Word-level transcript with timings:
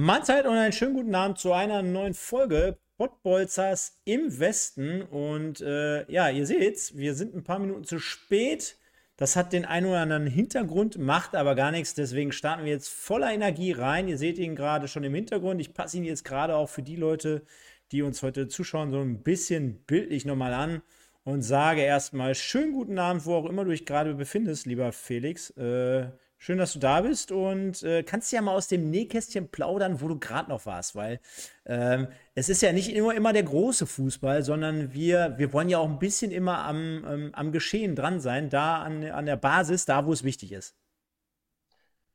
Mahlzeit 0.00 0.46
und 0.46 0.54
einen 0.54 0.72
schönen 0.72 0.94
guten 0.94 1.14
Abend 1.16 1.38
zu 1.38 1.52
einer 1.52 1.82
neuen 1.82 2.14
Folge 2.14 2.78
Pottbolzers 2.98 4.00
im 4.04 4.38
Westen. 4.38 5.02
Und 5.02 5.60
äh, 5.60 6.08
ja, 6.08 6.30
ihr 6.30 6.46
seht's, 6.46 6.96
wir 6.96 7.16
sind 7.16 7.34
ein 7.34 7.42
paar 7.42 7.58
Minuten 7.58 7.82
zu 7.82 7.98
spät. 7.98 8.76
Das 9.16 9.34
hat 9.34 9.52
den 9.52 9.64
einen 9.64 9.86
oder 9.86 9.98
anderen 9.98 10.28
Hintergrund, 10.28 10.98
macht 10.98 11.34
aber 11.34 11.56
gar 11.56 11.72
nichts. 11.72 11.94
Deswegen 11.94 12.30
starten 12.30 12.64
wir 12.64 12.70
jetzt 12.70 12.88
voller 12.88 13.32
Energie 13.32 13.72
rein. 13.72 14.06
Ihr 14.06 14.18
seht 14.18 14.38
ihn 14.38 14.54
gerade 14.54 14.86
schon 14.86 15.02
im 15.02 15.16
Hintergrund. 15.16 15.60
Ich 15.60 15.74
passe 15.74 15.96
ihn 15.96 16.04
jetzt 16.04 16.24
gerade 16.24 16.54
auch 16.54 16.68
für 16.68 16.82
die 16.82 16.94
Leute, 16.94 17.42
die 17.90 18.02
uns 18.02 18.22
heute 18.22 18.46
zuschauen, 18.46 18.92
so 18.92 19.00
ein 19.00 19.24
bisschen 19.24 19.82
bildlich 19.84 20.24
nochmal 20.24 20.54
an 20.54 20.80
und 21.24 21.42
sage 21.42 21.80
erstmal 21.80 22.36
schönen 22.36 22.72
guten 22.72 23.00
Abend, 23.00 23.26
wo 23.26 23.34
auch 23.34 23.46
immer 23.46 23.64
du 23.64 23.72
dich 23.72 23.84
gerade 23.84 24.14
befindest, 24.14 24.64
lieber 24.66 24.92
Felix. 24.92 25.50
Äh, 25.56 26.10
Schön, 26.40 26.58
dass 26.58 26.72
du 26.72 26.78
da 26.78 27.00
bist 27.00 27.32
und 27.32 27.82
äh, 27.82 28.04
kannst 28.04 28.32
ja 28.32 28.40
mal 28.40 28.54
aus 28.54 28.68
dem 28.68 28.90
Nähkästchen 28.90 29.48
plaudern, 29.48 30.00
wo 30.00 30.06
du 30.06 30.18
gerade 30.20 30.48
noch 30.48 30.66
warst, 30.66 30.94
weil 30.94 31.18
ähm, 31.66 32.06
es 32.36 32.48
ist 32.48 32.62
ja 32.62 32.72
nicht 32.72 32.94
immer, 32.94 33.12
immer 33.14 33.32
der 33.32 33.42
große 33.42 33.86
Fußball, 33.86 34.44
sondern 34.44 34.94
wir, 34.94 35.34
wir 35.36 35.52
wollen 35.52 35.68
ja 35.68 35.78
auch 35.78 35.88
ein 35.88 35.98
bisschen 35.98 36.30
immer 36.30 36.64
am, 36.64 37.04
ähm, 37.08 37.30
am 37.32 37.50
Geschehen 37.50 37.96
dran 37.96 38.20
sein, 38.20 38.50
da 38.50 38.76
an, 38.82 39.04
an 39.04 39.26
der 39.26 39.36
Basis, 39.36 39.84
da 39.84 40.06
wo 40.06 40.12
es 40.12 40.22
wichtig 40.22 40.52
ist. 40.52 40.76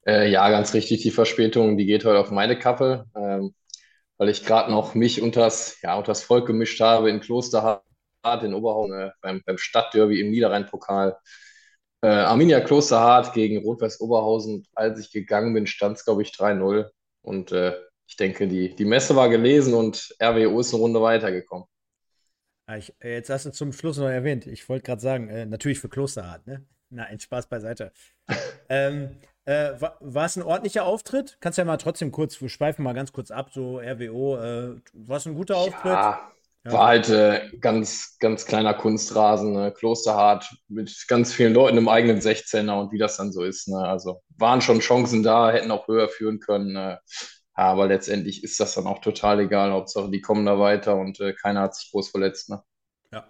Äh, 0.08 0.32
ja, 0.32 0.50
ganz 0.50 0.74
richtig. 0.74 1.02
Die 1.02 1.12
Verspätung, 1.12 1.78
die 1.78 1.86
geht 1.86 2.06
heute 2.06 2.20
auf 2.20 2.32
meine 2.32 2.58
Kappe, 2.58 3.06
ähm, 3.16 3.54
weil 4.18 4.30
ich 4.30 4.46
gerade 4.46 4.72
noch 4.72 4.96
mich 4.96 5.22
unters, 5.22 5.82
ja, 5.82 5.96
unters 5.98 6.24
Volk 6.24 6.48
gemischt 6.48 6.80
habe 6.80 7.10
in 7.10 7.20
Klosterhardt 7.20 7.84
in 8.42 8.54
Oberhausen 8.54 8.98
äh, 9.00 9.12
beim, 9.22 9.42
beim 9.46 9.58
Stadtderby 9.58 10.22
im 10.22 10.32
Niederrhein-Pokal. 10.32 11.18
Äh, 12.04 12.08
Arminia 12.08 12.60
Klosterhardt 12.60 13.34
gegen 13.34 13.64
Rot-Weiß 13.64 14.02
Oberhausen. 14.02 14.68
Als 14.76 15.00
ich 15.00 15.10
gegangen 15.12 15.54
bin, 15.54 15.66
stand 15.66 15.98
es, 15.98 16.04
glaube 16.04 16.22
ich, 16.22 16.32
3-0. 16.32 16.90
Und 17.22 17.54
äh, 17.54 17.78
ich 18.06 18.18
denke, 18.18 18.46
die, 18.46 18.76
die 18.76 18.84
Messe 18.84 19.16
war 19.16 19.30
gelesen 19.30 19.74
und 19.74 20.14
RWO 20.22 20.60
ist 20.60 20.74
eine 20.74 20.84
Runde 20.84 21.02
weitergekommen. 21.02 21.66
Ich, 22.78 22.94
jetzt 23.02 23.30
hast 23.30 23.46
du 23.46 23.52
zum 23.52 23.72
Schluss 23.72 23.98
noch 23.98 24.10
erwähnt. 24.10 24.48
Ich 24.48 24.68
wollte 24.68 24.84
gerade 24.84 25.02
sagen, 25.02 25.30
äh, 25.30 25.46
natürlich 25.46 25.80
für 25.80 25.88
Klosterhardt, 25.88 26.46
ne? 26.46 26.66
Nein, 26.90 27.20
Spaß 27.20 27.48
beiseite. 27.48 27.94
ähm, 28.70 29.18
äh, 29.46 29.72
war, 29.80 29.98
war, 30.02 30.26
es 30.26 30.36
ein 30.36 30.44
ordentlicher 30.44 30.84
Auftritt? 30.84 31.38
Kannst 31.40 31.58
ja 31.58 31.64
mal 31.64 31.78
trotzdem 31.78 32.12
kurz, 32.12 32.40
wir 32.42 32.50
schweifen 32.50 32.84
mal 32.84 32.94
ganz 32.94 33.14
kurz 33.14 33.32
ab, 33.32 33.52
so 33.54 33.80
RWO. 33.80 34.38
Äh, 34.38 34.76
war 34.92 35.18
es 35.18 35.26
ein 35.26 35.36
guter 35.36 35.56
Auftritt? 35.56 35.98
Ja, 36.66 36.72
war 36.72 36.88
halt 36.88 37.10
äh, 37.10 37.50
ganz, 37.60 38.18
ganz 38.20 38.46
kleiner 38.46 38.74
Kunstrasen, 38.74 39.54
ne? 39.54 39.72
Klosterhart 39.72 40.50
mit 40.68 41.06
ganz 41.08 41.34
vielen 41.34 41.54
Leuten 41.54 41.78
im 41.78 41.90
eigenen 41.90 42.20
16er 42.20 42.80
und 42.80 42.92
wie 42.92 42.98
das 42.98 43.18
dann 43.18 43.34
so 43.34 43.44
ist. 43.44 43.68
Ne? 43.68 43.78
Also 43.78 44.22
waren 44.38 44.62
schon 44.62 44.80
Chancen 44.80 45.24
da, 45.24 45.52
hätten 45.52 45.72
auch 45.72 45.88
höher 45.88 46.08
führen 46.08 46.40
können. 46.40 46.74
Ne? 46.74 47.00
Aber 47.54 47.88
letztendlich 47.88 48.44
ist 48.44 48.60
das 48.60 48.76
dann 48.76 48.88
auch 48.88 49.00
total 49.00 49.42
egal. 49.42 49.72
Hauptsache, 49.72 50.10
die 50.10 50.22
kommen 50.22 50.46
da 50.46 50.58
weiter 50.58 50.96
und 50.96 51.20
äh, 51.20 51.34
keiner 51.34 51.62
hat 51.62 51.76
sich 51.76 51.92
groß 51.92 52.10
verletzt. 52.10 52.50
Ne? 52.50 52.64
Ja 53.12 53.28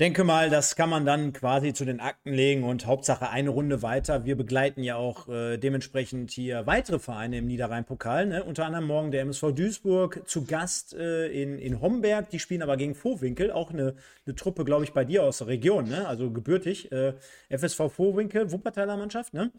denke 0.00 0.24
mal, 0.24 0.48
das 0.48 0.76
kann 0.76 0.88
man 0.88 1.04
dann 1.04 1.34
quasi 1.34 1.74
zu 1.74 1.84
den 1.84 2.00
Akten 2.00 2.32
legen 2.32 2.64
und 2.64 2.86
Hauptsache 2.86 3.28
eine 3.28 3.50
Runde 3.50 3.82
weiter. 3.82 4.24
Wir 4.24 4.34
begleiten 4.34 4.82
ja 4.82 4.96
auch 4.96 5.28
äh, 5.28 5.58
dementsprechend 5.58 6.30
hier 6.30 6.66
weitere 6.66 6.98
Vereine 6.98 7.36
im 7.38 7.46
Niederrhein-Pokal, 7.46 8.26
ne? 8.26 8.42
unter 8.42 8.64
anderem 8.64 8.86
morgen 8.86 9.10
der 9.10 9.20
MSV 9.20 9.52
Duisburg 9.52 10.22
zu 10.26 10.46
Gast 10.46 10.94
äh, 10.94 11.26
in, 11.26 11.58
in 11.58 11.82
Homberg. 11.82 12.30
Die 12.30 12.38
spielen 12.38 12.62
aber 12.62 12.78
gegen 12.78 12.94
Vohwinkel, 12.94 13.52
auch 13.52 13.70
eine, 13.70 13.94
eine 14.26 14.34
Truppe, 14.34 14.64
glaube 14.64 14.84
ich, 14.84 14.94
bei 14.94 15.04
dir 15.04 15.22
aus 15.22 15.38
der 15.38 15.48
Region, 15.48 15.88
ne? 15.88 16.08
also 16.08 16.30
gebürtig. 16.30 16.90
Äh, 16.90 17.12
FSV 17.50 17.92
Vohwinkel, 17.92 18.50
Wuppertaler 18.50 18.96
Mannschaft, 18.96 19.34
ne? 19.34 19.52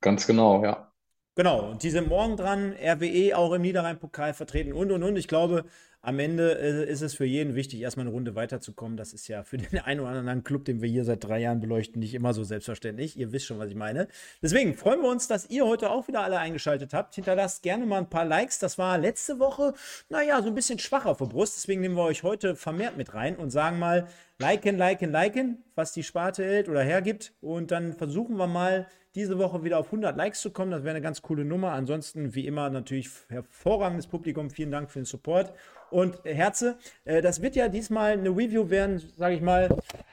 Ganz 0.00 0.26
genau, 0.26 0.64
ja. 0.64 0.92
Genau, 1.34 1.70
und 1.70 1.82
die 1.82 1.90
sind 1.90 2.08
morgen 2.08 2.36
dran, 2.36 2.74
RWE 2.74 3.34
auch 3.36 3.52
im 3.52 3.62
Niederrhein-Pokal 3.62 4.34
vertreten 4.34 4.72
und 4.74 4.90
und 4.90 5.02
und. 5.02 5.16
Ich 5.16 5.28
glaube, 5.28 5.64
am 6.04 6.18
Ende 6.18 6.58
äh, 6.58 6.90
ist 6.90 7.00
es 7.00 7.14
für 7.14 7.24
jeden 7.24 7.54
wichtig, 7.54 7.80
erstmal 7.80 8.06
eine 8.06 8.12
Runde 8.12 8.34
weiterzukommen. 8.34 8.96
Das 8.96 9.12
ist 9.12 9.28
ja 9.28 9.44
für 9.44 9.56
den 9.56 9.78
einen 9.78 10.00
oder 10.00 10.10
anderen 10.10 10.42
Club, 10.42 10.64
den 10.64 10.82
wir 10.82 10.88
hier 10.88 11.04
seit 11.04 11.22
drei 11.22 11.38
Jahren 11.38 11.60
beleuchten, 11.60 12.00
nicht 12.00 12.14
immer 12.14 12.34
so 12.34 12.42
selbstverständlich. 12.42 13.16
Ihr 13.16 13.30
wisst 13.30 13.46
schon, 13.46 13.60
was 13.60 13.70
ich 13.70 13.76
meine. 13.76 14.08
Deswegen 14.42 14.74
freuen 14.74 15.00
wir 15.00 15.08
uns, 15.08 15.28
dass 15.28 15.48
ihr 15.48 15.64
heute 15.64 15.90
auch 15.90 16.08
wieder 16.08 16.22
alle 16.22 16.38
eingeschaltet 16.38 16.92
habt. 16.92 17.14
Hinterlasst 17.14 17.62
gerne 17.62 17.86
mal 17.86 17.98
ein 17.98 18.10
paar 18.10 18.24
Likes. 18.24 18.58
Das 18.58 18.78
war 18.78 18.98
letzte 18.98 19.38
Woche, 19.38 19.74
naja, 20.08 20.42
so 20.42 20.48
ein 20.48 20.56
bisschen 20.56 20.80
schwach 20.80 21.06
auf 21.06 21.18
der 21.18 21.26
Brust. 21.26 21.56
Deswegen 21.56 21.80
nehmen 21.80 21.94
wir 21.94 22.02
euch 22.02 22.24
heute 22.24 22.56
vermehrt 22.56 22.96
mit 22.96 23.14
rein 23.14 23.36
und 23.36 23.50
sagen 23.50 23.78
mal, 23.78 24.08
liken, 24.38 24.76
liken, 24.76 25.12
liken, 25.12 25.62
was 25.76 25.92
die 25.92 26.02
Sparte 26.02 26.44
hält 26.44 26.68
oder 26.68 26.82
hergibt. 26.82 27.32
Und 27.40 27.70
dann 27.70 27.92
versuchen 27.92 28.36
wir 28.36 28.48
mal, 28.48 28.88
diese 29.14 29.38
Woche 29.38 29.62
wieder 29.64 29.78
auf 29.78 29.86
100 29.86 30.16
Likes 30.16 30.40
zu 30.40 30.50
kommen. 30.50 30.70
Das 30.70 30.82
wäre 30.84 30.90
eine 30.90 31.02
ganz 31.02 31.22
coole 31.22 31.44
Nummer. 31.44 31.72
Ansonsten, 31.72 32.34
wie 32.34 32.46
immer, 32.46 32.70
natürlich 32.70 33.10
hervorragendes 33.28 34.06
Publikum. 34.06 34.50
Vielen 34.50 34.70
Dank 34.70 34.90
für 34.90 35.00
den 35.00 35.04
Support. 35.04 35.52
Und 35.90 36.24
Herze, 36.24 36.76
äh, 37.04 37.20
das 37.20 37.42
wird 37.42 37.54
ja 37.54 37.68
diesmal 37.68 38.12
eine 38.12 38.30
Review 38.30 38.70
werden, 38.70 39.02
sage 39.16 39.34
ich 39.34 39.42
mal, 39.42 39.68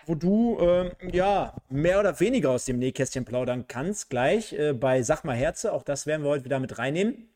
wo 0.05 0.15
du 0.15 0.57
äh, 0.59 0.91
ja 1.11 1.53
mehr 1.69 1.99
oder 1.99 2.19
weniger 2.19 2.51
aus 2.51 2.65
dem 2.65 2.79
Nähkästchen 2.79 3.23
plaudern 3.23 3.65
kannst. 3.67 4.09
Gleich 4.09 4.53
äh, 4.53 4.73
bei 4.73 5.01
Sag 5.01 5.23
mal 5.23 5.35
Herze. 5.35 5.71
Auch 5.71 5.83
das 5.83 6.05
werden 6.05 6.23
wir 6.23 6.29
heute 6.29 6.45
wieder 6.45 6.59
mit 6.59 6.77
reinnehmen. 6.77 7.29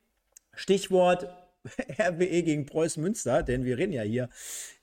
Stichwort 0.54 1.28
RWE 1.98 2.44
gegen 2.44 2.66
Preußen 2.66 3.02
Münster, 3.02 3.44
denn 3.44 3.64
wir 3.64 3.78
reden 3.78 3.94
ja 3.94 4.02
hier 4.02 4.30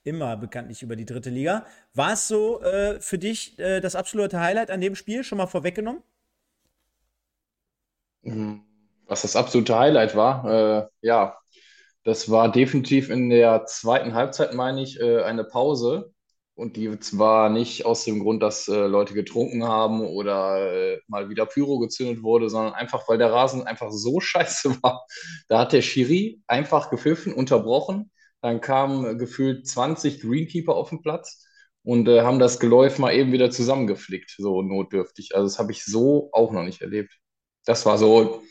immer 0.03 0.37
bekanntlich 0.39 0.83
über 0.83 0.97
die 0.97 1.05
dritte 1.05 1.29
Liga. 1.29 1.67
War 1.93 2.15
es 2.15 2.27
so 2.27 2.63
äh, 2.63 3.01
für 3.01 3.19
dich 3.19 3.59
äh, 3.59 3.81
das 3.81 3.95
absolute 3.95 4.41
Highlight 4.41 4.71
an 4.71 4.81
dem 4.81 4.95
Spiel 4.95 5.23
schon 5.25 5.39
mal 5.39 5.47
vorweggenommen? 5.47 6.03
Mhm. 8.23 8.63
Was 9.07 9.23
das 9.23 9.37
absolute 9.37 9.77
Highlight 9.79 10.15
war, 10.17 10.45
äh, 10.45 10.87
ja, 11.03 11.37
das 12.05 12.31
war 12.31 12.51
definitiv 12.53 13.11
in 13.11 13.31
der 13.31 13.67
zweiten 13.67 14.15
Halbzeit, 14.15 14.55
meine 14.55 14.83
ich, 14.83 15.01
äh, 15.01 15.23
eine 15.23 15.45
Pause. 15.45 16.13
Und 16.55 16.77
die 16.77 16.99
zwar 17.01 17.49
nicht 17.49 17.87
aus 17.87 18.05
dem 18.05 18.21
Grund, 18.21 18.43
dass 18.43 18.69
äh, 18.69 18.87
Leute 18.87 19.15
getrunken 19.15 19.65
haben 19.65 20.03
oder 20.03 20.95
äh, 20.95 21.01
mal 21.09 21.31
wieder 21.31 21.47
Pyro 21.47 21.79
gezündet 21.79 22.23
wurde, 22.23 22.51
sondern 22.51 22.75
einfach, 22.75 23.09
weil 23.09 23.17
der 23.19 23.33
Rasen 23.33 23.67
einfach 23.67 23.91
so 23.93 24.21
scheiße 24.23 24.83
war. 24.83 25.07
Da 25.49 25.61
hat 25.61 25.73
der 25.73 25.83
Schiri 25.83 26.43
einfach 26.47 26.91
gepfiffen, 26.91 27.33
unterbrochen. 27.33 28.11
Dann 28.43 28.61
kamen 28.61 29.19
gefühlt 29.19 29.67
20 29.69 30.21
Greenkeeper 30.21 30.75
auf 30.75 30.91
den 30.91 31.03
Platz 31.03 31.47
und 31.83 32.09
äh, 32.09 32.23
haben 32.23 32.39
das 32.39 32.61
Geläuf 32.61 32.99
mal 32.99 33.15
eben 33.15 33.33
wieder 33.33 33.51
zusammengeflickt, 33.51 34.35
so 34.39 34.63
notdürftig. 34.63 35.35
Also 35.35 35.47
das 35.47 35.59
habe 35.59 35.73
ich 35.73 35.85
so 35.85 36.31
auch 36.33 36.53
noch 36.53 36.63
nicht 36.65 36.83
erlebt 36.83 37.13
das 37.65 37.87
war 37.87 37.99
so 37.99 38.43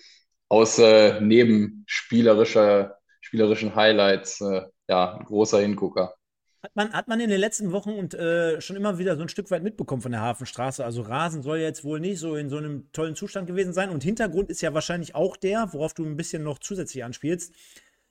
aus 0.50 0.80
äh, 0.80 1.20
neben 1.22 1.84
spielerischen 1.88 3.76
Highlights 3.76 4.42
äh, 4.42 4.62
ja, 4.88 5.16
ein 5.16 5.26
großer 5.26 5.60
Hingucker. 5.60 6.16
Hat 6.62 6.76
man, 6.76 6.92
hat 6.92 7.08
man 7.08 7.22
in 7.22 7.30
den 7.30 7.40
letzten 7.40 7.72
Wochen 7.72 7.92
und 7.92 8.14
äh, 8.16 8.60
schon 8.60 8.76
immer 8.76 8.98
wieder 8.98 9.16
so 9.16 9.22
ein 9.22 9.30
Stück 9.30 9.50
weit 9.50 9.64
mitbekommen 9.64 10.02
von 10.02 10.12
der 10.12 10.22
Hafenstraße. 10.22 10.84
Also 10.84 11.04
Rasen 11.04 11.42
soll 11.42 11.60
jetzt 11.60 11.86
wohl 11.86 12.02
nicht 12.02 12.20
so 12.20 12.36
in 12.36 12.50
so 12.50 12.58
einem 12.58 12.92
tollen 12.92 13.16
Zustand 13.16 13.48
gewesen 13.48 13.72
sein. 13.72 13.90
Und 13.90 14.04
Hintergrund 14.04 14.50
ist 14.50 14.62
ja 14.62 14.74
wahrscheinlich 14.74 15.16
auch 15.16 15.38
der, 15.38 15.72
worauf 15.72 15.94
du 15.94 16.04
ein 16.06 16.18
bisschen 16.18 16.44
noch 16.44 16.60
zusätzlich 16.60 17.06
anspielst, 17.06 17.54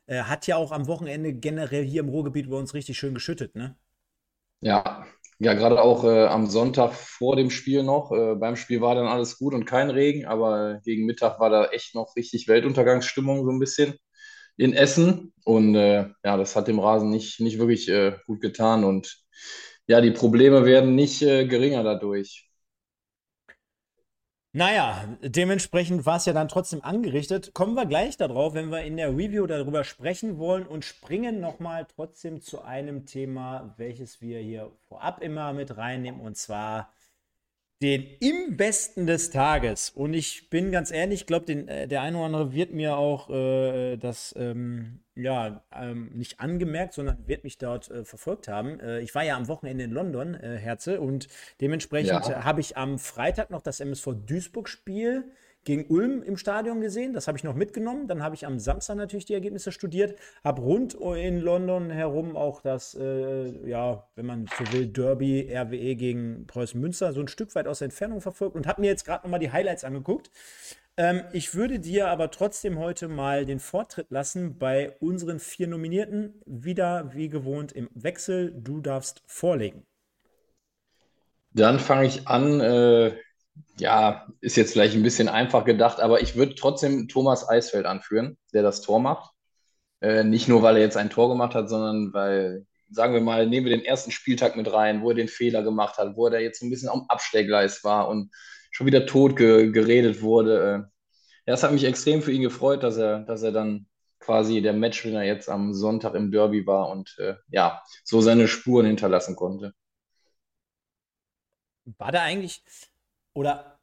äh, 0.06 0.22
hat 0.22 0.46
ja 0.46 0.56
auch 0.56 0.72
am 0.72 0.86
Wochenende 0.86 1.34
generell 1.34 1.84
hier 1.84 2.00
im 2.00 2.08
Ruhrgebiet 2.08 2.48
bei 2.48 2.56
uns 2.56 2.72
richtig 2.72 2.96
schön 2.96 3.12
geschüttet, 3.12 3.54
ne? 3.54 3.76
Ja, 4.60 5.06
ja, 5.40 5.54
gerade 5.54 5.80
auch 5.82 6.04
äh, 6.04 6.26
am 6.26 6.46
Sonntag 6.48 6.92
vor 6.94 7.36
dem 7.36 7.50
Spiel 7.50 7.82
noch. 7.84 8.10
Äh, 8.12 8.34
beim 8.36 8.56
Spiel 8.56 8.80
war 8.80 8.94
dann 8.94 9.06
alles 9.06 9.38
gut 9.38 9.54
und 9.54 9.64
kein 9.66 9.90
Regen, 9.90 10.26
aber 10.26 10.80
gegen 10.84 11.06
Mittag 11.06 11.38
war 11.40 11.50
da 11.50 11.66
echt 11.66 11.94
noch 11.94 12.16
richtig 12.16 12.48
Weltuntergangsstimmung 12.48 13.44
so 13.44 13.50
ein 13.52 13.60
bisschen 13.60 13.94
in 14.56 14.74
Essen. 14.74 15.32
Und 15.44 15.74
äh, 15.76 16.08
ja, 16.24 16.36
das 16.36 16.56
hat 16.56 16.68
dem 16.68 16.80
Rasen 16.80 17.10
nicht, 17.10 17.40
nicht 17.40 17.58
wirklich 17.58 17.88
äh, 17.88 18.16
gut 18.26 18.40
getan. 18.40 18.84
Und 18.84 19.18
ja, 19.88 20.00
die 20.00 20.10
Probleme 20.12 20.64
werden 20.66 20.94
nicht 20.96 21.22
äh, 21.22 21.46
geringer 21.46 21.84
dadurch. 21.84 22.47
Naja, 24.58 25.04
dementsprechend 25.22 26.04
war 26.04 26.16
es 26.16 26.24
ja 26.24 26.32
dann 26.32 26.48
trotzdem 26.48 26.82
angerichtet. 26.82 27.54
Kommen 27.54 27.74
wir 27.74 27.86
gleich 27.86 28.16
darauf, 28.16 28.54
wenn 28.54 28.72
wir 28.72 28.82
in 28.82 28.96
der 28.96 29.10
Review 29.10 29.46
darüber 29.46 29.84
sprechen 29.84 30.36
wollen 30.36 30.66
und 30.66 30.84
springen 30.84 31.38
nochmal 31.38 31.86
trotzdem 31.94 32.40
zu 32.40 32.62
einem 32.62 33.06
Thema, 33.06 33.72
welches 33.76 34.20
wir 34.20 34.40
hier 34.40 34.72
vorab 34.88 35.22
immer 35.22 35.52
mit 35.52 35.76
reinnehmen, 35.76 36.20
und 36.20 36.36
zwar 36.36 36.92
den 37.80 38.04
im 38.20 38.56
Besten 38.56 39.06
des 39.06 39.30
Tages. 39.30 39.90
Und 39.90 40.12
ich 40.14 40.50
bin 40.50 40.72
ganz 40.72 40.90
ehrlich, 40.90 41.20
ich 41.20 41.26
glaube, 41.26 41.52
äh, 41.52 41.86
der 41.86 42.02
eine 42.02 42.16
oder 42.16 42.26
andere 42.26 42.52
wird 42.52 42.72
mir 42.72 42.96
auch 42.96 43.30
äh, 43.30 43.96
das 43.96 44.34
ähm, 44.36 45.00
ja 45.14 45.62
ähm, 45.72 46.10
nicht 46.14 46.40
angemerkt, 46.40 46.94
sondern 46.94 47.26
wird 47.26 47.44
mich 47.44 47.58
dort 47.58 47.90
äh, 47.90 48.04
verfolgt 48.04 48.48
haben. 48.48 48.80
Äh, 48.80 49.00
ich 49.00 49.14
war 49.14 49.22
ja 49.24 49.36
am 49.36 49.46
Wochenende 49.46 49.84
in 49.84 49.92
London, 49.92 50.34
äh, 50.34 50.56
Herze, 50.56 51.00
und 51.00 51.28
dementsprechend 51.60 52.26
ja. 52.26 52.44
habe 52.44 52.60
ich 52.60 52.76
am 52.76 52.98
Freitag 52.98 53.50
noch 53.50 53.62
das 53.62 53.80
MSV 53.80 54.08
Duisburg-Spiel 54.26 55.24
gegen 55.68 55.84
Ulm 55.94 56.22
im 56.22 56.38
Stadion 56.38 56.80
gesehen. 56.80 57.12
Das 57.12 57.28
habe 57.28 57.36
ich 57.36 57.44
noch 57.44 57.54
mitgenommen. 57.54 58.08
Dann 58.08 58.22
habe 58.22 58.34
ich 58.34 58.46
am 58.46 58.58
Samstag 58.58 58.96
natürlich 58.96 59.26
die 59.26 59.34
Ergebnisse 59.34 59.70
studiert. 59.70 60.18
Habe 60.42 60.62
rund 60.62 60.94
in 60.94 61.40
London 61.40 61.90
herum 61.90 62.36
auch 62.36 62.62
das, 62.62 62.94
äh, 62.98 63.68
ja, 63.68 64.08
wenn 64.16 64.24
man 64.24 64.46
so 64.46 64.72
will, 64.72 64.86
Derby 64.86 65.54
RWE 65.54 65.94
gegen 65.94 66.46
Preußen 66.46 66.80
Münster 66.80 67.12
so 67.12 67.20
ein 67.20 67.28
Stück 67.28 67.54
weit 67.54 67.68
aus 67.68 67.80
der 67.80 67.86
Entfernung 67.86 68.22
verfolgt 68.22 68.56
und 68.56 68.66
habe 68.66 68.80
mir 68.80 68.86
jetzt 68.86 69.04
gerade 69.04 69.26
nochmal 69.26 69.40
die 69.40 69.52
Highlights 69.52 69.84
angeguckt. 69.84 70.30
Ähm, 70.96 71.24
ich 71.32 71.54
würde 71.54 71.78
dir 71.78 72.08
aber 72.08 72.30
trotzdem 72.30 72.78
heute 72.78 73.08
mal 73.08 73.44
den 73.44 73.60
Vortritt 73.60 74.06
lassen 74.10 74.56
bei 74.56 74.96
unseren 75.00 75.38
vier 75.38 75.68
Nominierten. 75.68 76.40
Wieder 76.46 77.12
wie 77.12 77.28
gewohnt 77.28 77.72
im 77.72 77.90
Wechsel. 77.92 78.54
Du 78.56 78.80
darfst 78.80 79.22
vorlegen. 79.26 79.86
Dann 81.52 81.78
fange 81.78 82.06
ich 82.06 82.26
an. 82.26 82.58
Äh, 82.60 83.12
ja, 83.78 84.26
ist 84.40 84.56
jetzt 84.56 84.72
vielleicht 84.72 84.94
ein 84.94 85.02
bisschen 85.02 85.28
einfach 85.28 85.64
gedacht, 85.64 86.00
aber 86.00 86.20
ich 86.20 86.36
würde 86.36 86.54
trotzdem 86.54 87.08
Thomas 87.08 87.48
Eisfeld 87.48 87.86
anführen, 87.86 88.36
der 88.52 88.62
das 88.62 88.80
Tor 88.82 89.00
macht. 89.00 89.32
Äh, 90.00 90.24
nicht 90.24 90.48
nur, 90.48 90.62
weil 90.62 90.76
er 90.76 90.82
jetzt 90.82 90.96
ein 90.96 91.10
Tor 91.10 91.28
gemacht 91.28 91.54
hat, 91.54 91.68
sondern 91.68 92.12
weil, 92.12 92.66
sagen 92.90 93.14
wir 93.14 93.20
mal, 93.20 93.46
nehmen 93.46 93.66
wir 93.66 93.76
den 93.76 93.84
ersten 93.84 94.10
Spieltag 94.10 94.56
mit 94.56 94.72
rein, 94.72 95.02
wo 95.02 95.10
er 95.10 95.16
den 95.16 95.28
Fehler 95.28 95.62
gemacht 95.62 95.98
hat, 95.98 96.16
wo 96.16 96.26
er 96.26 96.40
jetzt 96.40 96.62
ein 96.62 96.70
bisschen 96.70 96.88
am 96.88 97.06
Abstellgleis 97.08 97.84
war 97.84 98.08
und 98.08 98.30
schon 98.70 98.86
wieder 98.86 99.06
tot 99.06 99.36
ge 99.36 99.70
geredet 99.70 100.22
wurde. 100.22 100.60
Äh, 100.60 101.48
ja, 101.48 101.54
es 101.54 101.62
hat 101.62 101.72
mich 101.72 101.84
extrem 101.84 102.22
für 102.22 102.32
ihn 102.32 102.42
gefreut, 102.42 102.82
dass 102.82 102.96
er, 102.96 103.20
dass 103.20 103.42
er 103.42 103.52
dann 103.52 103.86
quasi 104.20 104.60
der 104.60 104.72
Matchwinner 104.72 105.22
jetzt 105.22 105.48
am 105.48 105.72
Sonntag 105.72 106.14
im 106.14 106.30
Derby 106.30 106.66
war 106.66 106.90
und 106.90 107.16
äh, 107.18 107.36
ja, 107.48 107.82
so 108.04 108.20
seine 108.20 108.48
Spuren 108.48 108.86
hinterlassen 108.86 109.36
konnte. 109.36 109.72
War 111.96 112.12
da 112.12 112.22
eigentlich, 112.22 112.62
oder 113.38 113.78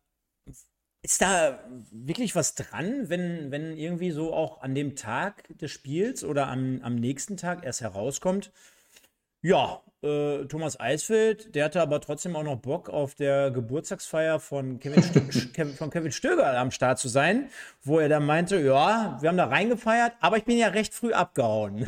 ist 1.01 1.21
da 1.21 1.63
wirklich 1.91 2.35
was 2.35 2.55
dran, 2.55 3.09
wenn, 3.09 3.51
wenn 3.51 3.77
irgendwie 3.77 4.11
so 4.11 4.33
auch 4.33 4.61
an 4.61 4.75
dem 4.75 4.95
Tag 4.95 5.47
des 5.59 5.71
Spiels 5.71 6.23
oder 6.23 6.47
am, 6.47 6.81
am 6.81 6.95
nächsten 6.95 7.37
Tag 7.37 7.63
erst 7.63 7.81
herauskommt, 7.81 8.51
ja, 9.45 9.79
äh, 10.01 10.45
Thomas 10.45 10.79
Eisfeld, 10.79 11.53
der 11.53 11.65
hatte 11.65 11.79
aber 11.79 12.01
trotzdem 12.01 12.35
auch 12.35 12.41
noch 12.41 12.55
Bock 12.55 12.89
auf 12.89 13.13
der 13.13 13.51
Geburtstagsfeier 13.51 14.39
von 14.39 14.79
Kevin, 14.79 15.03
Stö 15.03 15.65
von 15.77 15.91
Kevin 15.91 16.11
Stöger 16.11 16.57
am 16.57 16.71
Start 16.71 16.97
zu 16.97 17.09
sein, 17.09 17.49
wo 17.83 17.99
er 17.99 18.09
dann 18.09 18.25
meinte, 18.25 18.59
ja, 18.59 19.19
wir 19.21 19.29
haben 19.29 19.37
da 19.37 19.45
reingefeiert, 19.45 20.13
aber 20.19 20.37
ich 20.37 20.45
bin 20.45 20.57
ja 20.57 20.69
recht 20.69 20.95
früh 20.95 21.13
abgehauen. 21.13 21.87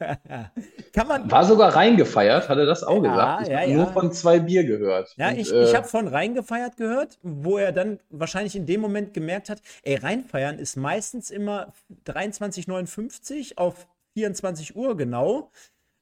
Kann 0.92 1.06
man 1.06 1.30
War 1.30 1.44
sogar 1.44 1.76
reingefeiert, 1.76 2.48
hat 2.48 2.58
er 2.58 2.66
das 2.66 2.82
auch 2.82 3.04
ja, 3.04 3.10
gesagt? 3.10 3.42
Ich 3.42 3.48
ja, 3.50 3.60
habe 3.60 3.70
ja. 3.70 3.76
nur 3.76 3.86
von 3.92 4.12
zwei 4.12 4.40
Bier 4.40 4.64
gehört. 4.64 5.14
Ja, 5.16 5.28
Und, 5.28 5.38
ich, 5.38 5.52
äh, 5.52 5.62
ich 5.62 5.74
habe 5.76 5.86
von 5.86 6.08
reingefeiert 6.08 6.76
gehört, 6.76 7.18
wo 7.22 7.56
er 7.56 7.70
dann 7.70 8.00
wahrscheinlich 8.10 8.56
in 8.56 8.66
dem 8.66 8.80
Moment 8.80 9.14
gemerkt 9.14 9.48
hat, 9.48 9.62
ey, 9.84 9.94
reinfeiern 9.94 10.58
ist 10.58 10.76
meistens 10.76 11.30
immer 11.30 11.72
23,59 12.06 13.58
auf 13.58 13.86
24 14.14 14.74
Uhr 14.74 14.96
genau. 14.96 15.52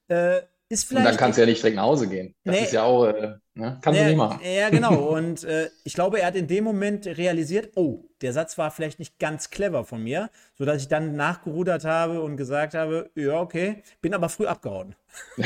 Äh, 0.08 0.40
ist 0.68 0.84
vielleicht. 0.84 1.06
Und 1.06 1.12
dann 1.12 1.18
kannst 1.18 1.38
du 1.38 1.42
ja 1.42 1.46
nicht 1.46 1.62
direkt 1.62 1.76
nach 1.76 1.84
Hause 1.84 2.08
gehen. 2.08 2.34
Das 2.44 2.54
nee, 2.54 2.64
ist 2.64 2.72
ja 2.72 2.82
auch, 2.82 3.06
äh, 3.06 3.34
ne? 3.54 3.78
kannst 3.80 3.98
nee, 3.98 4.04
du 4.04 4.04
nicht 4.10 4.16
machen. 4.16 4.40
Ja, 4.44 4.68
genau. 4.68 4.94
Und 5.16 5.44
äh, 5.44 5.70
ich 5.84 5.94
glaube, 5.94 6.20
er 6.20 6.26
hat 6.26 6.36
in 6.36 6.46
dem 6.46 6.64
Moment 6.64 7.06
realisiert, 7.06 7.70
oh, 7.74 8.04
der 8.20 8.32
Satz 8.32 8.58
war 8.58 8.70
vielleicht 8.70 8.98
nicht 8.98 9.18
ganz 9.18 9.50
clever 9.50 9.84
von 9.84 10.02
mir, 10.02 10.30
sodass 10.56 10.82
ich 10.82 10.88
dann 10.88 11.16
nachgerudert 11.16 11.84
habe 11.84 12.20
und 12.20 12.36
gesagt 12.36 12.74
habe, 12.74 13.10
ja, 13.14 13.40
okay, 13.40 13.82
bin 14.02 14.12
aber 14.12 14.28
früh 14.28 14.46
abgehauen. 14.46 14.94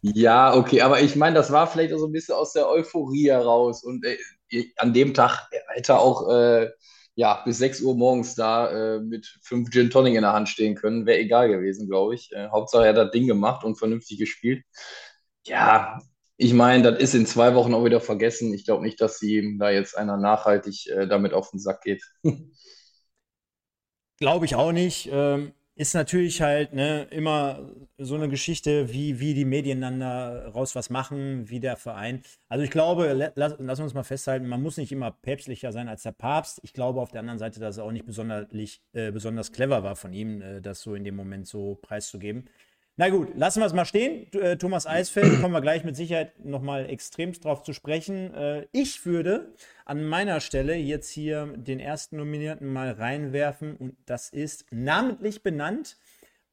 ja, 0.00 0.54
okay, 0.54 0.80
aber 0.80 1.00
ich 1.00 1.14
meine, 1.14 1.36
das 1.36 1.52
war 1.52 1.66
vielleicht 1.66 1.92
auch 1.92 1.98
so 1.98 2.06
ein 2.06 2.12
bisschen 2.12 2.34
aus 2.34 2.54
der 2.54 2.68
Euphorie 2.68 3.28
heraus 3.28 3.84
und 3.84 4.04
äh, 4.04 4.16
an 4.76 4.92
dem 4.92 5.12
Tag 5.14 5.48
hätte 5.68 5.98
auch 5.98 6.28
äh, 6.30 6.70
ja, 7.14 7.42
bis 7.44 7.58
6 7.58 7.82
Uhr 7.82 7.94
morgens 7.96 8.34
da 8.34 8.96
äh, 8.96 9.00
mit 9.00 9.26
fünf 9.42 9.70
Gin 9.70 9.90
Tonic 9.90 10.14
in 10.14 10.22
der 10.22 10.32
Hand 10.32 10.48
stehen 10.48 10.74
können. 10.74 11.06
Wäre 11.06 11.18
egal 11.18 11.48
gewesen, 11.48 11.88
glaube 11.88 12.14
ich. 12.14 12.32
Äh, 12.32 12.48
Hauptsache, 12.48 12.84
er 12.84 12.90
hat 12.90 12.96
das 12.96 13.10
Ding 13.10 13.26
gemacht 13.26 13.64
und 13.64 13.76
vernünftig 13.76 14.18
gespielt. 14.18 14.64
Ja, 15.46 16.00
ich 16.36 16.54
meine, 16.54 16.90
das 16.90 17.02
ist 17.02 17.14
in 17.14 17.26
zwei 17.26 17.54
Wochen 17.54 17.74
auch 17.74 17.84
wieder 17.84 18.00
vergessen. 18.00 18.54
Ich 18.54 18.64
glaube 18.64 18.82
nicht, 18.82 19.00
dass 19.00 19.22
ihm 19.22 19.58
da 19.58 19.70
jetzt 19.70 19.96
einer 19.96 20.16
nachhaltig 20.16 20.86
äh, 20.88 21.06
damit 21.06 21.34
auf 21.34 21.50
den 21.50 21.60
Sack 21.60 21.82
geht. 21.82 22.02
glaube 24.22 24.46
ich 24.46 24.54
auch 24.54 24.72
nicht. 24.72 25.08
Ähm, 25.12 25.52
ist 25.74 25.94
natürlich 25.94 26.42
halt 26.42 26.74
ne, 26.74 27.04
immer 27.10 27.70
so 27.96 28.14
eine 28.14 28.28
Geschichte, 28.28 28.92
wie, 28.92 29.20
wie 29.20 29.32
die 29.32 29.46
Medien 29.46 29.80
dann 29.80 30.00
da 30.00 30.48
raus 30.48 30.74
was 30.74 30.90
machen, 30.90 31.48
wie 31.48 31.60
der 31.60 31.76
Verein. 31.76 32.22
Also 32.48 32.62
ich 32.62 32.70
glaube, 32.70 33.32
lass, 33.34 33.54
lass 33.58 33.80
uns 33.80 33.94
mal 33.94 34.02
festhalten, 34.02 34.48
man 34.48 34.62
muss 34.62 34.76
nicht 34.76 34.92
immer 34.92 35.10
päpstlicher 35.10 35.72
sein 35.72 35.88
als 35.88 36.02
der 36.02 36.12
Papst. 36.12 36.60
Ich 36.62 36.74
glaube 36.74 37.00
auf 37.00 37.10
der 37.10 37.20
anderen 37.20 37.38
Seite, 37.38 37.58
dass 37.58 37.76
es 37.76 37.78
auch 37.78 37.90
nicht 37.90 38.04
besonders, 38.04 38.48
äh, 38.92 39.10
besonders 39.10 39.52
clever 39.52 39.82
war 39.82 39.96
von 39.96 40.12
ihm, 40.12 40.42
äh, 40.42 40.60
das 40.60 40.82
so 40.82 40.94
in 40.94 41.04
dem 41.04 41.16
Moment 41.16 41.46
so 41.46 41.78
preiszugeben. 41.80 42.48
Na 42.96 43.08
gut, 43.08 43.34
lassen 43.34 43.60
wir 43.60 43.66
es 43.66 43.72
mal 43.72 43.86
stehen. 43.86 44.30
Äh, 44.34 44.58
Thomas 44.58 44.86
Eisfeld, 44.86 45.40
kommen 45.40 45.54
wir 45.54 45.62
gleich 45.62 45.82
mit 45.82 45.96
Sicherheit 45.96 46.44
nochmal 46.44 46.90
extremst 46.90 47.42
drauf 47.42 47.62
zu 47.62 47.72
sprechen. 47.72 48.34
Äh, 48.34 48.66
ich 48.72 49.06
würde 49.06 49.54
an 49.86 50.04
meiner 50.04 50.40
Stelle 50.40 50.74
jetzt 50.74 51.08
hier 51.08 51.46
den 51.56 51.80
ersten 51.80 52.18
Nominierten 52.18 52.70
mal 52.70 52.90
reinwerfen 52.92 53.76
und 53.76 53.96
das 54.04 54.28
ist 54.28 54.66
namentlich 54.70 55.42
benannt 55.42 55.96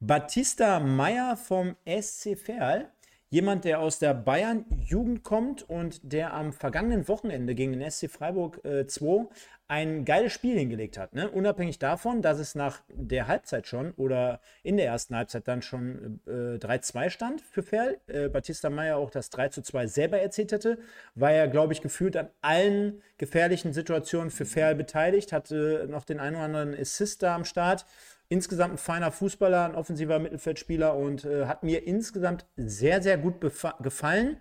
Batista 0.00 0.80
Meyer 0.80 1.36
vom 1.36 1.76
SC 1.86 2.38
Verl. 2.38 2.90
Jemand, 3.32 3.64
der 3.64 3.78
aus 3.78 4.00
der 4.00 4.12
Bayern-Jugend 4.12 5.22
kommt 5.22 5.62
und 5.68 6.00
der 6.02 6.34
am 6.34 6.52
vergangenen 6.52 7.06
Wochenende 7.06 7.54
gegen 7.54 7.72
den 7.72 7.88
SC 7.88 8.10
Freiburg 8.10 8.64
äh, 8.64 8.88
2 8.88 9.28
ein 9.68 10.04
geiles 10.04 10.32
Spiel 10.32 10.58
hingelegt 10.58 10.98
hat. 10.98 11.14
Ne? 11.14 11.30
Unabhängig 11.30 11.78
davon, 11.78 12.22
dass 12.22 12.40
es 12.40 12.56
nach 12.56 12.80
der 12.88 13.28
Halbzeit 13.28 13.68
schon 13.68 13.92
oder 13.92 14.40
in 14.64 14.76
der 14.76 14.86
ersten 14.86 15.14
Halbzeit 15.14 15.46
dann 15.46 15.62
schon 15.62 16.18
äh, 16.26 16.56
3-2 16.56 17.10
stand 17.10 17.40
für 17.40 17.62
Ferl. 17.62 17.98
Äh, 18.08 18.28
Batista 18.30 18.68
Meyer 18.68 18.96
auch 18.96 19.12
das 19.12 19.30
3-2 19.30 19.86
selber 19.86 20.18
erzählt 20.18 20.52
hatte, 20.52 20.78
war 21.14 21.30
er, 21.30 21.46
glaube 21.46 21.72
ich, 21.72 21.82
gefühlt 21.82 22.16
an 22.16 22.30
allen 22.40 23.00
gefährlichen 23.16 23.72
Situationen 23.72 24.32
für 24.32 24.44
Ferl 24.44 24.74
beteiligt, 24.74 25.32
hatte 25.32 25.86
noch 25.88 26.02
den 26.02 26.18
einen 26.18 26.34
oder 26.34 26.46
anderen 26.46 26.74
Assist 26.74 27.22
da 27.22 27.36
am 27.36 27.44
Start. 27.44 27.86
Insgesamt 28.32 28.74
ein 28.74 28.78
feiner 28.78 29.10
Fußballer, 29.10 29.64
ein 29.64 29.74
offensiver 29.74 30.20
Mittelfeldspieler 30.20 30.96
und 30.96 31.24
äh, 31.24 31.46
hat 31.46 31.64
mir 31.64 31.84
insgesamt 31.84 32.46
sehr, 32.56 33.02
sehr 33.02 33.18
gut 33.18 33.40
gefallen. 33.40 34.36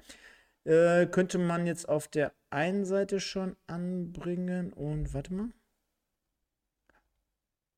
Äh, 0.63 1.07
könnte 1.07 1.39
man 1.39 1.65
jetzt 1.65 1.89
auf 1.89 2.07
der 2.07 2.31
einen 2.51 2.85
Seite 2.85 3.19
schon 3.19 3.55
anbringen 3.65 4.71
und 4.73 5.15
warte 5.15 5.33
mal. 5.33 5.49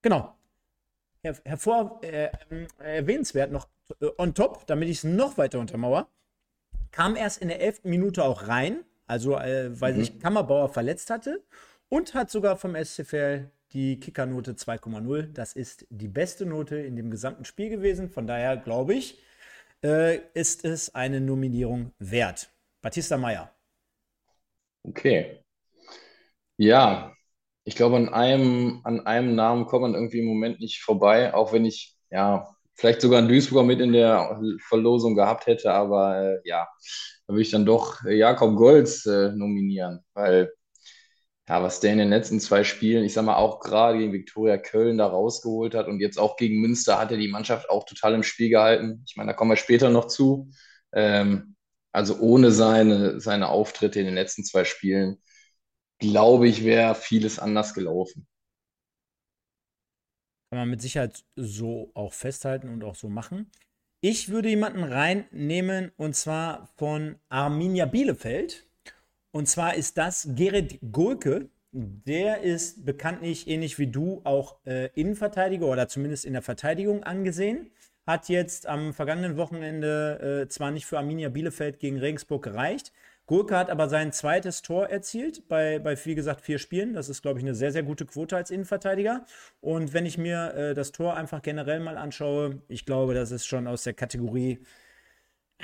Genau. 0.01 0.35
Her 1.23 1.37
hervor 1.45 2.01
äh, 2.03 2.25
äh, 2.25 2.67
erwähnenswert 2.77 3.53
noch 3.53 3.69
äh, 4.01 4.07
on 4.17 4.33
top, 4.33 4.67
damit 4.67 4.89
ich 4.89 4.97
es 4.97 5.03
noch 5.05 5.37
weiter 5.37 5.59
untermauer, 5.59 6.09
kam 6.91 7.15
erst 7.15 7.41
in 7.41 7.47
der 7.47 7.61
elften 7.61 7.89
Minute 7.89 8.25
auch 8.25 8.49
rein, 8.49 8.83
also 9.07 9.37
äh, 9.37 9.79
weil 9.79 9.93
mhm. 9.93 9.99
sich 9.99 10.19
Kammerbauer 10.19 10.67
verletzt 10.67 11.09
hatte 11.09 11.41
und 11.87 12.13
hat 12.15 12.29
sogar 12.29 12.57
vom 12.57 12.75
SCFL 12.75 13.49
die 13.73 13.99
Kickernote 13.99 14.55
2,0. 14.55 15.33
Das 15.33 15.53
ist 15.53 15.85
die 15.89 16.07
beste 16.07 16.45
Note 16.45 16.77
in 16.77 16.95
dem 16.95 17.11
gesamten 17.11 17.45
Spiel 17.45 17.69
gewesen. 17.69 18.09
Von 18.09 18.27
daher 18.27 18.57
glaube 18.57 18.93
ich, 18.93 19.19
äh, 19.83 20.19
ist 20.33 20.65
es 20.65 20.93
eine 20.95 21.21
Nominierung 21.21 21.93
wert. 21.99 22.49
Batista 22.81 23.17
Meyer. 23.17 23.53
Okay. 24.87 25.43
Ja, 26.57 27.13
ich 27.63 27.75
glaube, 27.75 27.97
an 27.97 28.09
einem, 28.09 28.81
an 28.83 29.05
einem 29.05 29.35
Namen 29.35 29.65
kommt 29.65 29.83
man 29.83 29.93
irgendwie 29.95 30.19
im 30.19 30.25
Moment 30.27 30.59
nicht 30.59 30.81
vorbei, 30.81 31.33
auch 31.33 31.53
wenn 31.53 31.65
ich, 31.65 31.95
ja, 32.11 32.47
vielleicht 32.75 33.01
sogar 33.01 33.19
einen 33.19 33.27
Duisburger 33.29 33.65
mit 33.67 33.79
in 33.81 33.93
der 33.93 34.39
Verlosung 34.67 35.15
gehabt 35.15 35.47
hätte, 35.47 35.71
aber 35.73 36.17
äh, 36.17 36.41
ja, 36.45 36.67
da 37.27 37.33
würde 37.33 37.41
ich 37.43 37.51
dann 37.51 37.65
doch 37.65 38.03
Jakob 38.05 38.55
Golz 38.55 39.05
äh, 39.05 39.31
nominieren, 39.33 40.03
weil 40.13 40.51
ja, 41.49 41.61
was 41.61 41.79
der 41.79 41.91
in 41.93 41.97
den 41.99 42.09
letzten 42.09 42.39
zwei 42.39 42.63
Spielen, 42.63 43.03
ich 43.03 43.13
sag 43.13 43.25
mal, 43.25 43.35
auch 43.35 43.59
gerade 43.59 43.97
gegen 43.97 44.13
Viktoria 44.13 44.57
Köln 44.57 44.97
da 44.97 45.07
rausgeholt 45.07 45.75
hat 45.75 45.87
und 45.87 45.99
jetzt 45.99 46.17
auch 46.17 46.37
gegen 46.37 46.61
Münster 46.61 46.99
hat 46.99 47.11
er 47.11 47.17
die 47.17 47.27
Mannschaft 47.27 47.69
auch 47.69 47.85
total 47.85 48.13
im 48.13 48.23
Spiel 48.23 48.49
gehalten. 48.49 49.03
Ich 49.07 49.15
meine, 49.17 49.31
da 49.31 49.33
kommen 49.33 49.51
wir 49.51 49.57
später 49.57 49.89
noch 49.89 50.07
zu. 50.07 50.49
Ähm, 50.93 51.55
also 51.91 52.17
ohne 52.19 52.51
seine, 52.51 53.19
seine 53.19 53.49
Auftritte 53.49 53.99
in 53.99 54.05
den 54.05 54.15
letzten 54.15 54.45
zwei 54.45 54.63
Spielen, 54.63 55.17
glaube 55.99 56.47
ich, 56.47 56.63
wäre 56.63 56.95
vieles 56.95 57.39
anders 57.39 57.73
gelaufen. 57.73 58.27
Kann 60.49 60.59
man 60.59 60.69
mit 60.69 60.81
Sicherheit 60.81 61.23
so 61.35 61.91
auch 61.93 62.13
festhalten 62.13 62.69
und 62.69 62.83
auch 62.83 62.95
so 62.95 63.09
machen. 63.09 63.51
Ich 64.01 64.29
würde 64.29 64.49
jemanden 64.49 64.83
reinnehmen 64.83 65.91
und 65.95 66.15
zwar 66.15 66.67
von 66.75 67.19
Arminia 67.29 67.85
Bielefeld. 67.85 68.67
Und 69.31 69.47
zwar 69.47 69.75
ist 69.75 69.97
das 69.97 70.27
Gerrit 70.35 70.79
Gulke. 70.91 71.49
Der 71.71 72.41
ist 72.41 72.85
bekanntlich 72.85 73.47
ähnlich 73.47 73.79
wie 73.79 73.87
du 73.87 74.21
auch 74.25 74.57
äh, 74.65 74.87
Innenverteidiger 74.93 75.67
oder 75.67 75.87
zumindest 75.87 76.25
in 76.25 76.33
der 76.33 76.41
Verteidigung 76.41 77.03
angesehen 77.03 77.71
hat 78.05 78.29
jetzt 78.29 78.67
am 78.67 78.93
vergangenen 78.93 79.37
Wochenende 79.37 80.43
äh, 80.43 80.47
zwar 80.49 80.71
nicht 80.71 80.85
für 80.85 80.97
Arminia 80.97 81.29
Bielefeld 81.29 81.79
gegen 81.79 81.99
Regensburg 81.99 82.43
gereicht. 82.43 82.91
Gurke 83.27 83.55
hat 83.55 83.69
aber 83.69 83.87
sein 83.87 84.11
zweites 84.11 84.61
Tor 84.61 84.89
erzielt 84.89 85.47
bei, 85.47 85.79
bei 85.79 85.95
wie 86.05 86.15
gesagt, 86.15 86.41
vier 86.41 86.57
Spielen. 86.57 86.93
Das 86.93 87.07
ist, 87.07 87.21
glaube 87.21 87.39
ich, 87.39 87.45
eine 87.45 87.55
sehr, 87.55 87.71
sehr 87.71 87.83
gute 87.83 88.05
Quote 88.05 88.35
als 88.35 88.51
Innenverteidiger. 88.51 89.25
Und 89.61 89.93
wenn 89.93 90.05
ich 90.05 90.17
mir 90.17 90.53
äh, 90.53 90.73
das 90.73 90.91
Tor 90.91 91.15
einfach 91.15 91.41
generell 91.41 91.79
mal 91.79 91.97
anschaue, 91.97 92.61
ich 92.67 92.85
glaube, 92.85 93.13
das 93.13 93.31
ist 93.31 93.45
schon 93.45 93.67
aus 93.67 93.83
der 93.83 93.93
Kategorie 93.93 94.59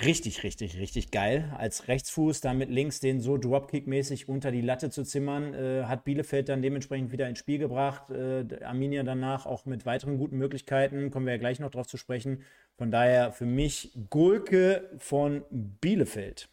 Richtig, 0.03 0.43
richtig, 0.43 0.77
richtig 0.77 1.09
geil. 1.09 1.51
Als 1.57 1.87
Rechtsfuß 1.87 2.41
da 2.41 2.53
mit 2.53 2.69
links 2.69 2.99
den 2.99 3.19
so 3.19 3.35
Dropkick-mäßig 3.35 4.27
unter 4.27 4.51
die 4.51 4.61
Latte 4.61 4.91
zu 4.91 5.03
zimmern, 5.03 5.55
äh, 5.55 5.85
hat 5.85 6.03
Bielefeld 6.03 6.49
dann 6.49 6.61
dementsprechend 6.61 7.11
wieder 7.11 7.27
ins 7.27 7.39
Spiel 7.39 7.57
gebracht. 7.57 8.11
Äh, 8.11 8.45
Arminia 8.63 9.01
danach 9.03 9.47
auch 9.47 9.65
mit 9.65 9.87
weiteren 9.87 10.19
guten 10.19 10.37
Möglichkeiten, 10.37 11.09
kommen 11.09 11.25
wir 11.25 11.33
ja 11.33 11.39
gleich 11.39 11.59
noch 11.59 11.71
drauf 11.71 11.87
zu 11.87 11.97
sprechen. 11.97 12.43
Von 12.77 12.91
daher 12.91 13.31
für 13.31 13.47
mich 13.47 13.91
Gulke 14.11 14.87
von 14.99 15.43
Bielefeld. 15.49 16.47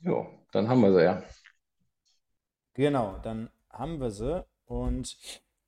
Jo, 0.00 0.26
dann 0.52 0.68
haben 0.68 0.80
wir 0.80 0.92
sie 0.92 1.02
ja. 1.04 1.22
Genau, 2.74 3.18
dann 3.22 3.50
haben 3.70 4.00
wir 4.00 4.10
sie. 4.10 4.44
Und 4.66 5.16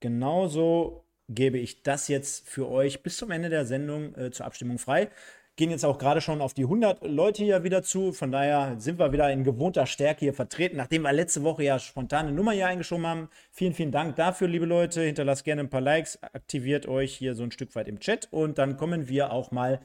genauso 0.00 1.04
gebe 1.28 1.58
ich 1.58 1.82
das 1.82 2.08
jetzt 2.08 2.49
für 2.49 2.68
euch 2.68 3.02
bis 3.02 3.16
zum 3.16 3.30
Ende 3.30 3.49
der 3.49 3.66
Sendung 3.66 4.14
äh, 4.16 4.30
zur 4.30 4.47
Abstimmung 4.47 4.78
frei. 4.78 5.11
Gehen 5.56 5.70
jetzt 5.70 5.85
auch 5.85 5.99
gerade 5.99 6.20
schon 6.20 6.40
auf 6.40 6.54
die 6.54 6.62
100 6.62 7.04
Leute 7.04 7.42
hier 7.42 7.64
wieder 7.64 7.82
zu. 7.82 8.12
Von 8.12 8.30
daher 8.30 8.76
sind 8.78 8.99
wir 9.00 9.12
wieder 9.12 9.30
in 9.32 9.42
gewohnter 9.42 9.87
Stärke 9.87 10.20
hier 10.20 10.35
vertreten, 10.35 10.76
nachdem 10.76 11.02
wir 11.02 11.12
letzte 11.12 11.42
Woche 11.42 11.64
ja 11.64 11.80
spontane 11.80 12.30
Nummer 12.30 12.52
hier 12.52 12.68
eingeschoben 12.68 13.06
haben. 13.06 13.28
Vielen, 13.50 13.75
vielen 13.75 13.90
Dank 13.90 14.14
dafür, 14.14 14.47
liebe 14.47 14.66
Leute. 14.66 15.02
Hinterlasst 15.02 15.44
gerne 15.44 15.62
ein 15.62 15.70
paar 15.70 15.80
Likes, 15.80 16.23
aktiviert 16.23 16.87
euch 16.87 17.14
hier 17.14 17.35
so 17.35 17.42
ein 17.42 17.50
Stück 17.50 17.75
weit 17.75 17.88
im 17.88 17.99
Chat 17.99 18.28
und 18.30 18.58
dann 18.58 18.76
kommen 18.76 19.08
wir 19.08 19.32
auch 19.32 19.50
mal 19.50 19.80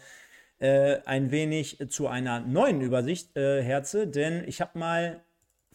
äh, 0.60 1.00
ein 1.06 1.32
wenig 1.32 1.80
zu 1.90 2.08
einer 2.08 2.40
neuen 2.40 2.80
Übersicht, 2.82 3.36
äh, 3.36 3.64
Herze, 3.64 4.08
denn 4.08 4.48
ich 4.48 4.62
habe 4.62 4.78
mal 4.78 5.24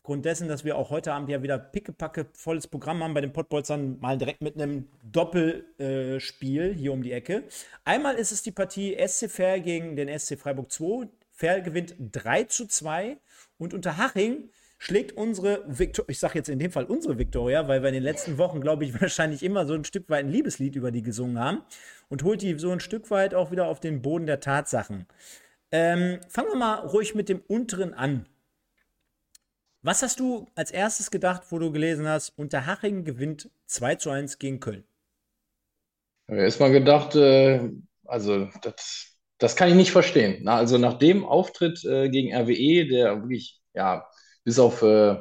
aufgrund 0.08 0.24
dessen, 0.24 0.48
dass 0.48 0.64
wir 0.64 0.78
auch 0.78 0.88
heute 0.88 1.12
Abend 1.12 1.28
ja 1.28 1.42
wieder 1.42 1.58
pickepacke 1.58 2.28
volles 2.32 2.66
Programm 2.66 3.04
haben 3.04 3.12
bei 3.12 3.20
den 3.20 3.34
Pottbolzern, 3.34 3.98
mal 4.00 4.16
direkt 4.16 4.40
mit 4.40 4.54
einem 4.54 4.88
Doppelspiel 5.02 6.62
äh, 6.62 6.72
hier 6.72 6.94
um 6.94 7.02
die 7.02 7.12
Ecke. 7.12 7.44
Einmal 7.84 8.14
ist 8.14 8.32
es 8.32 8.42
die 8.42 8.50
Partie 8.50 8.96
SC 9.06 9.30
Fair 9.30 9.60
gegen 9.60 9.96
den 9.96 10.08
SC 10.18 10.38
Freiburg 10.38 10.72
2. 10.72 11.08
Fair 11.30 11.60
gewinnt 11.60 11.94
3 11.98 12.44
zu 12.44 12.66
2 12.66 13.18
und 13.58 13.74
unter 13.74 13.98
Haching 13.98 14.48
schlägt 14.78 15.12
unsere 15.12 15.62
Viktoria, 15.66 16.08
ich 16.08 16.18
sage 16.18 16.38
jetzt 16.38 16.48
in 16.48 16.58
dem 16.58 16.72
Fall 16.72 16.84
unsere 16.84 17.18
Viktoria, 17.18 17.68
weil 17.68 17.82
wir 17.82 17.88
in 17.88 17.94
den 17.94 18.02
letzten 18.02 18.38
Wochen, 18.38 18.62
glaube 18.62 18.86
ich, 18.86 18.98
wahrscheinlich 19.02 19.42
immer 19.42 19.66
so 19.66 19.74
ein 19.74 19.84
Stück 19.84 20.08
weit 20.08 20.24
ein 20.24 20.30
Liebeslied 20.30 20.74
über 20.74 20.90
die 20.90 21.02
gesungen 21.02 21.38
haben 21.38 21.60
und 22.08 22.22
holt 22.22 22.40
die 22.40 22.58
so 22.58 22.70
ein 22.70 22.80
Stück 22.80 23.10
weit 23.10 23.34
auch 23.34 23.50
wieder 23.50 23.66
auf 23.66 23.78
den 23.78 24.00
Boden 24.00 24.24
der 24.24 24.40
Tatsachen. 24.40 25.06
Ähm, 25.70 26.18
fangen 26.30 26.48
wir 26.48 26.56
mal 26.56 26.76
ruhig 26.76 27.14
mit 27.14 27.28
dem 27.28 27.42
unteren 27.46 27.92
an. 27.92 28.24
Was 29.88 30.02
hast 30.02 30.20
du 30.20 30.46
als 30.54 30.70
erstes 30.70 31.10
gedacht, 31.10 31.44
wo 31.48 31.58
du 31.58 31.72
gelesen 31.72 32.06
hast, 32.06 32.36
Unterhaching 32.36 33.04
gewinnt 33.04 33.48
2 33.68 33.94
zu 33.94 34.10
1 34.10 34.38
gegen 34.38 34.60
Köln? 34.60 34.84
Erstmal 36.26 36.72
gedacht, 36.72 37.16
äh, 37.16 37.70
also 38.04 38.50
das, 38.60 39.16
das 39.38 39.56
kann 39.56 39.70
ich 39.70 39.74
nicht 39.74 39.90
verstehen. 39.90 40.40
Na, 40.42 40.56
also 40.56 40.76
nach 40.76 40.98
dem 40.98 41.24
Auftritt 41.24 41.82
äh, 41.86 42.10
gegen 42.10 42.34
RWE, 42.36 42.86
der 42.86 43.22
wirklich, 43.22 43.62
ja, 43.72 44.06
bis 44.44 44.58
auf 44.58 44.82
äh, 44.82 45.16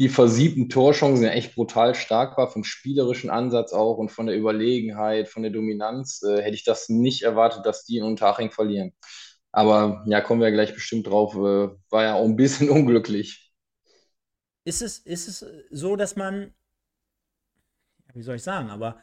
die 0.00 0.08
versiebten 0.08 0.68
Torchancen 0.68 1.24
ja 1.24 1.30
echt 1.30 1.54
brutal 1.54 1.94
stark 1.94 2.36
war, 2.38 2.50
vom 2.50 2.64
spielerischen 2.64 3.30
Ansatz 3.30 3.72
auch 3.72 3.98
und 3.98 4.10
von 4.10 4.26
der 4.26 4.36
Überlegenheit, 4.36 5.28
von 5.28 5.44
der 5.44 5.52
Dominanz, 5.52 6.24
äh, 6.24 6.42
hätte 6.42 6.56
ich 6.56 6.64
das 6.64 6.88
nicht 6.88 7.22
erwartet, 7.22 7.64
dass 7.64 7.84
die 7.84 7.98
in 7.98 8.02
Unterhaching 8.02 8.50
verlieren. 8.50 8.94
Aber 9.52 10.02
ja, 10.08 10.20
kommen 10.22 10.40
wir 10.40 10.50
gleich 10.50 10.74
bestimmt 10.74 11.06
drauf, 11.06 11.36
äh, 11.36 11.68
war 11.88 12.02
ja 12.02 12.14
auch 12.16 12.24
ein 12.24 12.34
bisschen 12.34 12.68
unglücklich. 12.68 13.45
Ist 14.66 14.82
es, 14.82 14.98
ist 14.98 15.28
es 15.28 15.46
so, 15.70 15.94
dass 15.94 16.16
man, 16.16 16.52
wie 18.14 18.22
soll 18.22 18.34
ich 18.34 18.42
sagen, 18.42 18.68
aber 18.68 19.00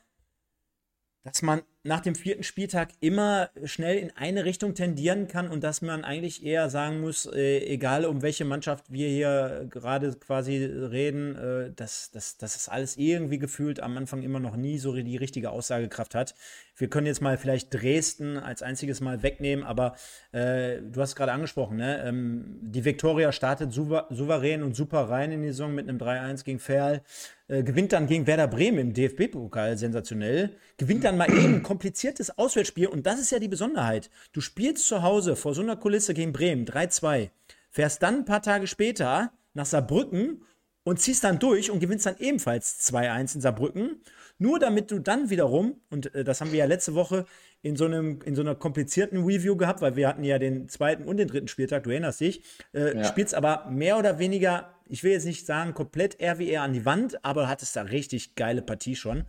dass 1.24 1.42
man 1.42 1.62
nach 1.84 2.02
dem 2.02 2.16
vierten 2.16 2.44
Spieltag 2.44 2.90
immer 3.00 3.50
schnell 3.64 3.98
in 3.98 4.12
eine 4.12 4.44
Richtung 4.44 4.76
tendieren 4.76 5.30
kann 5.30 5.50
und 5.50 5.64
dass 5.64 5.82
man 5.82 6.04
eigentlich 6.04 6.44
eher 6.44 6.70
sagen 6.70 7.00
muss, 7.00 7.26
äh, 7.26 7.60
egal 7.60 8.04
um 8.04 8.22
welche 8.22 8.44
Mannschaft 8.44 8.92
wir 8.92 9.08
hier 9.08 9.66
gerade 9.70 10.14
quasi 10.16 10.66
reden, 10.66 11.38
äh, 11.38 11.72
dass 11.72 12.12
das 12.12 12.68
alles 12.68 12.98
irgendwie 12.98 13.40
gefühlt 13.40 13.80
am 13.80 13.96
Anfang 13.96 14.22
immer 14.22 14.42
noch 14.42 14.58
nie 14.58 14.80
so 14.80 14.94
die 14.94 15.18
richtige 15.18 15.52
Aussagekraft 15.52 16.14
hat. 16.14 16.36
Wir 16.76 16.90
können 16.90 17.06
jetzt 17.08 17.22
mal 17.22 17.38
vielleicht 17.38 17.74
Dresden 17.74 18.38
als 18.38 18.64
einziges 18.64 19.00
Mal 19.00 19.22
wegnehmen, 19.22 19.64
aber 19.64 19.96
äh, 20.32 20.82
du 20.82 21.02
hast 21.02 21.16
gerade 21.16 21.32
angesprochen, 21.32 21.78
ne? 21.78 22.04
Ähm, 22.04 22.60
die 22.62 22.84
Viktoria 22.84 23.32
startet 23.32 23.72
souverän 23.74 24.64
und 24.64 24.76
super 24.76 25.10
rein 25.10 25.32
in 25.32 25.44
die 25.44 25.50
Saison 25.50 25.76
mit 25.76 25.88
einem 25.88 26.00
3-1 26.00 26.44
gegen 26.44 26.60
Ferl. 26.60 27.02
Äh, 27.48 27.64
gewinnt 27.64 27.94
dann 27.94 28.08
gegen 28.08 28.26
Werder 28.26 28.48
Bremen 28.48 28.80
im 28.80 28.94
DFB-Pokal 28.94 29.78
sensationell, 29.78 30.56
gewinnt 30.78 31.04
dann 31.04 31.18
mal 31.18 31.30
eben 31.30 31.56
ein 31.56 31.64
kompliziertes 31.64 32.38
Auswärtsspiel 32.38 32.88
und 32.88 33.06
das 33.06 33.20
ist 33.20 33.32
ja 33.32 33.40
die 33.40 33.48
Besonderheit. 33.48 34.10
Du 34.32 34.42
spielst 34.42 34.88
zu 34.88 35.04
Hause 35.04 35.36
vor 35.36 35.54
so 35.54 35.62
einer 35.62 35.76
Kulisse 35.76 36.14
gegen 36.14 36.34
Bremen 36.34 36.66
3-2, 36.66 37.30
fährst 37.70 38.02
dann 38.02 38.20
ein 38.20 38.26
paar 38.26 38.42
Tage 38.42 38.66
später 38.66 39.32
nach 39.54 39.66
Saarbrücken 39.66 40.44
und 40.84 41.00
ziehst 41.00 41.24
dann 41.24 41.40
durch 41.40 41.72
und 41.72 41.80
gewinnst 41.80 42.06
dann 42.06 42.18
ebenfalls 42.20 42.80
2-1 42.92 43.36
in 43.36 43.42
Saarbrücken, 43.42 44.02
nur 44.38 44.60
damit 44.60 44.92
du 44.92 45.00
dann 45.00 45.30
wiederum, 45.30 45.82
und 45.90 46.14
äh, 46.16 46.24
das 46.24 46.42
haben 46.42 46.52
wir 46.52 46.60
ja 46.60 46.66
letzte 46.66 46.96
Woche 46.96 47.26
in 47.62 47.76
so, 47.76 47.86
einem, 47.86 48.20
in 48.26 48.36
so 48.36 48.42
einer 48.42 48.56
komplizierten 48.56 49.24
Review 49.24 49.56
gehabt, 49.56 49.82
weil 49.82 49.96
wir 49.96 50.08
hatten 50.08 50.24
ja 50.24 50.38
den 50.40 50.68
zweiten 50.68 51.06
und 51.06 51.18
den 51.18 51.28
dritten 51.30 51.48
Spieltag, 51.48 51.84
du 51.84 51.92
erinnerst 51.92 52.20
dich, 52.20 52.44
äh, 52.74 52.98
ja. 52.98 53.04
spielst 53.06 53.34
aber 53.34 53.70
mehr 53.70 53.98
oder 53.98 54.20
weniger 54.20 54.74
ich 54.88 55.04
will 55.04 55.12
jetzt 55.12 55.26
nicht 55.26 55.46
sagen, 55.46 55.74
komplett 55.74 56.22
RWR 56.22 56.62
an 56.62 56.74
die 56.74 56.86
Wand, 56.86 57.24
aber 57.26 57.48
hattest 57.48 57.76
da 57.76 57.84
richtig 57.84 58.36
geile 58.36 58.62
Partie 58.62 58.96
schon. 58.96 59.26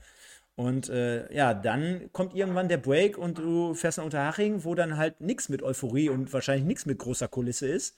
Und 0.57 0.89
äh, 0.89 1.33
ja, 1.35 1.53
dann 1.53 2.13
kommt 2.13 2.35
irgendwann 2.35 2.69
der 2.69 2.77
Break 2.77 3.19
und 3.19 3.39
du 3.39 3.75
fährst 3.75 3.99
nach 3.99 4.05
Unterhaching, 4.05 4.65
wo 4.65 4.75
dann 4.75 4.97
halt 4.97 5.21
nichts 5.21 5.49
mit 5.49 5.63
Euphorie 5.63 6.11
und 6.11 6.33
wahrscheinlich 6.33 6.67
nichts 6.67 6.87
mit 6.87 6.99
großer 6.99 7.29
Kulisse 7.29 7.67
ist 7.67 7.97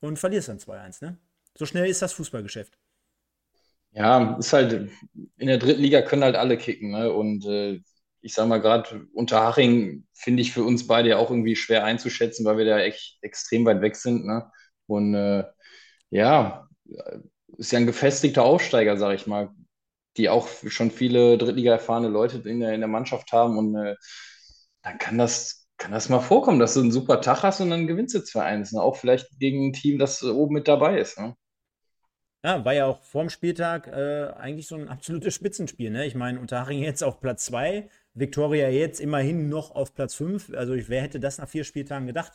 und 0.00 0.18
verlierst 0.18 0.48
dann 0.48 0.58
2-1, 0.58 1.04
ne? 1.04 1.16
So 1.56 1.66
schnell 1.66 1.86
ist 1.86 2.02
das 2.02 2.12
Fußballgeschäft. 2.12 2.76
Ja, 3.94 4.36
ist 4.38 4.52
halt, 4.52 4.90
in 5.36 5.46
der 5.46 5.58
dritten 5.58 5.80
Liga 5.82 6.02
können 6.02 6.24
halt 6.24 6.36
alle 6.36 6.58
kicken, 6.58 6.90
ne? 6.90 7.12
Und 7.12 7.46
äh, 7.46 7.80
ich 8.22 8.34
sag 8.34 8.48
mal, 8.48 8.58
gerade 8.60 9.06
Unterhaching 9.12 10.06
finde 10.14 10.42
ich 10.42 10.52
für 10.52 10.64
uns 10.64 10.86
beide 10.86 11.10
ja 11.10 11.16
auch 11.18 11.30
irgendwie 11.30 11.54
schwer 11.56 11.84
einzuschätzen, 11.84 12.44
weil 12.44 12.58
wir 12.58 12.64
da 12.64 12.80
echt 12.80 13.18
extrem 13.22 13.64
weit 13.66 13.82
weg 13.82 13.94
sind, 13.96 14.26
ne? 14.26 14.50
Und 14.86 15.14
äh, 15.14 15.44
ja, 16.10 16.68
ist 17.58 17.72
ja 17.72 17.78
ein 17.80 17.86
gefestigter 17.86 18.44
Aufsteiger, 18.44 18.96
sag 18.98 19.14
ich 19.14 19.26
mal, 19.28 19.50
die 20.16 20.28
auch 20.30 20.48
schon 20.68 20.90
viele 20.92 21.38
Drittliga 21.38 21.72
erfahrene 21.72 22.08
Leute 22.08 22.38
in 22.48 22.60
der, 22.60 22.74
in 22.74 22.80
der 22.80 22.88
Mannschaft 22.88 23.32
haben 23.32 23.58
und 23.58 23.76
äh, 23.76 23.96
dann 24.82 24.98
kann 24.98 25.18
das, 25.18 25.66
kann 25.78 25.92
das 25.92 26.08
mal 26.10 26.20
vorkommen, 26.20 26.60
dass 26.60 26.74
du 26.74 26.80
einen 26.82 26.92
super 26.92 27.20
Tag 27.22 27.42
hast 27.44 27.60
und 27.60 27.70
dann 27.70 27.86
gewinnst 27.88 28.14
du 28.14 28.20
2-1. 28.24 28.72
Ne? 28.72 28.82
Auch 28.82 28.96
vielleicht 28.96 29.38
gegen 29.40 29.68
ein 29.68 29.74
Team, 29.74 29.98
das 29.98 30.22
oben 30.24 30.54
mit 30.54 30.68
dabei 30.68 30.98
ist. 31.00 31.18
Ne? 31.18 31.36
Ja, 32.44 32.62
war 32.62 32.74
ja 32.74 32.84
auch 32.84 33.02
vorm 33.02 33.30
Spieltag 33.30 33.86
äh, 33.86 34.26
eigentlich 34.36 34.66
so 34.66 34.74
ein 34.76 34.90
absolutes 34.90 35.32
Spitzenspiel. 35.34 35.90
Ne? 35.90 36.04
Ich 36.04 36.14
meine, 36.14 36.38
Unterhaching 36.38 36.82
jetzt 36.82 37.02
auf 37.02 37.20
Platz 37.20 37.46
2, 37.46 37.88
Viktoria 38.12 38.68
jetzt 38.68 39.00
immerhin 39.00 39.48
noch 39.48 39.74
auf 39.74 39.94
Platz 39.94 40.14
5. 40.14 40.52
Also 40.54 40.74
wer 40.88 41.00
hätte 41.00 41.18
das 41.18 41.38
nach 41.38 41.48
vier 41.48 41.64
Spieltagen 41.64 42.06
gedacht? 42.06 42.32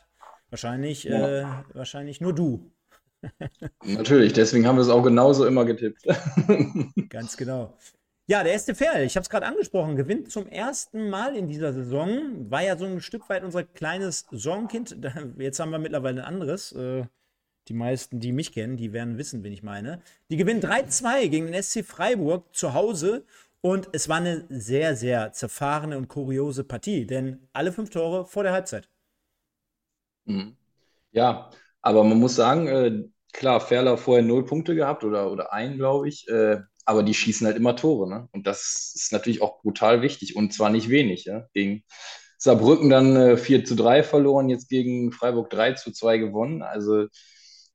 Wahrscheinlich, 0.50 1.04
ja. 1.04 1.42
äh, 1.42 1.46
wahrscheinlich 1.76 2.22
nur 2.22 2.34
du. 2.34 2.72
Natürlich, 3.86 4.34
deswegen 4.34 4.66
haben 4.66 4.78
wir 4.78 4.82
es 4.82 4.90
auch 4.90 5.04
genauso 5.04 5.46
immer 5.46 5.64
getippt. 5.64 6.02
Ganz 7.10 7.38
genau. 7.38 7.78
Ja, 8.26 8.44
der 8.44 8.54
erste 8.54 8.74
Pferd, 8.74 9.02
ich 9.02 9.16
habe 9.16 9.24
es 9.24 9.30
gerade 9.30 9.46
angesprochen, 9.46 9.96
gewinnt 9.96 10.32
zum 10.32 10.48
ersten 10.48 11.12
Mal 11.12 11.36
in 11.36 11.48
dieser 11.48 11.72
Saison. 11.72 12.50
War 12.50 12.64
ja 12.64 12.78
so 12.78 12.86
ein 12.86 13.02
Stück 13.02 13.30
weit 13.30 13.44
unser 13.44 13.64
kleines 13.64 14.26
Sorgenkind. 14.32 14.98
Jetzt 15.38 15.60
haben 15.60 15.72
wir 15.72 15.80
mittlerweile 15.80 16.22
ein 16.22 16.28
anderes. 16.28 16.72
Äh, 16.72 17.06
die 17.70 17.74
meisten, 17.74 18.20
die 18.20 18.32
mich 18.32 18.52
kennen, 18.52 18.78
die 18.78 18.94
werden 18.94 19.18
wissen, 19.18 19.44
wen 19.44 19.54
ich 19.54 19.64
meine. 19.64 20.02
Die 20.30 20.38
gewinnen 20.38 20.62
3-2 20.62 21.28
gegen 21.30 21.52
den 21.52 21.62
SC 21.62 21.86
Freiburg 21.86 22.54
zu 22.56 22.74
Hause. 22.74 23.24
Und 23.62 23.90
es 23.92 24.10
war 24.10 24.18
eine 24.18 24.46
sehr, 24.50 24.96
sehr 24.96 25.34
zerfahrene 25.34 25.98
und 25.98 26.08
kuriose 26.08 26.64
Partie, 26.64 27.06
denn 27.06 27.48
alle 27.54 27.72
fünf 27.72 27.90
Tore 27.90 28.26
vor 28.26 28.44
der 28.44 28.54
Halbzeit. 28.54 28.90
Mhm. 30.26 30.56
Ja, 31.12 31.50
aber 31.82 32.04
man 32.04 32.20
muss 32.20 32.36
sagen, 32.36 32.68
äh, 32.68 33.04
klar, 33.34 33.60
Ferler 33.60 33.98
vorher 33.98 34.24
null 34.24 34.46
Punkte 34.46 34.76
gehabt 34.76 35.04
oder, 35.04 35.32
oder 35.32 35.54
ein, 35.54 35.78
glaube 35.78 36.08
ich. 36.08 36.28
Äh, 36.30 36.62
aber 36.86 37.04
die 37.04 37.14
schießen 37.14 37.46
halt 37.46 37.58
immer 37.58 37.76
Tore. 37.76 38.10
Ne? 38.10 38.28
Und 38.32 38.48
das 38.48 38.94
ist 38.96 39.12
natürlich 39.12 39.42
auch 39.42 39.62
brutal 39.62 40.02
wichtig 40.02 40.36
und 40.36 40.54
zwar 40.54 40.70
nicht 40.70 40.90
wenig. 40.90 41.26
Ja? 41.26 41.46
Gegen 41.54 41.84
Saarbrücken 42.40 42.90
dann 42.90 43.16
äh, 43.16 43.38
4 43.38 43.66
zu 43.66 43.76
3 43.76 44.02
verloren, 44.04 44.50
jetzt 44.50 44.70
gegen 44.70 45.12
Freiburg 45.12 45.50
3 45.50 45.74
zu 45.74 45.92
2 45.92 46.18
gewonnen. 46.18 46.62
Also, 46.62 47.08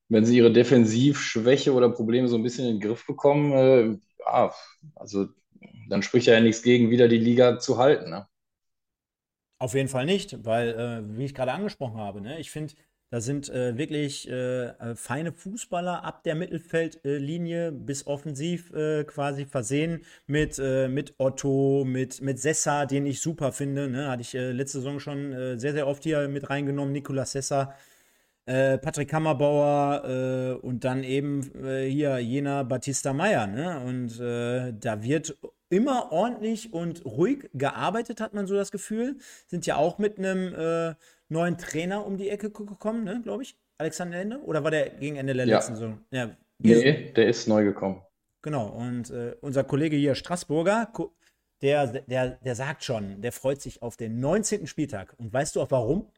wenn 0.09 0.25
sie 0.27 0.37
ihre 0.39 0.53
Defensivschwäche 0.53 1.73
oder 1.73 1.91
Probleme 1.91 2.29
so 2.29 2.37
ein 2.37 2.43
bisschen 2.43 2.67
in 2.67 2.81
den 2.81 2.81
Griff 2.89 3.07
bekommen, 3.07 3.53
äh, 3.53 3.99
ja, 4.21 4.55
also 4.97 5.29
dann 5.89 6.03
spricht 6.03 6.27
ja 6.29 6.41
nichts 6.41 6.63
gegen, 6.63 6.91
wieder 6.91 7.09
die 7.09 7.19
Liga 7.19 7.59
zu 7.59 7.79
halten. 7.79 8.11
Ne? 8.11 8.27
Auf 9.59 9.75
jeden 9.75 9.89
Fall 9.89 10.05
nicht, 10.07 10.45
weil, 10.45 10.69
äh, 10.71 11.19
wie 11.19 11.25
ich 11.25 11.35
gerade 11.35 11.53
angesprochen 11.53 11.99
habe, 11.99 12.21
ne, 12.21 12.39
ich 12.41 12.51
finde, 12.51 12.75
Da 13.11 13.21
sind 13.21 13.49
äh, 13.49 13.79
wirklich 13.79 14.29
äh, 14.29 14.65
äh, 14.71 14.97
feine 14.97 15.33
Fußballer 15.33 16.03
ab 16.05 16.25
der 16.25 16.35
Mittelfeldlinie 16.35 17.71
bis 17.71 18.07
offensiv 18.09 18.73
äh, 18.73 19.05
quasi 19.05 19.47
versehen 19.47 20.05
mit, 20.27 20.59
mit 20.59 21.15
Otto, 21.19 21.85
mit, 21.87 22.21
mit 22.23 22.41
Sessa, 22.41 22.87
den 22.87 23.07
ich 23.07 23.21
super 23.21 23.53
finde. 23.53 23.89
Ne? 23.89 24.09
Hatte 24.09 24.23
ich 24.23 24.33
letzte 24.33 24.79
Saison 24.79 24.99
schon 25.01 25.33
sehr, 25.59 25.73
sehr 25.75 25.87
oft 25.87 26.03
hier 26.03 26.27
mit 26.29 26.51
reingenommen. 26.51 26.93
Nikolas 26.93 27.33
Sessa, 27.33 27.75
Patrick 28.47 29.09
Kammerbauer 29.09 30.59
und 30.63 30.85
dann 30.85 31.03
eben 31.05 31.43
hier 31.89 32.19
jener 32.19 32.65
Batista 32.65 33.13
Meyer. 33.13 33.47
Ne? 33.47 33.81
Und 33.85 34.19
da 34.19 35.03
wird 35.03 35.37
immer 35.71 36.13
ordentlich 36.13 36.73
und 36.73 37.05
ruhig 37.07 37.49
gearbeitet, 37.55 38.21
hat 38.21 38.35
man 38.35 38.47
so 38.47 38.55
das 38.55 38.71
Gefühl. 38.71 39.17
Sind 39.47 39.65
ja 39.67 39.77
auch 39.77 39.99
mit 39.99 40.19
einem 40.19 40.95
neuen 41.29 41.57
Trainer 41.59 42.05
um 42.07 42.19
die 42.19 42.29
Ecke 42.29 42.51
gekommen, 42.51 43.05
ne, 43.05 43.21
glaube 43.23 43.43
ich. 43.45 43.57
Alexander 43.79 44.21
Ende? 44.21 44.39
Oder 44.43 44.63
war 44.63 44.71
der 44.71 44.91
gegen 44.91 45.17
Ende 45.17 45.35
der 45.35 45.47
Ja. 45.47 45.57
letzten 45.57 45.75
Saison? 45.75 45.99
Ja, 46.11 46.31
Nee, 46.59 47.13
der 47.17 47.27
ist 47.29 47.49
neu 47.49 47.65
gekommen. 47.65 48.03
genau. 48.43 48.69
Und 48.69 49.11
äh, 49.11 49.35
unser 49.41 49.65
Kollege 49.65 49.97
hier, 49.97 50.15
Straßburger, 50.15 50.93
der, 51.63 51.87
der, 51.87 52.29
der 52.31 52.55
sagt 52.55 52.85
schon, 52.85 53.21
der 53.23 53.33
freut 53.33 53.61
sich 53.61 53.83
auf 53.83 53.97
den 53.97 54.21
19. 54.21 54.67
Spieltag. 54.67 55.15
Und 55.19 55.33
weißt 55.33 55.57
du 55.57 55.63
auch 55.63 55.71
warum? 55.71 56.09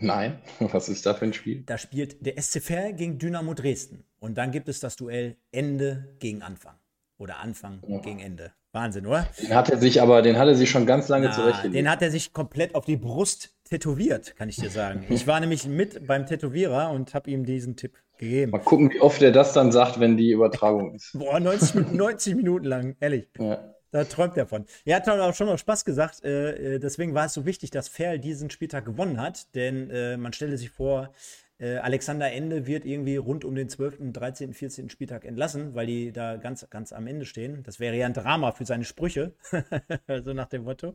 Nein, 0.00 0.38
was 0.60 0.88
ist 0.88 1.06
da 1.06 1.14
für 1.14 1.24
ein 1.26 1.32
Spiel? 1.32 1.62
Da 1.66 1.78
spielt 1.78 2.24
der 2.24 2.40
SC 2.40 2.62
Verl 2.62 2.92
gegen 2.94 3.18
Dynamo 3.18 3.54
Dresden. 3.54 4.04
Und 4.20 4.36
dann 4.38 4.50
gibt 4.50 4.68
es 4.68 4.80
das 4.80 4.96
Duell 4.96 5.36
Ende 5.52 6.16
gegen 6.18 6.42
Anfang. 6.42 6.74
Oder 7.18 7.38
Anfang 7.40 7.82
Ja. 7.86 7.98
gegen 7.98 8.20
Ende. 8.20 8.52
Wahnsinn, 8.72 9.06
oder? 9.06 9.26
Den 9.42 9.54
hat 9.54 9.70
er 9.70 9.78
sich 9.78 10.00
aber, 10.02 10.20
den 10.22 10.36
hat 10.38 10.46
er 10.46 10.54
sich 10.54 10.70
schon 10.70 10.86
ganz 10.86 11.08
lange 11.08 11.26
Na, 11.28 11.32
zurechtgelegt. 11.32 11.74
den 11.74 11.90
hat 11.90 12.02
er 12.02 12.10
sich 12.10 12.32
komplett 12.32 12.74
auf 12.74 12.84
die 12.84 12.96
Brust 12.98 13.54
tätowiert, 13.64 14.36
kann 14.36 14.48
ich 14.48 14.56
dir 14.56 14.70
sagen. 14.70 15.04
Ich 15.08 15.26
war 15.26 15.40
nämlich 15.40 15.66
mit 15.66 16.06
beim 16.06 16.26
Tätowierer 16.26 16.90
und 16.90 17.14
habe 17.14 17.30
ihm 17.30 17.44
diesen 17.46 17.76
Tipp 17.76 17.96
gegeben. 18.18 18.52
Mal 18.52 18.58
gucken, 18.58 18.90
wie 18.92 19.00
oft 19.00 19.22
er 19.22 19.32
das 19.32 19.52
dann 19.54 19.72
sagt, 19.72 19.98
wenn 20.00 20.16
die 20.16 20.30
Übertragung 20.32 20.94
ist. 20.96 21.18
Boah, 21.18 21.40
90, 21.40 21.74
Min- 21.74 21.96
90 21.96 22.34
Minuten 22.36 22.66
lang, 22.66 22.96
ehrlich. 23.00 23.28
Ja. 23.38 23.74
Da 23.90 24.04
träumt 24.04 24.36
er 24.36 24.46
von. 24.46 24.66
Er 24.84 24.96
hat 24.96 25.08
auch 25.08 25.34
schon 25.34 25.46
noch 25.46 25.58
Spaß 25.58 25.84
gesagt. 25.84 26.22
Äh, 26.24 26.74
äh, 26.74 26.78
deswegen 26.78 27.14
war 27.14 27.26
es 27.26 27.34
so 27.34 27.46
wichtig, 27.46 27.70
dass 27.70 27.88
Ferl 27.88 28.18
diesen 28.18 28.50
Spieltag 28.50 28.84
gewonnen 28.84 29.20
hat. 29.20 29.54
Denn 29.54 29.90
äh, 29.90 30.16
man 30.16 30.32
stelle 30.32 30.58
sich 30.58 30.70
vor, 30.70 31.12
äh, 31.58 31.76
Alexander 31.78 32.30
Ende 32.30 32.66
wird 32.66 32.84
irgendwie 32.84 33.16
rund 33.16 33.44
um 33.44 33.54
den 33.54 33.68
12., 33.68 34.12
13., 34.12 34.52
14. 34.54 34.90
Spieltag 34.90 35.24
entlassen, 35.24 35.74
weil 35.74 35.86
die 35.86 36.12
da 36.12 36.36
ganz, 36.36 36.68
ganz 36.70 36.92
am 36.92 37.06
Ende 37.06 37.24
stehen. 37.24 37.62
Das 37.64 37.80
wäre 37.80 37.96
ja 37.96 38.06
ein 38.06 38.14
Drama 38.14 38.52
für 38.52 38.64
seine 38.64 38.84
Sprüche. 38.84 39.32
so 40.24 40.32
nach 40.34 40.48
dem 40.48 40.64
Motto. 40.64 40.94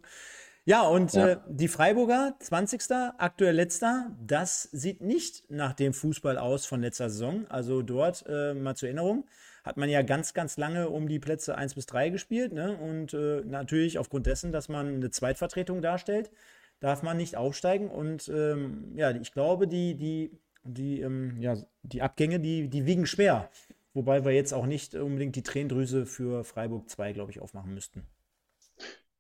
Ja, 0.65 0.83
und 0.83 1.13
Ja. 1.13 1.27
äh, 1.27 1.38
die 1.50 1.67
Freiburger, 1.67 2.35
20. 2.39 2.83
aktuell 3.17 3.55
letzter, 3.55 4.12
das 4.25 4.63
sieht 4.71 5.01
nicht 5.01 5.43
nach 5.50 5.73
dem 5.73 5.93
Fußball 5.93 6.38
aus 6.38 6.65
von 6.65 6.79
letzter 6.79 7.09
Saison. 7.09 7.45
Also 7.50 7.81
dort, 7.81 8.23
äh, 8.29 8.53
mal 8.53 8.75
zur 8.75 8.88
Erinnerung, 8.88 9.25
hat 9.63 9.77
man 9.77 9.89
ja 9.89 10.01
ganz, 10.01 10.34
ganz 10.34 10.58
lange 10.58 10.89
um 10.89 11.08
die 11.08 11.20
Plätze 11.20 11.55
1 11.55 11.75
bis 11.75 11.86
3 11.86 12.10
gespielt. 12.10 12.53
Ne? 12.53 12.77
Und 12.77 13.13
äh, 13.13 13.41
natürlich 13.46 13.98
aufgrund 13.98 14.25
dessen, 14.27 14.51
dass 14.51 14.70
man 14.70 14.96
eine 14.96 15.10
Zweitvertretung 15.10 15.82
darstellt, 15.82 16.32
darf 16.79 17.01
man 17.01 17.17
nicht 17.17 17.38
aufsteigen. 17.38 17.89
Und 17.89 18.27
ähm, 18.27 18.93
ja, 18.96 19.12
ich 19.12 19.32
glaube, 19.32 19.67
die, 19.67 19.96
die, 19.96 20.32
die, 20.63 21.01
ähm, 21.01 21.38
ja, 21.39 21.55
die 21.84 22.01
Abgänge, 22.01 22.39
die, 22.39 22.67
die 22.67 22.86
wiegen 22.86 23.05
schwer. 23.05 23.50
Wobei 23.93 24.25
wir 24.25 24.32
jetzt 24.32 24.53
auch 24.53 24.65
nicht 24.65 24.96
unbedingt 24.96 25.36
die 25.36 25.43
Tränendrüse 25.43 26.05
für 26.05 26.43
Freiburg 26.43 26.89
2, 26.89 27.13
glaube 27.13 27.32
ich, 27.32 27.39
aufmachen 27.39 27.74
müssten. 27.74 28.05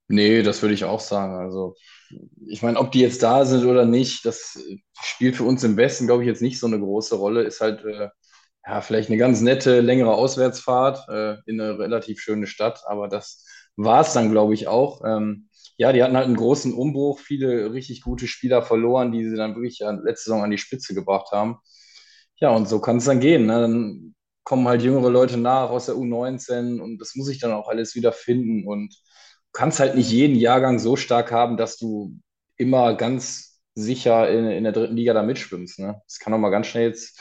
Nee, 0.09 0.43
das 0.43 0.61
würde 0.61 0.73
ich 0.73 0.83
auch 0.83 0.99
sagen. 0.99 1.35
Also, 1.35 1.75
ich 2.45 2.61
meine, 2.61 2.77
ob 2.77 2.91
die 2.91 2.99
jetzt 2.99 3.23
da 3.23 3.45
sind 3.45 3.65
oder 3.65 3.85
nicht, 3.85 4.25
das 4.25 4.59
spielt 5.01 5.37
für 5.37 5.43
uns 5.43 5.63
im 5.63 5.77
Westen, 5.77 6.07
glaube 6.07 6.23
ich, 6.23 6.27
jetzt 6.27 6.41
nicht 6.41 6.59
so 6.59 6.67
eine 6.67 6.79
große 6.79 7.15
Rolle. 7.15 7.43
Ist 7.43 7.61
halt, 7.61 7.85
äh, 7.85 8.09
ja, 8.65 8.81
vielleicht 8.81 9.09
eine 9.09 9.17
ganz 9.17 9.41
nette, 9.41 9.81
längere 9.81 10.13
Auswärtsfahrt 10.13 11.07
äh, 11.09 11.35
in 11.45 11.59
eine 11.59 11.77
relativ 11.79 12.19
schöne 12.21 12.47
Stadt, 12.47 12.83
aber 12.85 13.07
das 13.07 13.45
war 13.75 14.01
es 14.01 14.13
dann, 14.13 14.31
glaube 14.31 14.53
ich, 14.53 14.67
auch. 14.67 15.01
Ähm, 15.05 15.49
ja, 15.77 15.91
die 15.91 16.03
hatten 16.03 16.15
halt 16.15 16.27
einen 16.27 16.35
großen 16.35 16.73
Umbruch, 16.73 17.19
viele 17.19 17.73
richtig 17.73 18.01
gute 18.01 18.27
Spieler 18.27 18.61
verloren, 18.61 19.11
die 19.11 19.27
sie 19.27 19.35
dann 19.35 19.55
wirklich 19.55 19.79
letzte 19.79 20.29
Saison 20.29 20.43
an 20.43 20.51
die 20.51 20.57
Spitze 20.57 20.93
gebracht 20.93 21.31
haben. 21.31 21.57
Ja, 22.37 22.49
und 22.51 22.67
so 22.67 22.79
kann 22.79 22.97
es 22.97 23.05
dann 23.05 23.19
gehen. 23.19 23.47
Ne? 23.47 23.61
Dann 23.61 24.15
kommen 24.43 24.67
halt 24.67 24.81
jüngere 24.81 25.09
Leute 25.09 25.37
nach 25.37 25.69
aus 25.69 25.87
der 25.87 25.95
U19 25.95 26.79
und 26.79 26.99
das 26.99 27.15
muss 27.15 27.29
ich 27.29 27.39
dann 27.39 27.53
auch 27.53 27.67
alles 27.69 27.95
wieder 27.95 28.11
finden. 28.11 28.67
Und 28.67 28.93
du 28.93 29.49
kannst 29.53 29.79
halt 29.79 29.95
nicht 29.95 30.11
jeden 30.11 30.35
Jahrgang 30.35 30.79
so 30.79 30.95
stark 30.95 31.31
haben, 31.31 31.57
dass 31.57 31.77
du 31.77 32.17
immer 32.57 32.93
ganz 32.95 33.61
sicher 33.75 34.29
in, 34.29 34.45
in 34.47 34.63
der 34.63 34.73
dritten 34.73 34.95
Liga 34.95 35.13
da 35.13 35.23
mitschwimmst. 35.23 35.79
Ne? 35.79 35.99
Das 36.07 36.19
kann 36.19 36.33
auch 36.33 36.37
mal 36.37 36.49
ganz 36.49 36.67
schnell 36.67 36.89
jetzt 36.89 37.19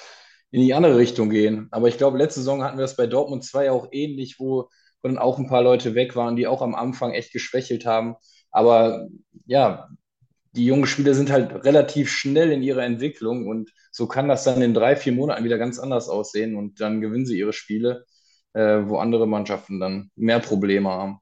in 0.52 0.60
die 0.60 0.74
andere 0.74 0.96
Richtung 0.96 1.30
gehen. 1.30 1.66
Aber 1.72 1.88
ich 1.88 1.98
glaube, 1.98 2.18
letzte 2.18 2.40
Saison 2.40 2.62
hatten 2.62 2.78
wir 2.78 2.82
das 2.82 2.96
bei 2.96 3.06
Dortmund 3.06 3.44
2 3.44 3.72
auch 3.72 3.88
ähnlich, 3.90 4.36
wo, 4.38 4.68
dann 5.02 5.18
auch 5.18 5.38
ein 5.38 5.48
paar 5.48 5.62
Leute 5.62 5.94
weg 5.94 6.14
waren, 6.14 6.36
die 6.36 6.46
auch 6.46 6.62
am 6.62 6.74
Anfang 6.74 7.12
echt 7.12 7.32
geschwächelt 7.32 7.86
haben. 7.86 8.14
Aber 8.50 9.08
ja, 9.46 9.88
die 10.52 10.66
jungen 10.66 10.86
Spieler 10.86 11.14
sind 11.14 11.30
halt 11.30 11.64
relativ 11.64 12.10
schnell 12.10 12.52
in 12.52 12.62
ihrer 12.62 12.84
Entwicklung 12.84 13.48
und 13.48 13.70
so 13.90 14.06
kann 14.06 14.28
das 14.28 14.44
dann 14.44 14.62
in 14.62 14.74
drei, 14.74 14.96
vier 14.96 15.12
Monaten 15.12 15.44
wieder 15.44 15.58
ganz 15.58 15.78
anders 15.78 16.08
aussehen 16.08 16.56
und 16.56 16.80
dann 16.80 17.00
gewinnen 17.00 17.26
sie 17.26 17.38
ihre 17.38 17.52
Spiele, 17.52 18.04
äh, 18.52 18.80
wo 18.84 18.98
andere 18.98 19.26
Mannschaften 19.26 19.80
dann 19.80 20.10
mehr 20.16 20.40
Probleme 20.40 20.90
haben. 20.90 21.18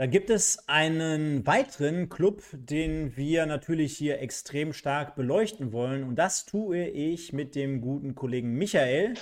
Da 0.00 0.06
gibt 0.06 0.30
es 0.30 0.66
einen 0.66 1.46
weiteren 1.46 2.08
Club, 2.08 2.42
den 2.54 3.18
wir 3.18 3.44
natürlich 3.44 3.98
hier 3.98 4.18
extrem 4.20 4.72
stark 4.72 5.14
beleuchten 5.14 5.74
wollen. 5.74 6.04
Und 6.04 6.16
das 6.16 6.46
tue 6.46 6.86
ich 6.86 7.34
mit 7.34 7.54
dem 7.54 7.82
guten 7.82 8.14
Kollegen 8.14 8.54
Michael 8.54 9.12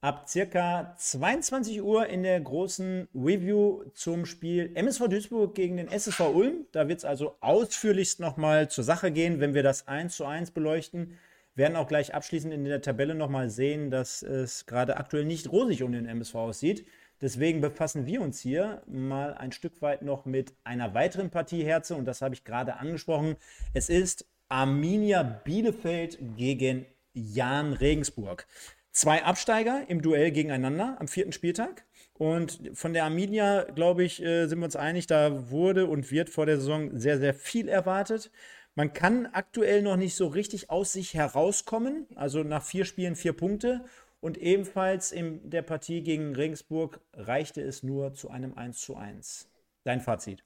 ab 0.00 0.28
circa 0.28 0.94
22 0.96 1.82
Uhr 1.82 2.06
in 2.06 2.22
der 2.22 2.40
großen 2.40 3.08
Review 3.16 3.82
zum 3.94 4.26
Spiel 4.26 4.70
MSV 4.76 5.08
Duisburg 5.08 5.56
gegen 5.56 5.76
den 5.76 5.88
SSV 5.88 6.20
Ulm. 6.32 6.66
Da 6.70 6.86
wird 6.86 6.98
es 6.98 7.04
also 7.04 7.34
ausführlichst 7.40 8.20
nochmal 8.20 8.70
zur 8.70 8.84
Sache 8.84 9.10
gehen, 9.10 9.40
wenn 9.40 9.54
wir 9.54 9.64
das 9.64 9.88
1 9.88 10.14
zu 10.14 10.24
1 10.24 10.52
beleuchten. 10.52 11.18
Werden 11.56 11.76
auch 11.76 11.88
gleich 11.88 12.14
abschließend 12.14 12.54
in 12.54 12.62
der 12.64 12.80
Tabelle 12.80 13.16
nochmal 13.16 13.50
sehen, 13.50 13.90
dass 13.90 14.22
es 14.22 14.66
gerade 14.66 14.98
aktuell 14.98 15.24
nicht 15.24 15.50
rosig 15.50 15.82
um 15.82 15.90
den 15.90 16.06
MSV 16.06 16.36
aussieht. 16.36 16.86
Deswegen 17.20 17.60
befassen 17.60 18.06
wir 18.06 18.20
uns 18.20 18.40
hier 18.40 18.82
mal 18.86 19.34
ein 19.34 19.52
Stück 19.52 19.82
weit 19.82 20.02
noch 20.02 20.24
mit 20.24 20.54
einer 20.64 20.94
weiteren 20.94 21.30
Partie 21.30 21.64
Herze 21.64 21.96
und 21.96 22.04
das 22.04 22.22
habe 22.22 22.34
ich 22.34 22.44
gerade 22.44 22.76
angesprochen. 22.76 23.36
Es 23.74 23.88
ist 23.88 24.26
Arminia 24.48 25.22
Bielefeld 25.22 26.18
gegen 26.36 26.86
Jan 27.12 27.72
Regensburg. 27.72 28.46
Zwei 28.92 29.24
Absteiger 29.24 29.84
im 29.88 30.00
Duell 30.00 30.30
gegeneinander 30.30 30.96
am 30.98 31.08
vierten 31.08 31.32
Spieltag. 31.32 31.84
Und 32.14 32.60
von 32.74 32.92
der 32.92 33.04
Arminia, 33.04 33.64
glaube 33.74 34.02
ich, 34.02 34.22
äh, 34.22 34.46
sind 34.46 34.58
wir 34.58 34.64
uns 34.64 34.76
einig, 34.76 35.06
da 35.06 35.50
wurde 35.50 35.86
und 35.86 36.10
wird 36.10 36.30
vor 36.30 36.46
der 36.46 36.56
Saison 36.56 36.98
sehr, 36.98 37.18
sehr 37.18 37.34
viel 37.34 37.68
erwartet. 37.68 38.30
Man 38.74 38.92
kann 38.92 39.26
aktuell 39.32 39.82
noch 39.82 39.96
nicht 39.96 40.14
so 40.14 40.28
richtig 40.28 40.70
aus 40.70 40.92
sich 40.92 41.14
herauskommen. 41.14 42.06
Also 42.14 42.42
nach 42.42 42.62
vier 42.62 42.84
Spielen 42.84 43.16
vier 43.16 43.32
Punkte. 43.32 43.84
Und 44.20 44.36
ebenfalls 44.38 45.12
in 45.12 45.48
der 45.48 45.62
Partie 45.62 46.02
gegen 46.02 46.34
Regensburg 46.34 47.00
reichte 47.12 47.60
es 47.62 47.82
nur 47.82 48.14
zu 48.14 48.30
einem 48.30 48.54
1 48.54 48.80
zu 48.80 48.96
1. 48.96 49.48
Dein 49.84 50.00
Fazit. 50.00 50.44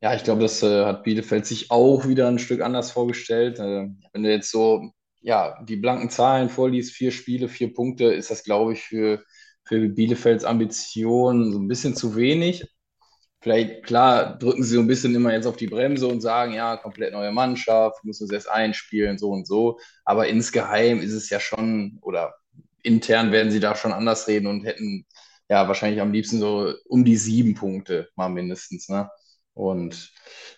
Ja, 0.00 0.14
ich 0.14 0.24
glaube, 0.24 0.40
das 0.40 0.62
äh, 0.62 0.84
hat 0.86 1.04
Bielefeld 1.04 1.44
sich 1.44 1.70
auch 1.70 2.08
wieder 2.08 2.26
ein 2.28 2.38
Stück 2.38 2.62
anders 2.62 2.90
vorgestellt. 2.90 3.58
Äh, 3.58 3.88
wenn 4.12 4.22
du 4.22 4.30
jetzt 4.30 4.50
so 4.50 4.90
ja, 5.20 5.62
die 5.62 5.76
blanken 5.76 6.10
Zahlen 6.10 6.48
vorliest, 6.48 6.92
vier 6.92 7.10
Spiele, 7.12 7.48
vier 7.48 7.74
Punkte, 7.74 8.06
ist 8.06 8.30
das, 8.30 8.44
glaube 8.44 8.72
ich, 8.72 8.82
für, 8.82 9.22
für 9.64 9.88
Bielefelds 9.88 10.44
Ambitionen 10.44 11.52
so 11.52 11.58
ein 11.58 11.68
bisschen 11.68 11.94
zu 11.94 12.16
wenig. 12.16 12.64
Vielleicht, 13.42 13.84
klar, 13.84 14.38
drücken 14.38 14.62
sie 14.62 14.74
so 14.74 14.80
ein 14.80 14.86
bisschen 14.86 15.14
immer 15.14 15.32
jetzt 15.32 15.46
auf 15.46 15.56
die 15.56 15.66
Bremse 15.66 16.06
und 16.06 16.20
sagen, 16.20 16.52
ja, 16.52 16.76
komplett 16.76 17.12
neue 17.14 17.32
Mannschaft, 17.32 18.04
müssen 18.04 18.24
uns 18.24 18.32
erst 18.32 18.50
einspielen, 18.50 19.16
so 19.18 19.30
und 19.30 19.46
so. 19.46 19.78
Aber 20.04 20.28
insgeheim 20.28 21.00
ist 21.00 21.12
es 21.12 21.30
ja 21.30 21.40
schon, 21.40 21.98
oder 22.02 22.34
intern 22.82 23.32
werden 23.32 23.50
sie 23.50 23.60
da 23.60 23.74
schon 23.76 23.92
anders 23.92 24.28
reden 24.28 24.46
und 24.46 24.64
hätten 24.64 25.06
ja 25.48 25.66
wahrscheinlich 25.68 26.00
am 26.02 26.12
liebsten 26.12 26.38
so 26.38 26.72
um 26.88 27.04
die 27.04 27.16
sieben 27.16 27.54
Punkte 27.54 28.08
mal 28.16 28.28
mindestens, 28.28 28.88
ne? 28.88 29.10
Und 29.54 30.12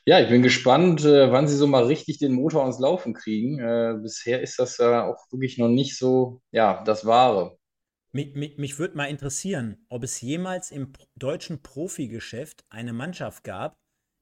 ja, 0.05 0.21
ich 0.21 0.29
bin 0.29 0.42
gespannt, 0.42 1.05
äh, 1.05 1.33
wann 1.33 1.49
sie 1.49 1.57
so 1.57 1.66
mal 1.66 1.85
richtig 1.85 2.18
den 2.18 2.33
Motor 2.33 2.62
ans 2.62 2.79
Laufen 2.79 3.14
kriegen. 3.14 3.59
Äh, 3.59 3.95
bisher 4.03 4.42
ist 4.42 4.59
das 4.59 4.77
ja 4.79 5.07
auch 5.07 5.16
wirklich 5.33 5.59
noch 5.59 5.68
nicht 5.68 5.97
so, 5.99 6.40
ja, 6.53 6.83
das 6.85 7.07
Wahre. 7.07 7.57
Mich, 8.12 8.35
mich, 8.35 8.59
mich 8.59 8.79
würde 8.79 8.96
mal 8.96 9.07
interessieren, 9.07 9.85
ob 9.88 10.05
es 10.05 10.20
jemals 10.20 10.70
im 10.70 10.92
deutschen 11.16 11.62
Profigeschäft 11.62 12.64
eine 12.68 12.92
Mannschaft 12.92 13.42
gab, 13.42 13.79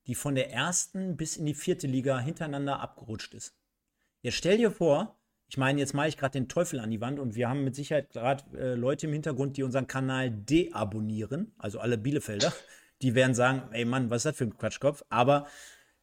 die 0.07 0.15
von 0.15 0.37
der 0.37 0.53
ersten 0.53 1.17
bis 1.17 1.37
in 1.37 1.45
die 1.45 1.55
vierte 1.55 1.89
Liga 1.89 2.21
hintereinander 2.21 2.81
abgerutscht 2.81 3.35
ist. 3.35 3.57
Jetzt 4.23 4.37
stell 4.37 4.59
dir 4.59 4.71
vor, 4.71 5.19
ich 5.49 5.57
meine, 5.57 5.81
jetzt 5.81 5.95
mache 5.95 6.07
ich 6.07 6.17
gerade 6.17 6.39
den 6.39 6.49
Teufel 6.49 6.79
an 6.79 6.93
die 6.93 7.01
Wand 7.01 7.19
und 7.19 7.35
wir 7.35 7.49
haben 7.49 7.65
mit 7.65 7.75
Sicherheit 7.75 8.11
gerade 8.11 8.45
äh, 8.57 8.75
Leute 8.75 9.09
im 9.09 9.13
Hintergrund, 9.13 9.57
die 9.57 9.65
unseren 9.65 9.89
Kanal 9.89 10.31
deabonnieren, 10.31 11.53
also 11.59 11.81
alle 11.81 11.99
Bielefelder. 11.99 12.53
Die 13.03 13.15
werden 13.15 13.35
sagen, 13.35 13.73
ey 13.73 13.85
Mann, 13.85 14.11
was 14.11 14.19
ist 14.19 14.25
das 14.27 14.37
für 14.37 14.45
ein 14.45 14.57
Quatschkopf? 14.57 15.03
Aber 15.09 15.49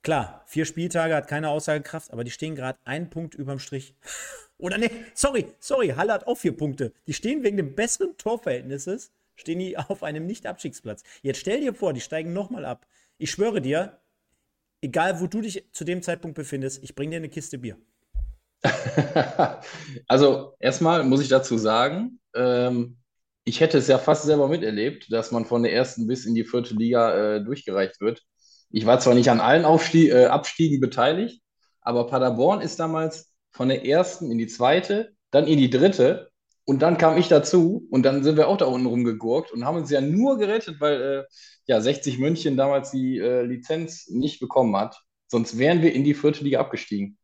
Klar, 0.08 0.42
vier 0.46 0.64
Spieltage 0.64 1.14
hat 1.14 1.28
keine 1.28 1.50
Aussagekraft, 1.50 2.14
aber 2.14 2.24
die 2.24 2.32
stehen 2.32 2.56
gerade 2.56 2.80
einen 2.86 3.10
Punkt 3.10 3.36
überm 3.36 3.60
Strich. 3.60 3.94
Oder 4.58 4.78
nee, 4.78 4.90
sorry, 5.14 5.48
sorry, 5.60 5.90
Halle 5.90 6.14
hat 6.14 6.28
auch 6.28 6.38
vier 6.38 6.56
Punkte. 6.56 6.94
Die 7.08 7.14
stehen 7.14 7.44
wegen 7.44 7.58
dem 7.58 7.76
besseren 7.76 8.18
Torverhältnisses, 8.18 9.12
stehen 9.36 9.60
die 9.60 9.78
auf 9.78 10.04
einem 10.04 10.26
Nicht-Abstiegsplatz. 10.26 11.04
Jetzt 11.24 11.42
stell 11.42 11.60
dir 11.60 11.74
vor, 11.74 11.92
die 11.92 12.00
steigen 12.00 12.32
nochmal 12.32 12.64
ab. 12.64 12.88
Ich 13.18 13.32
schwöre 13.32 13.60
dir, 13.60 14.00
egal 14.80 15.20
wo 15.20 15.28
du 15.28 15.42
dich 15.42 15.66
zu 15.74 15.84
dem 15.84 16.02
Zeitpunkt 16.02 16.38
befindest, 16.38 16.82
ich 16.86 16.96
bring 16.96 17.12
dir 17.12 17.18
eine 17.18 17.28
Kiste 17.28 17.58
Bier. 17.58 17.76
Also 20.08 20.56
erstmal 20.62 21.04
muss 21.04 21.22
ich 21.22 21.28
dazu 21.28 21.58
sagen, 21.58 22.22
ähm, 22.34 22.96
ich 23.44 23.60
hätte 23.60 23.78
es 23.78 23.88
ja 23.88 23.98
fast 23.98 24.24
selber 24.24 24.48
miterlebt, 24.48 25.12
dass 25.12 25.34
man 25.34 25.44
von 25.44 25.64
der 25.64 25.74
ersten 25.74 26.08
bis 26.08 26.26
in 26.26 26.34
die 26.34 26.46
vierte 26.46 26.76
Liga 26.76 27.36
äh, 27.36 27.44
durchgereicht 27.44 28.00
wird. 28.00 28.24
Ich 28.70 28.86
war 28.86 29.00
zwar 29.00 29.14
nicht 29.14 29.30
an 29.30 29.40
allen 29.40 29.66
Aufstie 29.66 30.10
äh, 30.10 30.26
Abstiegen 30.26 30.80
beteiligt, 30.80 31.42
aber 31.82 32.08
Paderborn 32.08 32.62
ist 32.62 32.80
damals 32.80 33.34
von 33.52 33.70
der 33.70 33.86
ersten 33.86 34.32
in 34.32 34.38
die 34.38 34.48
zweite, 34.48 35.14
dann 35.32 35.48
in 35.48 35.58
die 35.58 35.70
dritte 35.70 36.30
und 36.66 36.82
dann 36.82 36.98
kam 36.98 37.18
ich 37.18 37.30
dazu 37.30 37.88
und 37.92 38.04
dann 38.04 38.24
sind 38.24 38.36
wir 38.36 38.50
auch 38.50 38.58
da 38.58 38.66
unten 38.66 38.88
rumgegurkt 38.88 39.52
und 39.52 39.64
haben 39.66 39.78
uns 39.78 39.90
ja 39.90 40.02
nur 40.02 40.38
gerettet, 40.38 40.82
weil 40.82 41.02
äh, 41.02 41.24
ja 41.66 41.80
60 41.80 42.20
München 42.20 42.58
damals 42.58 42.92
die 42.92 43.18
äh, 43.20 43.44
Lizenz 43.44 44.10
nicht 44.10 44.42
bekommen 44.42 44.76
hat. 44.76 45.02
Sonst 45.28 45.58
wären 45.58 45.82
wir 45.82 45.94
in 45.94 46.04
die 46.04 46.14
vierte 46.14 46.44
Liga 46.44 46.60
abgestiegen. 46.60 47.18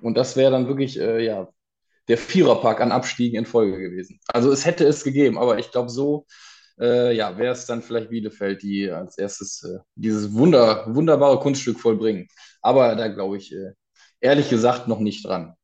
Und 0.00 0.16
das 0.16 0.36
wäre 0.36 0.52
dann 0.52 0.68
wirklich 0.68 0.98
äh, 0.98 1.24
ja 1.24 1.48
der 2.08 2.18
Viererpack 2.18 2.80
an 2.80 2.92
Abstiegen 2.92 3.38
in 3.38 3.46
Folge 3.46 3.78
gewesen. 3.78 4.20
Also 4.28 4.52
es 4.52 4.64
hätte 4.64 4.84
es 4.86 5.02
gegeben, 5.04 5.38
aber 5.38 5.58
ich 5.58 5.72
glaube 5.72 5.88
so 5.88 6.26
äh, 6.80 7.14
ja, 7.14 7.36
wäre 7.38 7.52
es 7.52 7.66
dann 7.66 7.82
vielleicht 7.82 8.10
Bielefeld, 8.10 8.62
die 8.62 8.90
als 8.90 9.18
erstes 9.18 9.62
äh, 9.64 9.78
dieses 9.94 10.32
Wunder, 10.34 10.84
wunderbare 10.94 11.38
Kunststück 11.38 11.80
vollbringen. 11.80 12.28
Aber 12.60 12.94
da 12.96 13.08
glaube 13.08 13.36
ich 13.36 13.52
äh, 13.52 13.72
ehrlich 14.20 14.50
gesagt 14.50 14.88
noch 14.88 15.00
nicht 15.00 15.26
dran. 15.26 15.54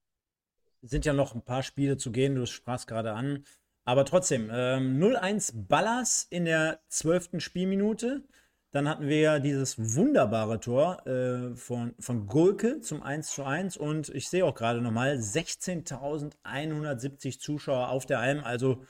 Sind 0.82 1.04
ja 1.04 1.12
noch 1.12 1.34
ein 1.34 1.44
paar 1.44 1.62
Spiele 1.62 1.96
zu 1.96 2.12
gehen, 2.12 2.34
du 2.34 2.46
sprachst 2.46 2.86
gerade 2.86 3.12
an. 3.12 3.44
Aber 3.84 4.04
trotzdem, 4.04 4.50
ähm, 4.52 5.02
0-1 5.02 5.66
Ballas 5.66 6.26
in 6.28 6.44
der 6.44 6.80
zwölften 6.88 7.40
Spielminute. 7.40 8.22
Dann 8.70 8.86
hatten 8.86 9.08
wir 9.08 9.18
ja 9.18 9.38
dieses 9.38 9.96
wunderbare 9.96 10.60
Tor 10.60 11.06
äh, 11.06 11.56
von, 11.56 11.94
von 11.98 12.26
Gulke 12.26 12.80
zum 12.80 13.02
1 13.02 13.30
zu 13.30 13.44
1 13.44 13.78
und 13.78 14.10
ich 14.10 14.28
sehe 14.28 14.44
auch 14.44 14.54
gerade 14.54 14.82
nochmal 14.82 15.16
16.170 15.16 17.40
Zuschauer 17.40 17.88
auf 17.88 18.04
der 18.04 18.18
Alm. 18.18 18.44
Also 18.44 18.82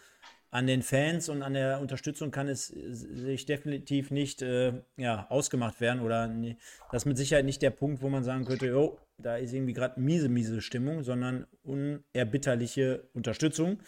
an 0.51 0.67
den 0.67 0.83
Fans 0.83 1.29
und 1.29 1.43
an 1.43 1.55
der 1.55 1.81
Unterstützung 1.81 2.31
kann 2.31 2.49
es 2.49 2.69
sich 2.69 3.45
definitiv 3.45 4.11
nicht 4.11 4.43
äh, 4.43 4.73
ja, 4.97 5.27
ausgemacht 5.29 5.81
werden 5.81 6.01
oder 6.01 6.29
das 6.91 7.03
ist 7.03 7.07
mit 7.07 7.19
Sicherheit 7.19 7.45
nicht 7.45 7.61
der 7.61 7.71
Punkt, 7.71 8.01
wo 8.03 8.09
man 8.09 8.25
sagen 8.25 8.45
könnte, 8.45 8.75
oh, 8.75 8.99
da 9.19 9.37
ist 9.37 9.53
irgendwie 9.53 9.75
gerade 9.75 10.01
miese, 10.01 10.29
miese 10.29 10.61
Stimmung, 10.63 11.03
sondern 11.03 11.47
unerbitterliche 11.65 13.09
Unterstützung. 13.13 13.81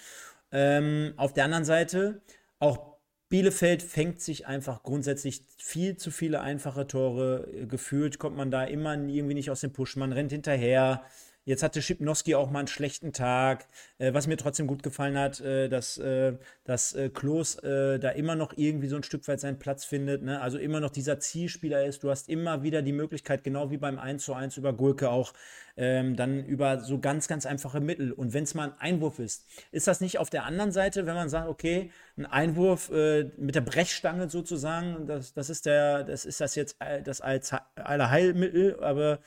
Ähm, 0.52 1.14
auf 1.16 1.32
der 1.32 1.44
anderen 1.44 1.64
Seite, 1.64 2.20
auch 2.58 2.90
Bielefeld 3.30 3.82
fängt 3.82 4.20
sich 4.20 4.48
einfach 4.48 4.82
grundsätzlich 4.82 5.42
viel 5.56 5.96
zu 5.96 6.10
viele 6.10 6.40
einfache 6.40 6.88
Tore. 6.88 7.48
Gefühlt 7.68 8.18
kommt 8.18 8.36
man 8.36 8.50
da 8.50 8.64
immer 8.64 8.94
irgendwie 8.94 9.34
nicht 9.34 9.50
aus 9.50 9.60
dem 9.60 9.72
Push, 9.72 9.96
man 9.96 10.12
rennt 10.12 10.32
hinterher. 10.32 11.04
Jetzt 11.50 11.64
hatte 11.64 11.82
Schipnowski 11.82 12.36
auch 12.36 12.48
mal 12.48 12.60
einen 12.60 12.68
schlechten 12.68 13.12
Tag. 13.12 13.66
Äh, 13.98 14.14
was 14.14 14.28
mir 14.28 14.36
trotzdem 14.36 14.68
gut 14.68 14.84
gefallen 14.84 15.18
hat, 15.18 15.40
äh, 15.40 15.68
dass, 15.68 15.98
äh, 15.98 16.34
dass 16.62 16.92
äh, 16.94 17.08
Klos 17.08 17.56
äh, 17.56 17.98
da 17.98 18.10
immer 18.10 18.36
noch 18.36 18.52
irgendwie 18.54 18.86
so 18.86 18.94
ein 18.94 19.02
Stück 19.02 19.26
weit 19.26 19.40
seinen 19.40 19.58
Platz 19.58 19.84
findet. 19.84 20.22
Ne? 20.22 20.40
Also 20.40 20.58
immer 20.58 20.78
noch 20.78 20.90
dieser 20.90 21.18
Zielspieler 21.18 21.84
ist. 21.84 22.04
Du 22.04 22.10
hast 22.10 22.28
immer 22.28 22.62
wieder 22.62 22.82
die 22.82 22.92
Möglichkeit, 22.92 23.42
genau 23.42 23.72
wie 23.72 23.78
beim 23.78 23.98
1 23.98 24.24
zu 24.24 24.32
1 24.32 24.58
über 24.58 24.72
Gurke 24.72 25.10
auch, 25.10 25.32
ähm, 25.76 26.14
dann 26.14 26.44
über 26.44 26.78
so 26.84 27.00
ganz, 27.00 27.26
ganz 27.26 27.46
einfache 27.46 27.80
Mittel. 27.80 28.12
Und 28.12 28.32
wenn 28.32 28.44
es 28.44 28.54
mal 28.54 28.68
ein 28.68 28.78
Einwurf 28.78 29.18
ist, 29.18 29.44
ist 29.72 29.88
das 29.88 30.00
nicht 30.00 30.20
auf 30.20 30.30
der 30.30 30.44
anderen 30.44 30.70
Seite, 30.70 31.04
wenn 31.06 31.16
man 31.16 31.30
sagt, 31.30 31.48
okay, 31.48 31.90
ein 32.16 32.26
Einwurf 32.26 32.92
äh, 32.92 33.24
mit 33.38 33.56
der 33.56 33.62
Brechstange 33.62 34.30
sozusagen, 34.30 35.08
das, 35.08 35.34
das 35.34 35.50
ist 35.50 35.66
der, 35.66 36.04
das 36.04 36.26
ist 36.26 36.40
das 36.40 36.54
jetzt 36.54 36.76
das 37.04 37.20
Allerheilmittel, 37.20 38.78
aber 38.84 39.18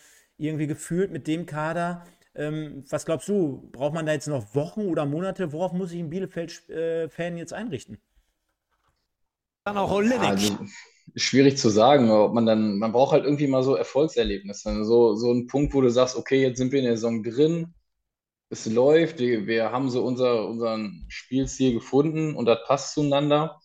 irgendwie 0.47 0.67
gefühlt 0.67 1.11
mit 1.11 1.27
dem 1.27 1.45
Kader. 1.45 2.05
Ähm, 2.35 2.83
was 2.89 3.05
glaubst 3.05 3.27
du, 3.27 3.69
braucht 3.71 3.93
man 3.93 4.05
da 4.05 4.13
jetzt 4.13 4.27
noch 4.27 4.55
Wochen 4.55 4.87
oder 4.87 5.05
Monate? 5.05 5.51
Worauf 5.53 5.71
muss 5.73 5.89
sich 5.89 5.99
ein 5.99 6.09
Bielefeld-Fan 6.09 7.37
jetzt 7.37 7.53
einrichten? 7.53 7.99
Dann 9.65 9.77
auch 9.77 9.91
Olinik. 9.91 10.21
Also, 10.21 10.57
schwierig 11.15 11.57
zu 11.57 11.69
sagen, 11.69 12.09
ob 12.09 12.33
man 12.33 12.45
dann, 12.45 12.79
man 12.79 12.91
braucht 12.91 13.13
halt 13.13 13.25
irgendwie 13.25 13.47
mal 13.47 13.63
so 13.63 13.75
Erfolgserlebnisse. 13.75 14.83
So, 14.83 15.15
so 15.15 15.31
ein 15.31 15.47
Punkt, 15.47 15.73
wo 15.73 15.81
du 15.81 15.89
sagst, 15.89 16.15
okay, 16.15 16.41
jetzt 16.41 16.57
sind 16.57 16.71
wir 16.71 16.79
in 16.79 16.85
der 16.85 16.97
Saison 16.97 17.23
drin, 17.23 17.73
es 18.53 18.67
läuft, 18.67 19.19
wir, 19.19 19.47
wir 19.47 19.71
haben 19.71 19.89
so 19.89 20.03
unser, 20.05 20.47
unseren 20.47 21.05
Spielstil 21.09 21.73
gefunden 21.73 22.35
und 22.35 22.45
das 22.45 22.59
passt 22.67 22.93
zueinander. 22.93 23.59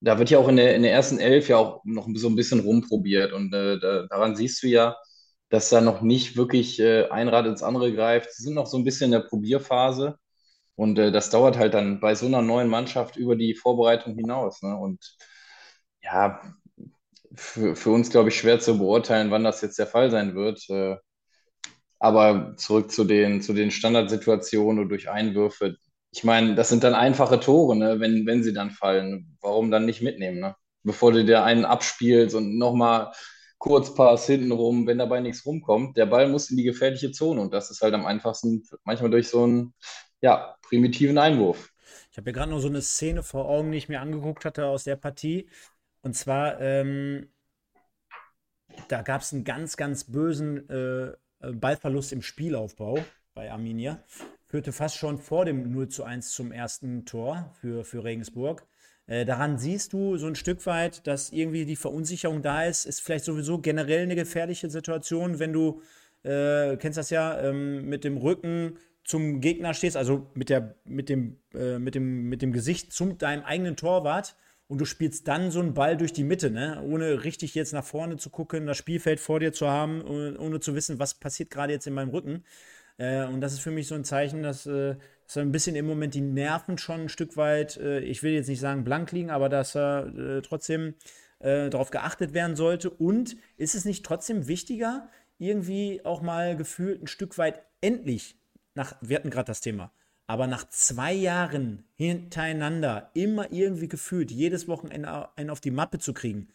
Da 0.00 0.18
wird 0.18 0.30
ja 0.30 0.38
auch 0.38 0.48
in 0.48 0.56
der, 0.56 0.76
in 0.76 0.82
der 0.82 0.92
ersten 0.92 1.18
Elf 1.18 1.48
ja 1.48 1.56
auch 1.56 1.82
noch 1.84 2.06
so 2.14 2.28
ein 2.28 2.36
bisschen 2.36 2.60
rumprobiert 2.60 3.32
und 3.32 3.54
äh, 3.54 3.78
da, 3.80 4.06
daran 4.08 4.36
siehst 4.36 4.62
du 4.62 4.68
ja, 4.68 4.96
dass 5.50 5.70
da 5.70 5.80
noch 5.80 6.00
nicht 6.02 6.36
wirklich 6.36 6.80
äh, 6.80 7.08
ein 7.08 7.28
Rad 7.28 7.46
ins 7.46 7.62
andere 7.62 7.92
greift. 7.92 8.32
Sie 8.32 8.42
sind 8.42 8.54
noch 8.54 8.66
so 8.66 8.76
ein 8.76 8.84
bisschen 8.84 9.06
in 9.06 9.20
der 9.20 9.28
Probierphase. 9.28 10.18
Und 10.76 10.98
äh, 10.98 11.12
das 11.12 11.30
dauert 11.30 11.58
halt 11.58 11.74
dann 11.74 12.00
bei 12.00 12.14
so 12.14 12.26
einer 12.26 12.42
neuen 12.42 12.68
Mannschaft 12.68 13.16
über 13.16 13.36
die 13.36 13.54
Vorbereitung 13.54 14.16
hinaus. 14.16 14.62
Ne? 14.62 14.76
Und 14.76 15.16
ja, 16.02 16.40
für, 17.34 17.76
für 17.76 17.90
uns, 17.90 18.10
glaube 18.10 18.28
ich, 18.30 18.38
schwer 18.38 18.60
zu 18.60 18.78
beurteilen, 18.78 19.30
wann 19.30 19.44
das 19.44 19.60
jetzt 19.60 19.78
der 19.78 19.86
Fall 19.86 20.10
sein 20.10 20.34
wird. 20.34 20.68
Äh, 20.70 20.96
aber 21.98 22.54
zurück 22.56 22.90
zu 22.90 23.04
den, 23.04 23.40
zu 23.40 23.52
den 23.54 23.70
Standardsituationen 23.70 24.82
und 24.82 24.88
durch 24.90 25.08
Einwürfe. 25.08 25.76
Ich 26.12 26.24
meine, 26.24 26.54
das 26.54 26.68
sind 26.68 26.84
dann 26.84 26.94
einfache 26.94 27.40
Tore, 27.40 27.76
ne? 27.76 28.00
wenn, 28.00 28.26
wenn 28.26 28.42
sie 28.42 28.52
dann 28.52 28.70
fallen. 28.70 29.36
Warum 29.40 29.70
dann 29.70 29.86
nicht 29.86 30.02
mitnehmen? 30.02 30.40
Ne? 30.40 30.54
Bevor 30.82 31.12
du 31.12 31.24
dir 31.24 31.44
einen 31.44 31.64
abspielst 31.64 32.34
und 32.36 32.58
nochmal 32.58 33.12
Kurzpass 33.64 34.26
hintenrum, 34.26 34.86
wenn 34.86 34.98
dabei 34.98 35.20
nichts 35.20 35.46
rumkommt. 35.46 35.96
Der 35.96 36.04
Ball 36.04 36.28
muss 36.28 36.50
in 36.50 36.58
die 36.58 36.64
gefährliche 36.64 37.12
Zone 37.12 37.40
und 37.40 37.54
das 37.54 37.70
ist 37.70 37.80
halt 37.80 37.94
am 37.94 38.04
einfachsten 38.04 38.62
manchmal 38.84 39.08
durch 39.08 39.30
so 39.30 39.44
einen 39.44 39.72
ja, 40.20 40.54
primitiven 40.60 41.16
Einwurf. 41.16 41.70
Ich 42.10 42.18
habe 42.18 42.28
ja 42.28 42.34
gerade 42.34 42.50
noch 42.50 42.60
so 42.60 42.68
eine 42.68 42.82
Szene 42.82 43.22
vor 43.22 43.48
Augen, 43.48 43.72
die 43.72 43.78
ich 43.78 43.88
mir 43.88 44.02
angeguckt 44.02 44.44
hatte 44.44 44.66
aus 44.66 44.84
der 44.84 44.96
Partie. 44.96 45.48
Und 46.02 46.14
zwar, 46.14 46.60
ähm, 46.60 47.30
da 48.88 49.00
gab 49.00 49.22
es 49.22 49.32
einen 49.32 49.44
ganz, 49.44 49.78
ganz 49.78 50.04
bösen 50.04 50.68
äh, 50.68 51.12
Ballverlust 51.40 52.12
im 52.12 52.20
Spielaufbau 52.20 52.98
bei 53.32 53.50
Arminia. 53.50 54.04
Führte 54.44 54.72
fast 54.72 54.98
schon 54.98 55.16
vor 55.16 55.46
dem 55.46 55.72
0 55.72 55.88
zu 55.88 56.04
1 56.04 56.32
zum 56.32 56.52
ersten 56.52 57.06
Tor 57.06 57.50
für, 57.62 57.82
für 57.82 58.04
Regensburg. 58.04 58.66
Äh, 59.06 59.24
daran 59.24 59.58
siehst 59.58 59.92
du 59.92 60.16
so 60.16 60.26
ein 60.26 60.34
Stück 60.34 60.64
weit, 60.66 61.06
dass 61.06 61.30
irgendwie 61.30 61.66
die 61.66 61.76
Verunsicherung 61.76 62.42
da 62.42 62.64
ist. 62.64 62.86
Ist 62.86 63.00
vielleicht 63.00 63.24
sowieso 63.24 63.58
generell 63.58 64.02
eine 64.02 64.16
gefährliche 64.16 64.70
Situation, 64.70 65.38
wenn 65.38 65.52
du, 65.52 65.82
äh, 66.22 66.76
kennst 66.76 66.98
das 66.98 67.10
ja, 67.10 67.38
ähm, 67.40 67.88
mit 67.88 68.04
dem 68.04 68.16
Rücken 68.16 68.78
zum 69.04 69.40
Gegner 69.40 69.74
stehst, 69.74 69.96
also 69.96 70.30
mit, 70.34 70.48
der, 70.48 70.76
mit, 70.84 71.08
dem, 71.10 71.36
äh, 71.54 71.78
mit, 71.78 71.94
dem, 71.94 72.28
mit 72.28 72.40
dem 72.40 72.52
Gesicht 72.52 72.92
zu 72.92 73.12
deinem 73.12 73.44
eigenen 73.44 73.76
Torwart 73.76 74.34
und 74.66 74.80
du 74.80 74.86
spielst 74.86 75.28
dann 75.28 75.50
so 75.50 75.60
einen 75.60 75.74
Ball 75.74 75.96
durch 75.98 76.14
die 76.14 76.24
Mitte, 76.24 76.50
ne? 76.50 76.82
ohne 76.82 77.22
richtig 77.24 77.54
jetzt 77.54 77.74
nach 77.74 77.84
vorne 77.84 78.16
zu 78.16 78.30
gucken, 78.30 78.66
das 78.66 78.78
Spielfeld 78.78 79.20
vor 79.20 79.40
dir 79.40 79.52
zu 79.52 79.68
haben, 79.68 80.02
ohne 80.02 80.60
zu 80.60 80.74
wissen, 80.74 80.98
was 80.98 81.14
passiert 81.14 81.50
gerade 81.50 81.74
jetzt 81.74 81.86
in 81.86 81.92
meinem 81.92 82.08
Rücken. 82.08 82.44
Äh, 82.96 83.26
und 83.26 83.40
das 83.40 83.52
ist 83.52 83.60
für 83.60 83.70
mich 83.70 83.88
so 83.88 83.94
ein 83.94 84.04
Zeichen, 84.04 84.42
dass, 84.42 84.66
äh, 84.66 84.96
dass 85.26 85.36
ein 85.36 85.52
bisschen 85.52 85.76
im 85.76 85.86
Moment 85.86 86.14
die 86.14 86.20
Nerven 86.20 86.78
schon 86.78 87.02
ein 87.02 87.08
Stück 87.08 87.36
weit, 87.36 87.76
äh, 87.76 88.00
ich 88.00 88.22
will 88.22 88.32
jetzt 88.32 88.48
nicht 88.48 88.60
sagen 88.60 88.84
blank 88.84 89.12
liegen, 89.12 89.30
aber 89.30 89.48
dass 89.48 89.74
er 89.74 90.06
äh, 90.16 90.42
trotzdem 90.42 90.94
äh, 91.38 91.70
darauf 91.70 91.90
geachtet 91.90 92.34
werden 92.34 92.56
sollte. 92.56 92.90
Und 92.90 93.36
ist 93.56 93.74
es 93.74 93.84
nicht 93.84 94.04
trotzdem 94.04 94.46
wichtiger, 94.46 95.08
irgendwie 95.38 96.04
auch 96.04 96.22
mal 96.22 96.56
gefühlt 96.56 97.02
ein 97.02 97.06
Stück 97.06 97.38
weit 97.38 97.62
endlich, 97.80 98.36
nach, 98.74 98.96
wir 99.00 99.16
hatten 99.16 99.30
gerade 99.30 99.46
das 99.46 99.60
Thema, 99.60 99.92
aber 100.26 100.46
nach 100.46 100.68
zwei 100.68 101.12
Jahren 101.12 101.84
hintereinander 101.96 103.10
immer 103.14 103.52
irgendwie 103.52 103.88
gefühlt, 103.88 104.30
jedes 104.30 104.68
Wochenende 104.68 105.28
einen 105.36 105.50
auf 105.50 105.60
die 105.60 105.70
Mappe 105.70 105.98
zu 105.98 106.12
kriegen, 106.12 106.48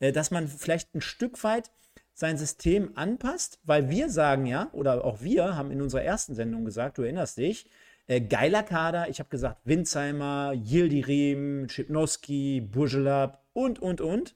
äh, 0.00 0.12
dass 0.12 0.30
man 0.30 0.48
vielleicht 0.48 0.94
ein 0.94 1.00
Stück 1.00 1.42
weit 1.44 1.70
sein 2.14 2.36
System 2.36 2.96
anpasst, 2.96 3.60
weil 3.64 3.90
wir 3.90 4.10
sagen 4.10 4.46
ja, 4.46 4.70
oder 4.72 5.04
auch 5.04 5.20
wir 5.20 5.56
haben 5.56 5.70
in 5.70 5.80
unserer 5.80 6.02
ersten 6.02 6.34
Sendung 6.34 6.64
gesagt, 6.64 6.98
du 6.98 7.02
erinnerst 7.02 7.38
dich, 7.38 7.70
äh, 8.08 8.20
geiler 8.20 8.62
Kader, 8.64 9.08
ich 9.08 9.20
habe 9.20 9.28
gesagt, 9.28 9.60
Winzheimer, 9.64 10.52
Yildirim, 10.54 11.68
Schipnowski, 11.68 12.60
Burgelab 12.60 13.44
und, 13.52 13.78
und, 13.78 14.00
und. 14.00 14.34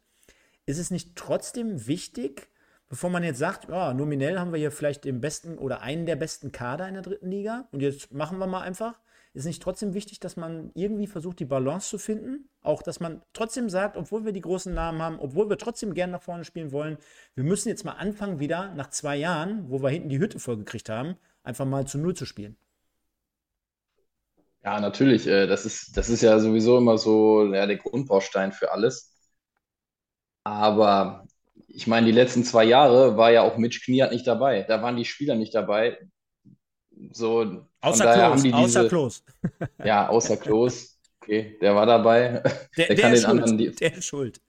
Ist 0.65 0.79
es 0.79 0.93
nicht 0.93 1.17
trotzdem 1.17 1.89
wichtig, 1.89 2.49
bevor 2.89 3.11
man 3.11 3.25
jetzt 3.25 3.39
sagt, 3.39 3.69
ja, 3.69 3.95
nominell 3.95 4.39
haben 4.39 4.53
wir 4.53 4.59
hier 4.59 4.71
vielleicht 4.71 5.05
den 5.05 5.21
besten 5.21 5.59
oder 5.59 5.81
einen 5.81 6.07
der 6.07 6.17
besten 6.17 6.53
Kader 6.53 6.87
in 6.87 6.95
der 6.95 7.03
dritten 7.03 7.31
Liga 7.31 7.67
und 7.73 7.81
jetzt 7.81 8.13
machen 8.13 8.39
wir 8.39 8.47
mal 8.47 8.61
einfach, 8.61 9.01
ist 9.35 9.47
nicht 9.47 9.63
trotzdem 9.63 9.95
wichtig, 9.95 10.21
dass 10.21 10.37
man 10.37 10.71
irgendwie 10.75 11.07
versucht, 11.07 11.39
die 11.39 11.47
Balance 11.47 11.89
zu 11.89 11.99
finden? 11.99 12.51
Auch, 12.61 12.83
dass 12.83 13.01
man 13.01 13.23
trotzdem 13.33 13.71
sagt, 13.71 13.97
obwohl 13.97 14.27
wir 14.27 14.33
die 14.33 14.43
großen 14.43 14.75
Namen 14.75 15.01
haben, 15.01 15.19
obwohl 15.19 15.49
wir 15.49 15.57
trotzdem 15.57 15.95
gern 15.95 16.11
nach 16.11 16.23
vorne 16.23 16.45
spielen 16.45 16.71
wollen, 16.71 16.99
wir 17.35 17.45
müssen 17.45 17.71
jetzt 17.71 17.85
mal 17.87 17.93
anfangen, 17.93 18.41
wieder 18.41 18.75
nach 18.75 18.91
zwei 18.91 19.17
Jahren, 19.17 19.71
wo 19.71 19.83
wir 19.83 19.89
hinten 19.89 20.11
die 20.11 20.19
Hütte 20.19 20.39
vollgekriegt 20.39 20.91
haben, 20.91 21.17
einfach 21.43 21.65
mal 21.65 21.87
zu 21.87 21.97
Null 21.97 22.15
zu 22.15 22.27
spielen. 22.27 22.57
Ja, 24.65 24.81
natürlich. 24.81 25.27
Äh, 25.27 25.47
das 25.47 25.65
ist, 25.67 25.97
das 25.97 26.09
ist 26.09 26.23
ja 26.23 26.39
sowieso 26.39 26.79
immer 26.79 26.99
so 26.99 27.53
ja, 27.53 27.67
der 27.67 27.77
Grundbaustein 27.77 28.53
für 28.53 28.71
alles. 28.73 29.13
Aber 30.45 31.27
ich 31.69 31.87
meine, 31.87 32.07
die 32.07 32.13
letzten 32.13 32.45
zwei 32.45 32.65
Jahre 32.65 33.17
war 33.17 33.31
ja 33.33 33.43
auch 33.43 33.57
Mitch 33.57 33.81
Kniat 33.85 34.13
nicht 34.13 34.27
dabei. 34.27 34.63
Da 34.63 34.83
waren 34.83 34.97
die 34.97 35.05
Spieler 35.05 35.35
nicht 35.35 35.55
dabei. 35.55 35.99
So, 37.13 37.67
von 37.81 38.01
Außer 38.01 38.03
daher 38.03 38.29
haben 38.31 38.43
Klos, 38.43 38.43
die 38.43 38.53
außer 38.53 38.85
diese, 38.85 38.89
Klos. 38.89 39.25
ja, 39.83 40.09
außer 40.09 40.37
Klos, 40.37 40.99
okay, 41.21 41.59
der 41.61 41.75
war 41.75 41.87
dabei. 41.87 42.43
Der, 42.77 42.89
Der 42.89 42.97
der 42.97 42.97
kann 42.97 43.13
ist 43.13 43.25
den 43.25 43.25
anderen, 43.25 43.59
schuld. 43.59 43.61
die, 43.61 43.79
Der 43.81 43.95
ist 43.95 44.07
schuld. 44.07 44.41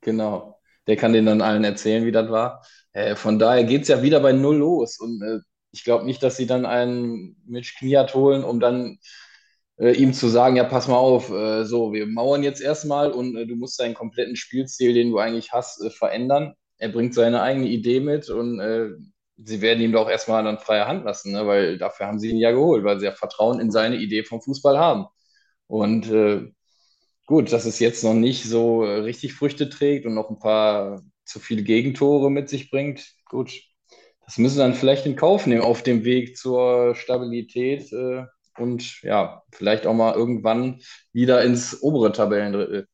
genau, 0.00 0.60
der 0.86 0.96
kann 0.96 1.12
den 1.12 1.26
dann 1.26 1.42
allen 1.42 1.64
erzählen, 1.64 2.04
wie 2.06 2.12
das 2.12 2.30
war. 2.30 2.64
Äh, 2.92 3.14
von 3.16 3.38
daher 3.38 3.64
geht 3.64 3.82
es 3.82 3.88
ja 3.88 4.02
wieder 4.02 4.20
bei 4.20 4.32
Null 4.32 4.56
los. 4.56 4.98
Und 4.98 5.22
äh, 5.22 5.38
ich 5.72 5.84
glaube 5.84 6.04
nicht, 6.04 6.22
dass 6.22 6.36
sie 6.36 6.46
dann 6.46 6.66
einen 6.66 7.36
Mitch 7.46 7.74
Kniat 7.78 8.14
holen, 8.14 8.44
um 8.44 8.60
dann 8.60 8.98
äh, 9.78 9.92
ihm 9.92 10.12
zu 10.12 10.28
sagen, 10.28 10.56
ja, 10.56 10.64
pass 10.64 10.88
mal 10.88 10.96
auf, 10.96 11.30
äh, 11.30 11.64
so, 11.64 11.92
wir 11.92 12.06
mauern 12.06 12.42
jetzt 12.42 12.60
erstmal 12.60 13.12
und 13.12 13.36
äh, 13.36 13.46
du 13.46 13.56
musst 13.56 13.78
deinen 13.80 13.94
kompletten 13.94 14.36
Spielstil, 14.36 14.94
den 14.94 15.10
du 15.10 15.18
eigentlich 15.18 15.52
hast, 15.52 15.82
äh, 15.82 15.90
verändern. 15.90 16.54
Er 16.78 16.90
bringt 16.90 17.14
seine 17.14 17.42
eigene 17.42 17.68
Idee 17.68 18.00
mit 18.00 18.28
und 18.30 18.60
äh, 18.60 18.90
sie 19.36 19.60
werden 19.62 19.82
ihm 19.82 19.92
doch 19.92 20.08
erstmal 20.08 20.44
dann 20.44 20.58
freie 20.58 20.86
Hand 20.86 21.04
lassen, 21.04 21.32
ne? 21.32 21.46
weil 21.46 21.78
dafür 21.78 22.06
haben 22.06 22.18
sie 22.18 22.30
ihn 22.30 22.38
ja 22.38 22.50
geholt, 22.52 22.84
weil 22.84 22.98
sie 23.00 23.06
ja 23.06 23.12
Vertrauen 23.12 23.60
in 23.60 23.70
seine 23.70 23.96
Idee 23.96 24.24
vom 24.24 24.40
Fußball 24.42 24.78
haben. 24.78 25.06
Und 25.66 26.10
äh, 26.10 26.50
gut, 27.26 27.52
dass 27.52 27.64
es 27.66 27.78
jetzt 27.78 28.04
noch 28.04 28.14
nicht 28.14 28.44
so 28.44 28.82
richtig 28.82 29.34
Früchte 29.34 29.68
trägt 29.70 30.06
und 30.06 30.14
noch 30.14 30.30
ein 30.30 30.38
paar 30.38 31.02
zu 31.24 31.40
viele 31.40 31.62
Gegentore 31.62 32.30
mit 32.30 32.48
sich 32.48 32.70
bringt, 32.70 33.14
gut, 33.26 33.52
das 34.24 34.38
müssen 34.38 34.58
wir 34.58 34.64
dann 34.64 34.74
vielleicht 34.74 35.06
in 35.06 35.16
Kauf 35.16 35.46
nehmen 35.46 35.62
auf 35.62 35.82
dem 35.82 36.04
Weg 36.04 36.36
zur 36.36 36.94
Stabilität 36.94 37.92
äh, 37.92 38.24
und 38.58 39.02
ja, 39.02 39.42
vielleicht 39.52 39.86
auch 39.86 39.94
mal 39.94 40.14
irgendwann 40.14 40.80
wieder 41.12 41.42
ins 41.44 41.82
obere 41.82 42.12
Tabellendrittel. 42.12 42.88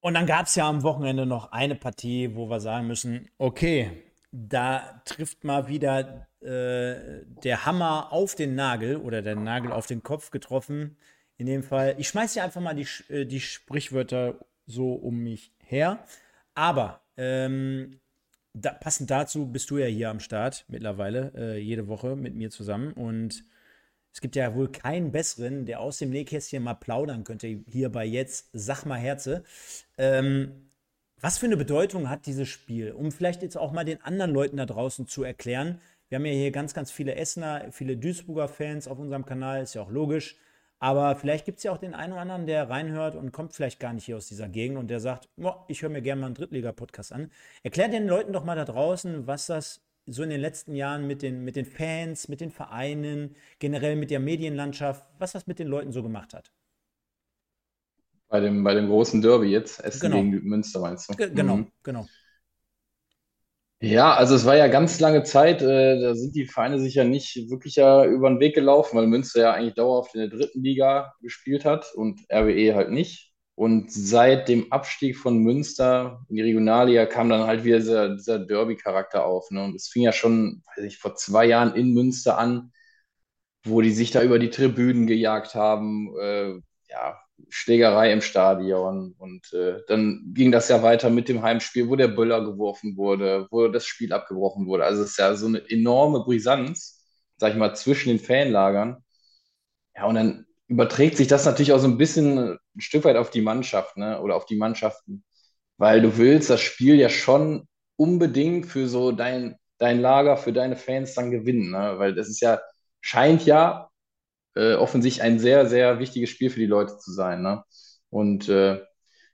Und 0.00 0.14
dann 0.14 0.26
gab 0.26 0.46
es 0.46 0.56
ja 0.56 0.68
am 0.68 0.82
Wochenende 0.82 1.26
noch 1.26 1.52
eine 1.52 1.76
Partie, 1.76 2.34
wo 2.34 2.50
wir 2.50 2.58
sagen 2.60 2.88
müssen, 2.88 3.30
okay, 3.38 4.02
da 4.32 5.00
trifft 5.04 5.44
mal 5.44 5.68
wieder 5.68 6.26
äh, 6.40 7.24
der 7.44 7.66
Hammer 7.66 8.12
auf 8.12 8.34
den 8.34 8.56
Nagel 8.56 8.96
oder 8.96 9.22
der 9.22 9.36
Nagel 9.36 9.70
auf 9.70 9.86
den 9.86 10.02
Kopf 10.02 10.30
getroffen. 10.30 10.96
In 11.36 11.46
dem 11.46 11.62
Fall, 11.62 11.94
ich 11.98 12.08
schmeiße 12.08 12.34
hier 12.34 12.44
einfach 12.44 12.60
mal 12.60 12.74
die, 12.74 12.86
äh, 13.12 13.26
die 13.26 13.40
Sprichwörter 13.40 14.38
so 14.66 14.92
um 14.94 15.18
mich 15.18 15.52
her. 15.58 16.04
Aber 16.54 17.00
ähm, 17.16 18.00
da, 18.54 18.72
passend 18.72 19.10
dazu 19.10 19.46
bist 19.46 19.70
du 19.70 19.78
ja 19.78 19.86
hier 19.86 20.10
am 20.10 20.20
Start 20.20 20.64
mittlerweile, 20.68 21.32
äh, 21.36 21.58
jede 21.58 21.88
Woche 21.88 22.16
mit 22.16 22.34
mir 22.34 22.50
zusammen. 22.50 22.92
Und 22.92 23.44
es 24.12 24.20
gibt 24.20 24.36
ja 24.36 24.54
wohl 24.54 24.70
keinen 24.70 25.12
besseren, 25.12 25.64
der 25.64 25.80
aus 25.80 25.98
dem 25.98 26.10
Nähkästchen 26.10 26.62
mal 26.62 26.74
plaudern 26.74 27.24
könnte, 27.24 27.46
hier 27.66 27.90
bei 27.90 28.04
jetzt. 28.04 28.50
Sag 28.52 28.84
mal 28.84 28.98
Herze. 28.98 29.44
Ähm, 29.96 30.70
was 31.20 31.38
für 31.38 31.46
eine 31.46 31.56
Bedeutung 31.56 32.10
hat 32.10 32.26
dieses 32.26 32.48
Spiel? 32.48 32.92
Um 32.92 33.12
vielleicht 33.12 33.42
jetzt 33.42 33.56
auch 33.56 33.72
mal 33.72 33.84
den 33.84 34.02
anderen 34.02 34.32
Leuten 34.32 34.56
da 34.56 34.66
draußen 34.66 35.06
zu 35.06 35.22
erklären. 35.22 35.80
Wir 36.08 36.16
haben 36.16 36.26
ja 36.26 36.32
hier 36.32 36.50
ganz, 36.50 36.74
ganz 36.74 36.90
viele 36.90 37.14
Essener, 37.14 37.68
viele 37.70 37.96
Duisburger 37.96 38.48
Fans 38.48 38.86
auf 38.86 38.98
unserem 38.98 39.24
Kanal, 39.24 39.62
ist 39.62 39.74
ja 39.74 39.82
auch 39.82 39.90
logisch. 39.90 40.36
Aber 40.82 41.14
vielleicht 41.16 41.44
gibt 41.46 41.58
es 41.58 41.64
ja 41.64 41.72
auch 41.72 41.78
den 41.78 41.94
einen 41.94 42.12
oder 42.12 42.22
anderen, 42.22 42.46
der 42.46 42.68
reinhört 42.68 43.14
und 43.14 43.32
kommt 43.32 43.54
vielleicht 43.54 43.78
gar 43.80 43.92
nicht 43.92 44.04
hier 44.06 44.16
aus 44.16 44.26
dieser 44.26 44.48
Gegend 44.48 44.78
und 44.78 44.88
der 44.88 45.00
sagt, 45.00 45.28
"Boah, 45.36 45.64
ich 45.68 45.82
höre 45.82 45.90
mir 45.90 46.02
gerne 46.02 46.20
mal 46.20 46.26
einen 46.26 46.34
Drittliga-Podcast 46.34 47.12
an. 47.12 47.30
Erklär 47.62 47.88
den 47.88 48.06
Leuten 48.08 48.32
doch 48.32 48.44
mal 48.44 48.56
da 48.56 48.64
draußen, 48.64 49.26
was 49.26 49.46
das 49.46 49.80
so 50.06 50.22
in 50.24 50.30
den 50.30 50.40
letzten 50.40 50.74
Jahren 50.74 51.06
mit 51.06 51.22
den, 51.22 51.44
mit 51.44 51.54
den 51.56 51.66
Fans, 51.66 52.28
mit 52.28 52.40
den 52.40 52.50
Vereinen, 52.50 53.36
generell 53.60 53.96
mit 53.96 54.10
der 54.10 54.20
Medienlandschaft, 54.20 55.04
was 55.18 55.32
das 55.32 55.46
mit 55.46 55.58
den 55.60 55.68
Leuten 55.68 55.92
so 55.92 56.02
gemacht 56.02 56.34
hat. 56.34 56.50
Bei 58.28 58.40
dem, 58.40 58.64
bei 58.64 58.74
dem 58.74 58.88
großen 58.88 59.20
Derby 59.22 59.46
jetzt, 59.48 59.78
Essen 59.84 60.00
Genau, 60.00 60.16
gegen 60.30 60.30
Münster, 60.48 60.80
meinst 60.80 61.08
du? 61.10 61.14
Ge- 61.16 61.30
genau, 61.34 61.56
Mhm. 61.58 61.72
genau. 61.82 62.08
Ja, 63.84 64.14
also 64.14 64.36
es 64.36 64.44
war 64.44 64.56
ja 64.56 64.68
ganz 64.68 65.00
lange 65.00 65.24
Zeit, 65.24 65.60
äh, 65.60 66.00
da 66.00 66.14
sind 66.14 66.36
die 66.36 66.46
Vereine 66.46 66.78
sich 66.78 66.94
ja 66.94 67.02
nicht 67.02 67.50
wirklich 67.50 67.74
ja 67.74 68.04
über 68.04 68.28
den 68.30 68.38
Weg 68.38 68.54
gelaufen, 68.54 68.96
weil 68.96 69.08
Münster 69.08 69.40
ja 69.40 69.52
eigentlich 69.54 69.74
dauerhaft 69.74 70.14
in 70.14 70.20
der 70.20 70.28
dritten 70.30 70.62
Liga 70.62 71.12
gespielt 71.20 71.64
hat 71.64 71.92
und 71.94 72.20
RWE 72.32 72.76
halt 72.76 72.90
nicht. 72.90 73.32
Und 73.56 73.90
seit 73.92 74.48
dem 74.48 74.70
Abstieg 74.72 75.16
von 75.18 75.38
Münster 75.38 76.24
in 76.28 76.36
die 76.36 76.42
Regionalliga 76.42 77.06
kam 77.06 77.28
dann 77.28 77.46
halt 77.48 77.64
wieder 77.64 77.78
dieser, 77.78 78.14
dieser 78.14 78.38
Derby-Charakter 78.38 79.26
auf. 79.26 79.50
Ne? 79.50 79.64
Und 79.64 79.74
es 79.74 79.88
fing 79.88 80.02
ja 80.02 80.12
schon, 80.12 80.62
weiß 80.76 80.84
ich, 80.84 80.98
vor 80.98 81.16
zwei 81.16 81.46
Jahren 81.46 81.74
in 81.74 81.92
Münster 81.92 82.38
an, 82.38 82.72
wo 83.64 83.80
die 83.82 83.92
sich 83.92 84.10
da 84.12 84.22
über 84.22 84.38
die 84.38 84.50
Tribünen 84.50 85.06
gejagt 85.06 85.54
haben, 85.56 86.14
äh, 86.20 86.52
ja, 86.88 87.21
Schlägerei 87.48 88.12
im 88.12 88.20
Stadion. 88.20 89.14
Und 89.18 89.52
äh, 89.52 89.80
dann 89.88 90.22
ging 90.34 90.52
das 90.52 90.68
ja 90.68 90.82
weiter 90.82 91.10
mit 91.10 91.28
dem 91.28 91.42
Heimspiel, 91.42 91.88
wo 91.88 91.96
der 91.96 92.08
Böller 92.08 92.44
geworfen 92.44 92.96
wurde, 92.96 93.46
wo 93.50 93.68
das 93.68 93.86
Spiel 93.86 94.12
abgebrochen 94.12 94.66
wurde. 94.66 94.84
Also 94.84 95.02
es 95.02 95.10
ist 95.10 95.18
ja 95.18 95.34
so 95.34 95.46
eine 95.46 95.68
enorme 95.70 96.20
Brisanz, 96.24 97.04
sag 97.36 97.52
ich 97.52 97.58
mal, 97.58 97.74
zwischen 97.74 98.10
den 98.10 98.18
Fanlagern. 98.18 99.04
Ja, 99.96 100.06
und 100.06 100.14
dann 100.16 100.46
überträgt 100.68 101.16
sich 101.16 101.28
das 101.28 101.44
natürlich 101.44 101.72
auch 101.72 101.78
so 101.78 101.88
ein 101.88 101.98
bisschen 101.98 102.38
äh, 102.38 102.56
ein 102.76 102.80
Stück 102.80 103.04
weit 103.04 103.16
auf 103.16 103.30
die 103.30 103.42
Mannschaft, 103.42 103.96
ne? 103.96 104.20
Oder 104.20 104.36
auf 104.36 104.46
die 104.46 104.56
Mannschaften. 104.56 105.24
Weil 105.78 106.02
du 106.02 106.16
willst 106.18 106.50
das 106.50 106.60
Spiel 106.60 106.96
ja 106.96 107.08
schon 107.08 107.68
unbedingt 107.96 108.66
für 108.66 108.88
so 108.88 109.12
dein, 109.12 109.56
dein 109.78 110.00
Lager, 110.00 110.36
für 110.36 110.52
deine 110.52 110.76
Fans 110.76 111.14
dann 111.14 111.30
gewinnen, 111.30 111.70
ne? 111.72 111.94
Weil 111.98 112.14
das 112.14 112.28
ist 112.28 112.40
ja, 112.40 112.60
scheint 113.00 113.44
ja 113.46 113.90
äh, 114.54 114.74
offensichtlich 114.74 115.22
ein 115.22 115.38
sehr, 115.38 115.66
sehr 115.66 115.98
wichtiges 115.98 116.30
Spiel 116.30 116.50
für 116.50 116.60
die 116.60 116.66
Leute 116.66 116.98
zu 116.98 117.12
sein. 117.12 117.42
Ne? 117.42 117.62
Und 118.10 118.48
äh, 118.48 118.82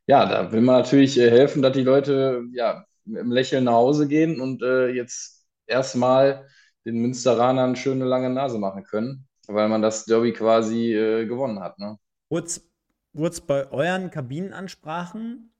ja, 0.06 0.26
da 0.26 0.52
will 0.52 0.60
man 0.60 0.76
natürlich 0.76 1.18
äh, 1.18 1.30
helfen, 1.30 1.62
dass 1.62 1.72
die 1.72 1.82
Leute 1.82 2.44
ja, 2.52 2.84
mit 3.04 3.20
einem 3.20 3.32
Lächeln 3.32 3.64
nach 3.64 3.74
Hause 3.74 4.08
gehen 4.08 4.40
und 4.40 4.62
äh, 4.62 4.88
jetzt 4.88 5.46
erstmal 5.66 6.48
den 6.84 7.00
Münsteranern 7.00 7.76
schöne 7.76 8.04
lange 8.04 8.30
Nase 8.30 8.58
machen 8.58 8.84
können, 8.84 9.26
weil 9.46 9.68
man 9.68 9.82
das 9.82 10.04
Derby 10.04 10.32
quasi 10.32 10.94
äh, 10.94 11.26
gewonnen 11.26 11.60
hat. 11.60 11.78
Ne? 11.78 11.98
Wurde 12.30 12.46
es 12.46 13.40
bei 13.40 13.70
euren 13.70 14.10
Kabinenansprachen 14.10 15.52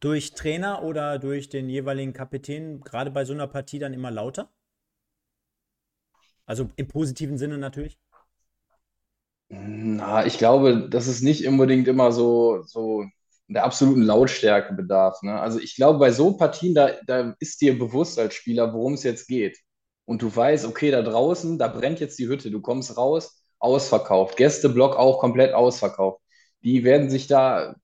durch 0.00 0.34
Trainer 0.34 0.82
oder 0.82 1.18
durch 1.18 1.48
den 1.48 1.68
jeweiligen 1.68 2.12
Kapitän 2.12 2.80
gerade 2.80 3.10
bei 3.10 3.24
so 3.24 3.32
einer 3.32 3.46
Partie 3.46 3.78
dann 3.78 3.94
immer 3.94 4.10
lauter? 4.10 4.50
Also 6.44 6.70
im 6.76 6.86
positiven 6.86 7.38
Sinne 7.38 7.58
natürlich. 7.58 7.98
Na, 9.48 10.26
ich 10.26 10.38
glaube, 10.38 10.88
dass 10.88 11.06
es 11.06 11.22
nicht 11.22 11.46
unbedingt 11.46 11.86
immer 11.88 12.10
so, 12.12 12.62
so 12.64 13.04
der 13.48 13.64
absoluten 13.64 14.02
Lautstärke 14.02 14.74
bedarf. 14.74 15.22
Ne? 15.22 15.38
Also 15.40 15.60
ich 15.60 15.76
glaube, 15.76 15.98
bei 15.98 16.10
so 16.10 16.36
Partien, 16.36 16.74
da, 16.74 16.90
da 17.06 17.34
ist 17.38 17.60
dir 17.60 17.78
bewusst 17.78 18.18
als 18.18 18.34
Spieler, 18.34 18.72
worum 18.74 18.94
es 18.94 19.04
jetzt 19.04 19.28
geht. 19.28 19.58
Und 20.04 20.22
du 20.22 20.34
weißt, 20.34 20.66
okay, 20.66 20.90
da 20.90 21.02
draußen, 21.02 21.58
da 21.58 21.68
brennt 21.68 22.00
jetzt 22.00 22.18
die 22.18 22.28
Hütte. 22.28 22.50
Du 22.50 22.60
kommst 22.60 22.96
raus, 22.96 23.42
ausverkauft. 23.58 24.36
Gästeblock 24.36 24.96
auch 24.96 25.20
komplett 25.20 25.54
ausverkauft. 25.54 26.20
Die 26.62 26.84
werden 26.84 27.10
sich 27.10 27.26
da 27.28 27.76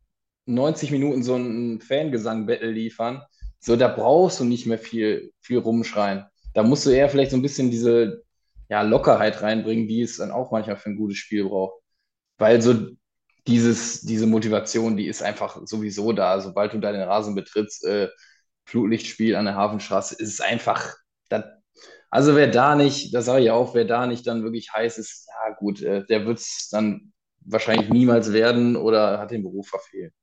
90 0.46 0.90
Minuten 0.90 1.22
so 1.22 1.37
ein 1.37 1.81
Fangesang-Battle 1.81 2.70
liefern. 2.70 3.22
So, 3.61 3.77
da 3.77 3.88
brauchst 3.88 4.40
du 4.40 4.44
nicht 4.44 4.66
mehr 4.66 4.79
viel, 4.79 5.33
viel 5.40 5.59
rumschreien. 5.59 6.25
Da 6.55 6.64
musst 6.64 6.87
du 6.87 6.90
eher 6.90 7.09
vielleicht 7.09 7.31
so 7.31 7.37
ein 7.37 7.42
bisschen 7.42 7.70
diese 7.70 8.22
ja, 8.73 8.81
Lockerheit 8.83 9.43
reinbringen, 9.43 9.87
die 9.87 10.01
es 10.03 10.17
dann 10.17 10.31
auch 10.31 10.51
manchmal 10.51 10.77
für 10.79 10.89
ein 10.91 10.97
gutes 10.97 11.19
Spiel 11.19 11.45
braucht. 11.45 11.79
Weil 12.39 12.63
so 12.63 12.75
dieses, 13.47 14.01
diese 14.03 14.27
Motivation, 14.27 14.97
die 14.97 15.09
ist 15.09 15.23
einfach 15.23 15.61
sowieso 15.67 16.13
da. 16.13 16.41
Sobald 16.41 16.73
du 16.73 16.81
da 16.81 16.93
den 16.93 17.03
Rasen 17.03 17.35
betrittst, 17.35 17.85
äh, 17.85 18.09
Flutlichtspiel 18.67 19.37
an 19.37 19.45
der 19.47 19.57
Hafenstraße, 19.57 20.15
ist 20.17 20.35
es 20.35 20.41
einfach, 20.41 20.95
das, 21.29 21.45
also 22.11 22.35
wer 22.37 22.49
da 22.49 22.75
nicht, 22.77 23.15
das 23.15 23.27
sage 23.27 23.45
ich 23.45 23.51
auch, 23.51 23.75
wer 23.75 23.85
da 23.85 24.07
nicht 24.07 24.27
dann 24.27 24.43
wirklich 24.43 24.73
heiß 24.73 24.97
ist, 24.99 25.29
ja 25.29 25.55
gut, 25.57 25.83
äh, 25.83 26.07
der 26.07 26.25
wird 26.27 26.39
es 26.39 26.71
dann 26.71 27.13
wahrscheinlich 27.41 27.91
niemals 27.91 28.33
werden 28.33 28.77
oder 28.77 29.19
hat 29.19 29.33
den 29.33 29.43
Beruf 29.43 29.69
verfehlt. 29.69 30.15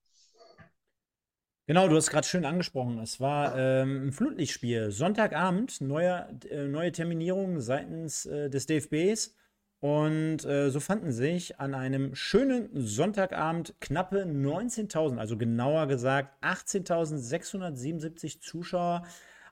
Genau, 1.69 1.87
du 1.87 1.95
hast 1.97 2.09
gerade 2.09 2.25
schön 2.25 2.45
angesprochen. 2.45 2.97
Es 2.97 3.19
war 3.19 3.55
ähm, 3.55 4.07
ein 4.07 4.11
Flutlichtspiel. 4.11 4.89
Sonntagabend, 4.89 5.81
neue, 5.81 6.27
äh, 6.49 6.67
neue 6.67 6.91
Terminierung 6.91 7.59
seitens 7.59 8.25
äh, 8.25 8.49
des 8.49 8.65
DFBs. 8.65 9.35
Und 9.79 10.43
äh, 10.45 10.71
so 10.71 10.79
fanden 10.79 11.11
sich 11.11 11.59
an 11.59 11.75
einem 11.75 12.15
schönen 12.15 12.71
Sonntagabend 12.73 13.75
knappe 13.81 14.23
19.000, 14.23 15.19
also 15.19 15.37
genauer 15.37 15.85
gesagt 15.85 16.43
18.677 16.43 18.41
Zuschauer 18.41 19.03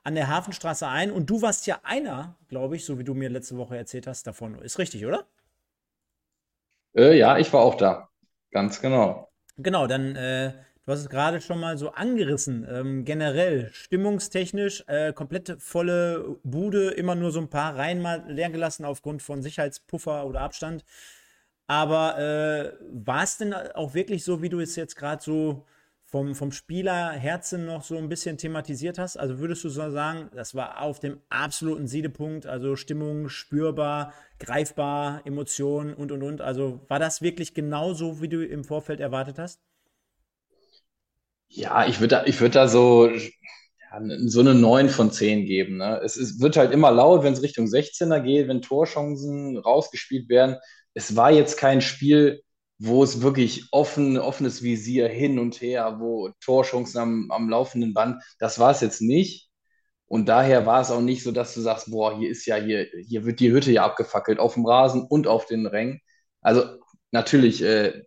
an 0.02 0.16
der 0.16 0.26
Hafenstraße 0.26 0.88
ein 0.88 1.12
und 1.12 1.30
du 1.30 1.40
warst 1.40 1.68
ja 1.68 1.78
einer, 1.84 2.34
glaube 2.48 2.74
ich, 2.74 2.84
so 2.84 2.98
wie 2.98 3.04
du 3.04 3.14
mir 3.14 3.28
letzte 3.28 3.56
Woche 3.58 3.76
erzählt 3.76 4.08
hast, 4.08 4.26
davon. 4.26 4.56
Ist 4.56 4.80
richtig, 4.80 5.06
oder? 5.06 5.24
Äh, 6.96 7.16
ja, 7.16 7.38
ich 7.38 7.52
war 7.52 7.60
auch 7.60 7.76
da. 7.76 8.08
Ganz 8.50 8.80
genau. 8.80 9.30
Genau, 9.56 9.86
dann, 9.86 10.16
äh, 10.16 10.52
du 10.88 10.92
hast 10.92 11.00
es 11.00 11.10
gerade 11.10 11.42
schon 11.42 11.60
mal 11.60 11.76
so 11.76 11.90
angerissen. 11.90 12.66
Ähm, 12.66 13.04
generell, 13.04 13.68
stimmungstechnisch, 13.74 14.84
äh, 14.86 15.12
komplette 15.12 15.58
volle 15.60 16.38
Bude, 16.44 16.92
immer 16.92 17.14
nur 17.14 17.30
so 17.30 17.40
ein 17.40 17.50
paar 17.50 17.76
Reihen 17.76 18.00
mal 18.00 18.24
leer 18.26 18.48
gelassen 18.48 18.86
aufgrund 18.86 19.20
von 19.20 19.42
Sicherheitspuffer 19.42 20.24
oder 20.24 20.40
Abstand. 20.40 20.86
Aber 21.66 22.18
äh, 22.18 22.72
war 22.90 23.22
es 23.22 23.36
denn 23.36 23.52
auch 23.52 23.92
wirklich 23.92 24.24
so, 24.24 24.40
wie 24.40 24.48
du 24.48 24.60
es 24.60 24.76
jetzt 24.76 24.96
gerade 24.96 25.22
so 25.22 25.66
vom, 26.06 26.34
vom 26.34 26.52
Spielerherzen 26.52 27.66
noch 27.66 27.82
so 27.82 27.98
ein 27.98 28.08
bisschen 28.08 28.38
thematisiert 28.38 28.98
hast? 28.98 29.18
Also 29.18 29.40
würdest 29.40 29.64
du 29.64 29.68
so 29.68 29.90
sagen, 29.90 30.30
das 30.34 30.54
war 30.54 30.80
auf 30.80 31.00
dem 31.00 31.20
absoluten 31.28 31.86
Siedepunkt, 31.86 32.46
also 32.46 32.76
Stimmung 32.76 33.28
spürbar, 33.28 34.14
greifbar, 34.38 35.20
Emotionen 35.26 35.92
und 35.92 36.12
und 36.12 36.22
und. 36.22 36.40
Also 36.40 36.80
war 36.88 36.98
das 36.98 37.20
wirklich 37.20 37.52
genauso, 37.52 38.22
wie 38.22 38.28
du 38.28 38.42
im 38.42 38.64
Vorfeld 38.64 39.00
erwartet 39.00 39.38
hast? 39.38 39.60
Ja, 41.48 41.86
ich 41.86 42.00
würde 42.00 42.16
da, 42.16 42.24
ich 42.26 42.40
würd 42.40 42.54
da 42.54 42.68
so, 42.68 43.08
ja, 43.08 44.00
so 44.26 44.40
eine 44.40 44.54
9 44.54 44.88
von 44.88 45.10
10 45.10 45.46
geben. 45.46 45.78
Ne? 45.78 46.00
Es 46.04 46.16
ist, 46.16 46.40
wird 46.40 46.56
halt 46.56 46.72
immer 46.72 46.90
laut, 46.90 47.22
wenn 47.24 47.32
es 47.32 47.42
Richtung 47.42 47.66
16er 47.66 48.20
geht, 48.20 48.48
wenn 48.48 48.62
Torchancen 48.62 49.56
rausgespielt 49.58 50.28
werden. 50.28 50.56
Es 50.94 51.16
war 51.16 51.30
jetzt 51.30 51.56
kein 51.58 51.80
Spiel, 51.80 52.42
wo 52.78 53.02
es 53.02 53.22
wirklich 53.22 53.66
offen, 53.72 54.18
offenes 54.18 54.62
Visier 54.62 55.08
hin 55.08 55.38
und 55.38 55.60
her, 55.60 55.96
wo 56.00 56.30
Torchancen 56.40 57.00
am, 57.00 57.30
am 57.30 57.48
laufenden 57.48 57.94
Band, 57.94 58.22
das 58.38 58.58
war 58.58 58.70
es 58.70 58.80
jetzt 58.80 59.00
nicht. 59.00 59.48
Und 60.06 60.28
daher 60.28 60.66
war 60.66 60.80
es 60.80 60.90
auch 60.90 61.00
nicht 61.02 61.22
so, 61.22 61.32
dass 61.32 61.54
du 61.54 61.60
sagst, 61.60 61.90
boah, 61.90 62.18
hier 62.18 62.30
ist 62.30 62.46
ja 62.46 62.56
hier, 62.56 62.86
hier 63.06 63.24
wird 63.26 63.40
die 63.40 63.52
Hütte 63.52 63.72
ja 63.72 63.84
abgefackelt 63.84 64.38
auf 64.38 64.54
dem 64.54 64.66
Rasen 64.66 65.02
und 65.02 65.26
auf 65.26 65.46
den 65.46 65.66
Rängen. 65.66 66.00
Also 66.40 66.64
natürlich 67.10 67.62
äh, 67.62 68.04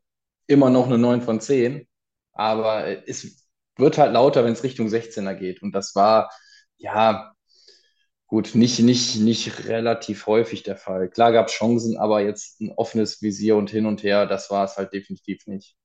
immer 0.48 0.70
noch 0.70 0.88
eine 0.88 0.98
9 0.98 1.22
von 1.22 1.40
10, 1.42 1.88
aber 2.34 3.08
es 3.08 3.48
wird 3.78 3.98
halt 3.98 4.14
lauter, 4.14 4.44
wenn 4.46 4.54
es 4.54 4.64
Richtung 4.64 4.90
16er 4.90 5.36
geht. 5.36 5.62
Und 5.62 5.74
das 5.74 5.96
war, 5.96 6.30
ja, 6.78 7.34
Gut, 8.28 8.56
nicht, 8.56 8.80
nicht, 8.80 9.18
nicht 9.20 9.68
relativ 9.68 10.26
häufig 10.26 10.64
der 10.64 10.76
Fall. 10.78 11.08
Klar 11.10 11.34
gab 11.34 11.48
es 11.50 11.54
Chancen, 11.54 11.98
aber 11.98 12.22
jetzt 12.22 12.60
ein 12.62 12.72
offenes 12.72 13.22
Visier 13.22 13.58
und 13.58 13.70
hin 13.70 13.86
und 13.86 14.02
her, 14.04 14.26
das 14.26 14.50
war 14.50 14.66
es 14.66 14.78
halt 14.78 14.92
definitiv 14.94 15.46
nicht. 15.48 15.76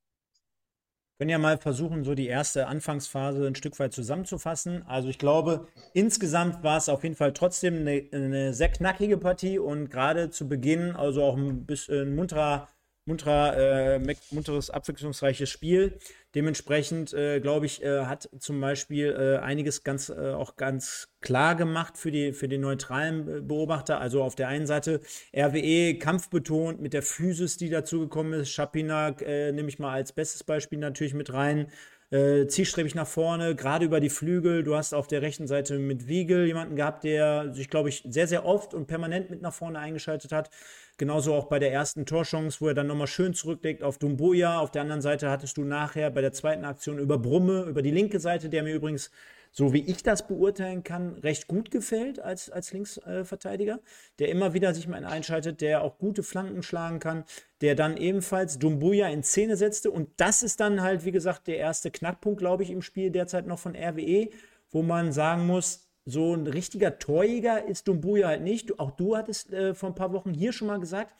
Wir 1.18 1.24
können 1.24 1.30
ja 1.30 1.38
mal 1.38 1.56
versuchen, 1.59 2.04
so 2.04 2.14
die 2.14 2.26
erste 2.26 2.66
Anfangsphase 2.66 3.46
ein 3.46 3.54
Stück 3.54 3.78
weit 3.78 3.94
zusammenzufassen. 3.94 4.82
Also 4.87 5.09
ich 5.09 5.18
glaube, 5.18 5.66
insgesamt 5.94 6.62
war 6.62 6.76
es 6.76 6.90
auf 6.90 7.04
jeden 7.04 7.16
Fall 7.16 7.32
trotzdem 7.32 7.76
eine, 7.78 8.06
eine 8.12 8.52
sehr 8.52 8.68
knackige 8.68 9.16
Partie 9.16 9.59
und 9.59 9.88
gerade 9.90 10.28
zu 10.30 10.46
Beginn, 10.46 10.94
also 10.94 11.22
auch 11.24 11.37
ein 11.37 11.64
bisschen 11.64 12.14
munterer 12.14 12.68
munterer, 13.07 13.97
äh, 13.97 14.16
munteres, 14.31 14.71
abwechslungsreiches 14.71 15.49
Spiel. 15.49 15.99
Dementsprechend, 16.35 17.14
äh, 17.14 17.40
glaube 17.40 17.66
ich, 17.66 17.83
äh, 17.83 18.05
hat 18.05 18.29
zum 18.38 18.61
Beispiel 18.61 19.16
äh, 19.19 19.38
einiges 19.38 19.85
ganz 19.85 20.11
äh, 20.11 20.33
auch 20.33 20.57
ganz 20.57 21.09
klar 21.21 21.55
gemacht 21.55 21.97
für 21.97 22.11
die, 22.11 22.33
für 22.33 22.49
den 22.49 22.61
neutralen 22.61 23.29
äh, 23.29 23.40
Beobachter. 23.40 24.01
Also 24.01 24.23
auf 24.23 24.35
der 24.35 24.49
einen 24.49 24.66
Seite 24.66 25.01
RWE 25.35 25.99
kampfbetont 25.99 26.81
mit 26.81 26.92
der 26.92 27.03
Physis, 27.03 27.57
die 27.57 27.71
dazugekommen 27.71 28.40
ist. 28.40 28.51
Schapinak 28.51 29.21
nehme 29.23 29.69
ich 29.69 29.79
mal 29.79 29.92
als 29.92 30.12
bestes 30.12 30.45
Beispiel 30.45 30.79
natürlich 30.79 31.14
mit 31.14 31.33
rein. 31.33 31.69
Äh, 32.11 32.47
zielstrebig 32.47 32.95
nach 32.95 33.07
vorne, 33.07 33.57
gerade 33.57 33.85
über 33.85 33.99
die 33.99 34.11
Flügel. 34.11 34.62
Du 34.62 34.77
hast 34.77 34.95
auf 34.95 35.09
der 35.09 35.23
rechten 35.23 35.49
Seite 35.49 35.79
mit 35.79 36.07
Wiegel 36.07 36.47
jemanden 36.47 36.77
gehabt, 36.77 37.03
der 37.03 37.53
sich, 37.53 37.69
glaube 37.69 37.88
ich, 37.88 38.05
sehr, 38.09 38.29
sehr 38.29 38.45
oft 38.47 38.75
und 38.75 38.87
permanent 38.87 39.29
mit 39.29 39.42
nach 39.42 39.53
vorne 39.53 39.81
eingeschaltet 39.81 40.31
hat. 40.31 40.51
Genauso 40.98 41.35
auch 41.35 41.46
bei 41.46 41.59
der 41.59 41.72
ersten 41.72 42.06
Torchance, 42.06 42.61
wo 42.61 42.68
er 42.68 42.74
dann 42.74 42.87
nochmal 42.87 43.06
schön 43.06 43.35
zurücklegt 43.35 43.82
auf 43.82 43.98
Dumbuya. 43.98 44.61
Auf 44.61 44.70
der 44.70 44.82
anderen 44.82 45.02
Seite 45.02 45.30
hattest 45.30 45.59
du 45.59 45.64
nachher 45.64 46.11
bei 46.11 46.22
der 46.22 46.32
zweiten 46.32 46.64
Aktion 46.64 46.98
über 46.98 47.18
Brumme, 47.18 47.64
über 47.64 47.82
die 47.82 47.90
linke 47.90 48.18
Seite, 48.18 48.48
der 48.48 48.62
mir 48.62 48.74
übrigens, 48.74 49.11
so 49.52 49.74
wie 49.74 49.85
ich 49.85 50.02
das 50.02 50.26
beurteilen 50.26 50.85
kann, 50.85 51.14
recht 51.18 51.48
gut 51.48 51.70
gefällt 51.70 52.18
als, 52.18 52.50
als 52.50 52.72
Linksverteidiger, 52.72 53.80
der 54.18 54.30
immer 54.30 54.54
wieder 54.54 54.72
sich 54.74 54.88
mal 54.88 55.04
einschaltet, 55.04 55.61
der 55.61 55.82
auch 55.82 55.98
gute 55.98 56.22
Flanken 56.22 56.62
schlagen 56.62 56.98
kann, 56.98 57.24
der 57.61 57.74
dann 57.74 57.98
ebenfalls 57.98 58.59
Dumbuya 58.59 59.09
in 59.09 59.22
Szene 59.22 59.56
setzte. 59.56 59.90
Und 59.90 60.09
das 60.16 60.42
ist 60.42 60.61
dann 60.61 60.80
halt, 60.80 61.04
wie 61.04 61.12
gesagt, 61.12 61.46
der 61.46 61.59
erste 61.59 61.90
Knackpunkt, 61.90 62.38
glaube 62.38 62.62
ich, 62.62 62.70
im 62.70 62.80
Spiel 62.80 63.11
derzeit 63.11 63.46
noch 63.46 63.59
von 63.59 63.76
RWE, 63.76 64.30
wo 64.70 64.82
man 64.82 65.12
sagen 65.12 65.46
muss, 65.46 65.86
so 66.07 66.35
ein 66.35 66.47
richtiger 66.47 66.99
Torjäger 66.99 67.66
ist 67.66 67.88
Dumbuya 67.88 68.29
halt 68.29 68.42
nicht. 68.42 68.79
Auch 68.79 68.92
du 68.92 69.16
hattest 69.16 69.53
äh, 69.53 69.75
vor 69.75 69.90
ein 69.90 69.95
paar 69.97 70.12
Wochen 70.12 70.33
hier 70.33 70.53
schon 70.53 70.69
mal 70.69 70.79
gesagt, 70.79 71.12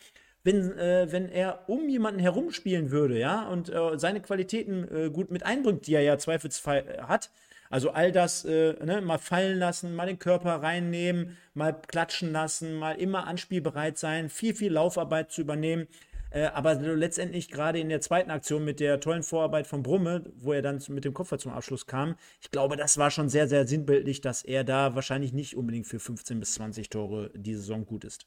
wenn, 0.45 0.79
äh, 0.79 1.09
wenn 1.11 1.29
er 1.29 1.69
um 1.69 1.89
jemanden 1.89 2.21
herumspielen 2.21 2.93
würde, 2.93 3.19
ja, 3.19 3.49
und 3.49 3.69
äh, 3.69 3.99
seine 3.99 4.23
Qualitäten 4.23 4.87
äh, 4.89 5.11
gut 5.11 5.33
mit 5.33 5.45
einbringt, 5.45 5.89
die 5.89 5.95
er 5.95 6.03
ja 6.03 6.19
zweifelsfrei 6.19 6.79
äh, 6.79 7.03
hat, 7.03 7.31
also 7.69 7.91
all 7.91 8.13
das 8.13 8.45
äh, 8.45 8.75
ne, 8.85 9.01
mal 9.01 9.19
fallen 9.19 9.59
lassen, 9.59 9.97
mal 9.97 10.07
den 10.07 10.21
Körper 10.21 10.63
reinnehmen, 10.63 11.37
mal 11.55 11.73
klatschen 11.73 12.31
lassen, 12.31 12.75
mal 12.75 12.93
immer 12.93 13.27
anspielbereit 13.27 13.99
sein, 13.99 14.29
viel, 14.29 14.55
viel 14.55 14.73
Laufarbeit 14.73 15.33
zu 15.33 15.41
übernehmen, 15.41 15.89
äh, 16.31 16.47
aber 16.47 16.75
letztendlich 16.75 17.49
gerade 17.51 17.79
in 17.79 17.89
der 17.89 18.01
zweiten 18.01 18.31
Aktion 18.31 18.65
mit 18.65 18.81
der 18.81 19.01
tollen 19.01 19.23
Vorarbeit 19.23 19.67
von 19.67 19.83
Brumme, 19.83 20.25
wo 20.37 20.53
er 20.53 20.63
dann 20.63 20.83
mit 20.89 21.05
dem 21.05 21.15
Kopf 21.15 21.37
zum 21.37 21.53
Abschluss 21.53 21.87
kam, 21.87 22.17
ich 22.41 22.51
glaube, 22.51 22.77
das 22.77 22.99
war 22.99 23.11
schon 23.11 23.29
sehr, 23.29 23.49
sehr 23.49 23.67
sinnbildlich, 23.67 24.21
dass 24.21 24.43
er 24.43 24.65
da 24.65 24.95
wahrscheinlich 24.95 25.33
nicht 25.33 25.57
unbedingt 25.57 25.87
für 25.87 25.99
15 25.99 26.41
bis 26.41 26.55
20 26.55 26.89
Tore 26.91 27.31
die 27.35 27.55
Saison 27.55 27.87
gut 27.87 28.05
ist. 28.05 28.27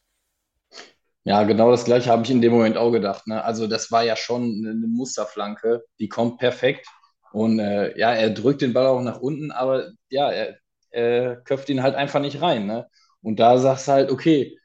Ja, 1.26 1.44
genau 1.44 1.70
das 1.70 1.86
gleiche 1.86 2.10
habe 2.10 2.24
ich 2.24 2.32
in 2.32 2.42
dem 2.42 2.54
Moment 2.54 2.78
auch 2.78 2.92
gedacht. 2.92 3.28
Ne? 3.28 3.44
Also 3.44 3.68
das 3.68 3.92
war 3.92 4.04
ja 4.04 4.16
schon 4.16 4.66
eine 4.66 4.88
Musterflanke, 4.88 5.84
die 6.00 6.10
kommt 6.10 6.40
perfekt. 6.40 6.88
Und 7.32 7.60
äh, 7.60 7.98
ja, 8.00 8.14
er 8.14 8.32
drückt 8.32 8.62
den 8.62 8.74
Ball 8.74 8.88
auch 8.88 9.02
nach 9.02 9.20
unten, 9.20 9.52
aber 9.52 9.92
ja, 10.10 10.32
er, 10.32 10.58
er 10.90 11.36
köpft 11.38 11.70
ihn 11.70 11.84
halt 11.84 11.96
einfach 11.96 12.20
nicht 12.20 12.42
rein. 12.42 12.66
Ne? 12.66 12.88
Und 13.22 13.40
da 13.40 13.58
sagst 13.58 13.88
du 13.88 13.92
halt, 13.92 14.12
okay, 14.12 14.58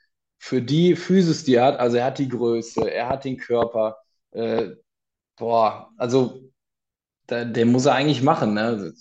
für 0.45 0.61
die 0.61 0.95
Physis, 0.95 1.43
die 1.45 1.55
er 1.55 1.65
hat, 1.65 1.81
also 1.81 1.97
er 1.97 2.05
hat 2.05 2.19
die 2.19 2.29
Größe, 2.29 2.91
er 2.91 3.09
hat 3.09 3.25
den 3.25 3.39
Körper, 3.39 3.97
äh, 4.33 4.73
boah, 5.37 5.91
also 5.97 6.43
da, 7.27 7.47
der 7.47 7.65
muss 7.65 7.87
er 7.87 7.95
eigentlich 7.95 8.23
machen, 8.23 8.53
ne? 8.53 8.93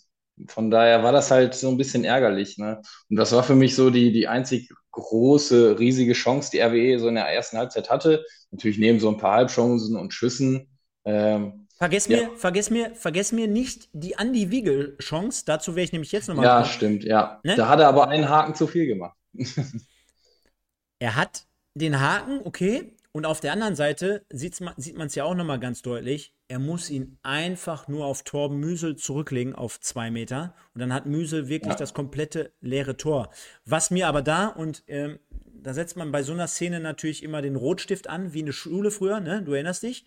Von 0.48 0.72
daher 0.72 1.04
war 1.04 1.12
das 1.12 1.32
halt 1.32 1.54
so 1.54 1.68
ein 1.68 1.76
bisschen 1.76 2.06
ärgerlich, 2.06 2.58
ne? 2.58 2.82
Und 3.10 3.18
das 3.18 3.34
war 3.34 3.44
für 3.44 3.56
mich 3.56 3.76
so 3.76 3.90
die, 3.90 4.14
die 4.14 4.30
einzig 4.30 4.72
große, 4.92 5.78
riesige 5.80 6.14
Chance, 6.14 6.50
die 6.50 6.62
RWE 6.62 6.98
so 6.98 7.10
in 7.10 7.16
der 7.16 7.28
ersten 7.28 7.58
Halbzeit 7.58 7.90
hatte. 7.90 8.26
Natürlich 8.52 8.78
neben 8.78 9.02
so 9.02 9.10
ein 9.10 9.18
paar 9.18 9.36
Halbchancen 9.36 9.98
und 9.98 10.14
Schüssen. 10.14 10.70
Ähm, 11.04 11.68
Vergiss 11.78 12.08
mir, 12.08 12.22
ja. 12.22 12.30
vergiss 12.38 12.70
mir, 12.70 12.96
vergiss 12.96 13.34
mir 13.34 13.50
nicht 13.50 13.90
die 13.92 14.14
Andy 14.14 14.50
Wiegel 14.50 14.96
Chance. 15.00 15.44
Dazu 15.46 15.76
wäre 15.76 15.84
ich 15.84 15.92
nämlich 15.92 16.14
jetzt 16.14 16.30
nochmal. 16.30 16.46
Ja, 16.46 16.62
kommen. 16.62 16.72
stimmt, 16.72 17.04
ja. 17.04 17.42
Ne? 17.44 17.56
Da 17.58 17.68
hat 17.68 17.82
er 17.82 17.90
aber 17.90 18.08
einen 18.08 18.30
Haken 18.30 18.56
zu 18.56 18.66
viel 18.66 18.88
gemacht. 18.88 19.18
Er 21.04 21.18
hat 21.18 21.48
den 21.74 22.00
Haken, 22.00 22.40
okay. 22.46 22.96
Und 23.12 23.26
auf 23.26 23.42
der 23.42 23.52
anderen 23.52 23.76
Seite 23.76 24.26
sieht 24.30 24.62
man 24.62 24.74
es 24.78 25.16
ja 25.16 25.26
auch 25.26 25.36
nochmal 25.36 25.60
ganz 25.60 25.82
deutlich. 25.82 26.34
Er 26.48 26.60
muss 26.60 26.90
ihn 26.90 27.20
einfach 27.24 27.90
nur 27.90 28.06
auf 28.06 28.24
Torben 28.24 28.58
Müsel 28.62 28.96
zurücklegen 28.96 29.54
auf 29.54 29.82
zwei 29.82 30.12
Meter. 30.12 30.56
Und 30.74 30.80
dann 30.80 30.94
hat 30.94 31.06
Müsel 31.06 31.50
wirklich 31.50 31.74
ja. 31.74 31.78
das 31.78 31.94
komplette 31.94 32.54
leere 32.62 32.96
Tor. 32.96 33.32
Was 33.66 33.92
mir 33.92 34.08
aber 34.08 34.22
da, 34.22 34.48
und 34.48 34.86
ähm, 34.88 35.20
da 35.46 35.74
setzt 35.74 35.98
man 35.98 36.14
bei 36.14 36.24
so 36.24 36.32
einer 36.32 36.48
Szene 36.48 36.80
natürlich 36.80 37.22
immer 37.22 37.42
den 37.42 37.58
Rotstift 37.58 38.08
an, 38.08 38.34
wie 38.34 38.40
in 38.40 38.46
der 38.46 38.54
Schule 38.54 38.90
früher, 38.90 39.20
ne? 39.20 39.44
Du 39.44 39.52
erinnerst 39.52 39.84
dich. 39.84 40.06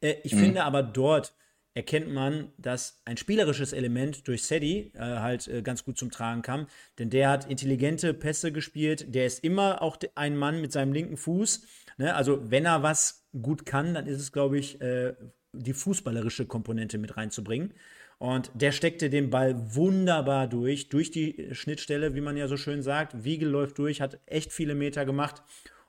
Äh, 0.00 0.14
ich 0.22 0.32
mhm. 0.32 0.38
finde 0.38 0.62
aber 0.62 0.84
dort 0.84 1.34
erkennt 1.76 2.10
man, 2.10 2.48
dass 2.56 3.02
ein 3.04 3.18
spielerisches 3.18 3.74
Element 3.74 4.26
durch 4.26 4.44
Sedi 4.44 4.92
äh, 4.94 4.98
halt 4.98 5.46
äh, 5.46 5.60
ganz 5.60 5.84
gut 5.84 5.98
zum 5.98 6.10
Tragen 6.10 6.40
kam. 6.40 6.68
Denn 6.98 7.10
der 7.10 7.28
hat 7.28 7.50
intelligente 7.50 8.14
Pässe 8.14 8.50
gespielt. 8.50 9.14
Der 9.14 9.26
ist 9.26 9.44
immer 9.44 9.82
auch 9.82 9.98
ein 10.14 10.38
Mann 10.38 10.62
mit 10.62 10.72
seinem 10.72 10.94
linken 10.94 11.18
Fuß. 11.18 11.66
Ne? 11.98 12.14
Also, 12.14 12.50
wenn 12.50 12.64
er 12.64 12.82
was 12.82 13.26
gut 13.42 13.66
kann, 13.66 13.92
dann 13.92 14.06
ist 14.06 14.20
es, 14.20 14.32
glaube 14.32 14.58
ich, 14.58 14.80
äh, 14.80 15.12
die 15.52 15.74
fußballerische 15.74 16.46
Komponente 16.46 16.96
mit 16.96 17.18
reinzubringen. 17.18 17.74
Und 18.18 18.50
der 18.54 18.72
steckte 18.72 19.10
den 19.10 19.28
Ball 19.28 19.54
wunderbar 19.74 20.46
durch, 20.46 20.88
durch 20.88 21.10
die 21.10 21.48
Schnittstelle, 21.52 22.14
wie 22.14 22.22
man 22.22 22.38
ja 22.38 22.48
so 22.48 22.56
schön 22.56 22.80
sagt. 22.80 23.22
Wiegel 23.22 23.50
läuft 23.50 23.76
durch, 23.76 24.00
hat 24.00 24.18
echt 24.24 24.50
viele 24.50 24.74
Meter 24.74 25.04
gemacht. 25.04 25.42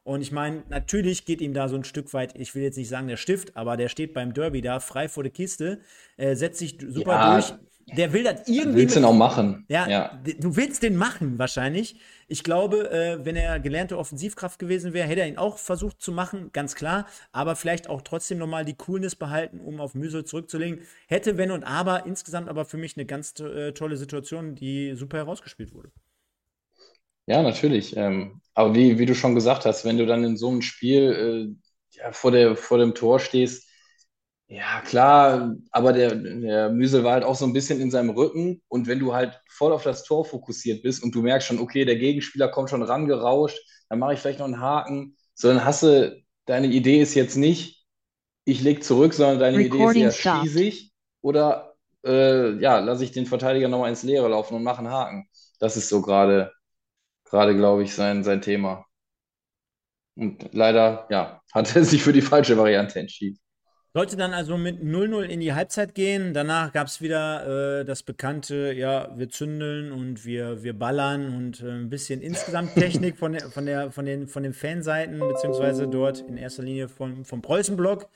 Und 0.08 0.22
ich 0.22 0.32
meine, 0.32 0.64
natürlich 0.70 1.26
geht 1.26 1.42
ihm 1.42 1.54
da 1.54 1.68
so 1.68 1.76
ein 1.76 1.84
Stück 1.84 2.14
weit, 2.14 2.34
ich 2.40 2.56
will 2.56 2.64
jetzt 2.64 2.78
nicht 2.78 2.88
sagen 2.88 3.10
der 3.10 3.18
Stift, 3.18 3.58
aber 3.58 3.76
der 3.76 3.90
steht 3.90 4.14
beim 4.14 4.34
Derby 4.34 4.62
da 4.62 4.80
frei 4.80 5.10
vor 5.10 5.22
der 5.22 5.34
Kiste, 5.34 5.82
äh, 6.16 6.34
setzt 6.34 6.60
sich 6.60 6.78
super 6.80 7.12
ja, 7.12 7.34
durch. 7.34 7.54
Der 7.98 8.14
will 8.14 8.24
das 8.24 8.48
irgendwie. 8.48 8.84
Willst 8.84 8.96
du 8.96 9.02
den 9.02 9.06
auch 9.06 9.14
machen? 9.14 9.66
Ja, 9.68 9.86
ja, 9.90 10.18
du 10.40 10.56
willst 10.56 10.82
den 10.84 10.96
machen 10.96 11.38
wahrscheinlich. 11.38 12.00
Ich 12.30 12.46
glaube, 12.46 12.90
äh, 12.90 13.26
wenn 13.26 13.36
er 13.36 13.60
gelernte 13.60 13.98
Offensivkraft 13.98 14.60
gewesen 14.60 14.94
wäre, 14.94 15.10
hätte 15.10 15.20
er 15.20 15.28
ihn 15.28 15.38
auch 15.38 15.58
versucht 15.58 16.02
zu 16.02 16.14
machen, 16.14 16.52
ganz 16.54 16.76
klar. 16.76 17.06
Aber 17.34 17.58
vielleicht 17.58 17.90
auch 17.90 18.02
trotzdem 18.02 18.38
nochmal 18.38 18.64
die 18.64 18.76
Coolness 18.76 19.18
behalten, 19.18 19.60
um 19.60 19.82
auf 19.82 19.94
Müsel 19.94 20.24
zurückzulegen. 20.24 20.84
Hätte, 21.08 21.38
wenn 21.38 21.52
und 21.52 21.66
aber, 21.66 22.06
insgesamt 22.06 22.48
aber 22.48 22.64
für 22.64 22.78
mich 22.78 22.96
eine 22.96 23.06
ganz 23.06 23.38
äh, 23.42 23.74
tolle 23.74 23.98
Situation, 23.98 24.56
die 24.56 24.94
super 24.96 25.18
herausgespielt 25.18 25.74
wurde. 25.74 25.92
Ja, 27.28 27.44
natürlich. 27.44 27.96
Ähm, 27.98 28.42
aber 28.56 28.76
wie, 28.76 29.00
wie 29.00 29.08
du 29.08 29.16
schon 29.16 29.36
gesagt 29.36 29.66
hast, 29.66 29.86
wenn 29.86 29.98
du 29.98 30.06
dann 30.06 30.24
in 30.26 30.38
so 30.38 30.50
einem 30.50 30.62
Spiel 30.64 31.58
äh, 31.96 31.98
ja, 32.00 32.12
vor 32.14 32.32
der, 32.32 32.58
vor 32.58 32.80
dem 32.80 32.96
Tor 32.96 33.20
stehst, 33.20 33.68
ja 34.50 34.82
klar, 34.82 35.56
aber 35.72 35.94
der, 35.94 36.16
der 36.16 36.70
Müsel 36.70 37.04
war 37.04 37.14
halt 37.14 37.26
auch 37.26 37.36
so 37.36 37.46
ein 37.46 37.54
bisschen 37.54 37.82
in 37.82 37.92
seinem 37.92 38.12
Rücken 38.12 38.62
und 38.70 38.88
wenn 38.88 39.00
du 39.00 39.14
halt 39.16 39.42
voll 39.50 39.74
auf 39.74 39.84
das 39.84 40.04
Tor 40.06 40.26
fokussiert 40.26 40.84
bist 40.84 41.04
und 41.04 41.16
du 41.16 41.24
merkst 41.24 41.48
schon, 41.48 41.60
okay, 41.60 41.86
der 41.86 41.98
Gegenspieler 41.98 42.50
kommt 42.50 42.70
schon 42.72 42.84
rangerauscht, 42.84 43.60
dann 43.90 44.00
mache 44.00 44.14
ich 44.16 44.20
vielleicht 44.22 44.40
noch 44.40 44.46
einen 44.48 44.62
Haken, 44.62 45.18
sondern 45.36 45.66
hast 45.66 45.84
du, 45.84 46.22
deine 46.46 46.68
Idee 46.68 47.02
ist 47.02 47.16
jetzt 47.16 47.38
nicht, 47.38 47.86
ich 48.46 48.62
leg 48.62 48.84
zurück, 48.84 49.14
sondern 49.14 49.40
deine 49.40 49.60
Idee 49.60 49.86
ist 49.86 49.96
eher, 49.96 50.14
schieße 50.14 50.64
ich 50.64 50.94
oder 51.22 51.76
äh, 52.06 52.54
ja, 52.62 52.80
lasse 52.80 53.04
ich 53.04 53.12
den 53.12 53.26
Verteidiger 53.26 53.68
nochmal 53.70 53.90
ins 53.90 54.04
Leere 54.04 54.30
laufen 54.30 54.56
und 54.56 54.64
mache 54.64 54.80
einen 54.80 54.92
Haken. 54.92 55.28
Das 55.60 55.78
ist 55.78 55.90
so 55.90 56.02
gerade 56.02 56.54
gerade, 57.30 57.56
glaube 57.56 57.84
ich, 57.84 57.94
sein, 57.94 58.24
sein 58.24 58.42
Thema. 58.42 58.86
Und 60.16 60.50
leider, 60.54 61.08
ja, 61.10 61.42
hat 61.54 61.76
er 61.76 61.84
sich 61.84 62.04
für 62.04 62.14
die 62.14 62.22
falsche 62.22 62.58
Variante 62.58 63.00
entschieden. 63.00 63.40
Sollte 63.94 64.16
dann 64.16 64.34
also 64.34 64.58
mit 64.58 64.80
0-0 64.80 65.24
in 65.24 65.40
die 65.40 65.54
Halbzeit 65.54 65.96
gehen. 65.96 66.34
Danach 66.34 66.72
gab 66.72 66.86
es 66.86 67.02
wieder 67.02 67.80
äh, 67.80 67.86
das 67.86 68.04
bekannte, 68.04 68.72
ja, 68.74 69.10
wir 69.18 69.30
zündeln 69.30 69.92
und 69.92 70.24
wir, 70.24 70.62
wir 70.62 70.78
ballern 70.78 71.36
und 71.36 71.64
äh, 71.64 71.72
ein 71.72 71.90
bisschen 71.90 72.22
insgesamt 72.22 72.76
Technik 72.76 73.18
von, 73.18 73.32
der, 73.32 73.50
von, 73.50 73.66
der, 73.66 73.92
von, 73.92 74.06
den, 74.06 74.28
von 74.28 74.44
den 74.44 74.54
Fanseiten, 74.54 75.18
beziehungsweise 75.20 75.88
dort 75.88 76.20
in 76.20 76.38
erster 76.38 76.62
Linie 76.62 76.90
vom, 76.90 77.26
vom 77.26 77.42
Preußenblock. 77.42 78.08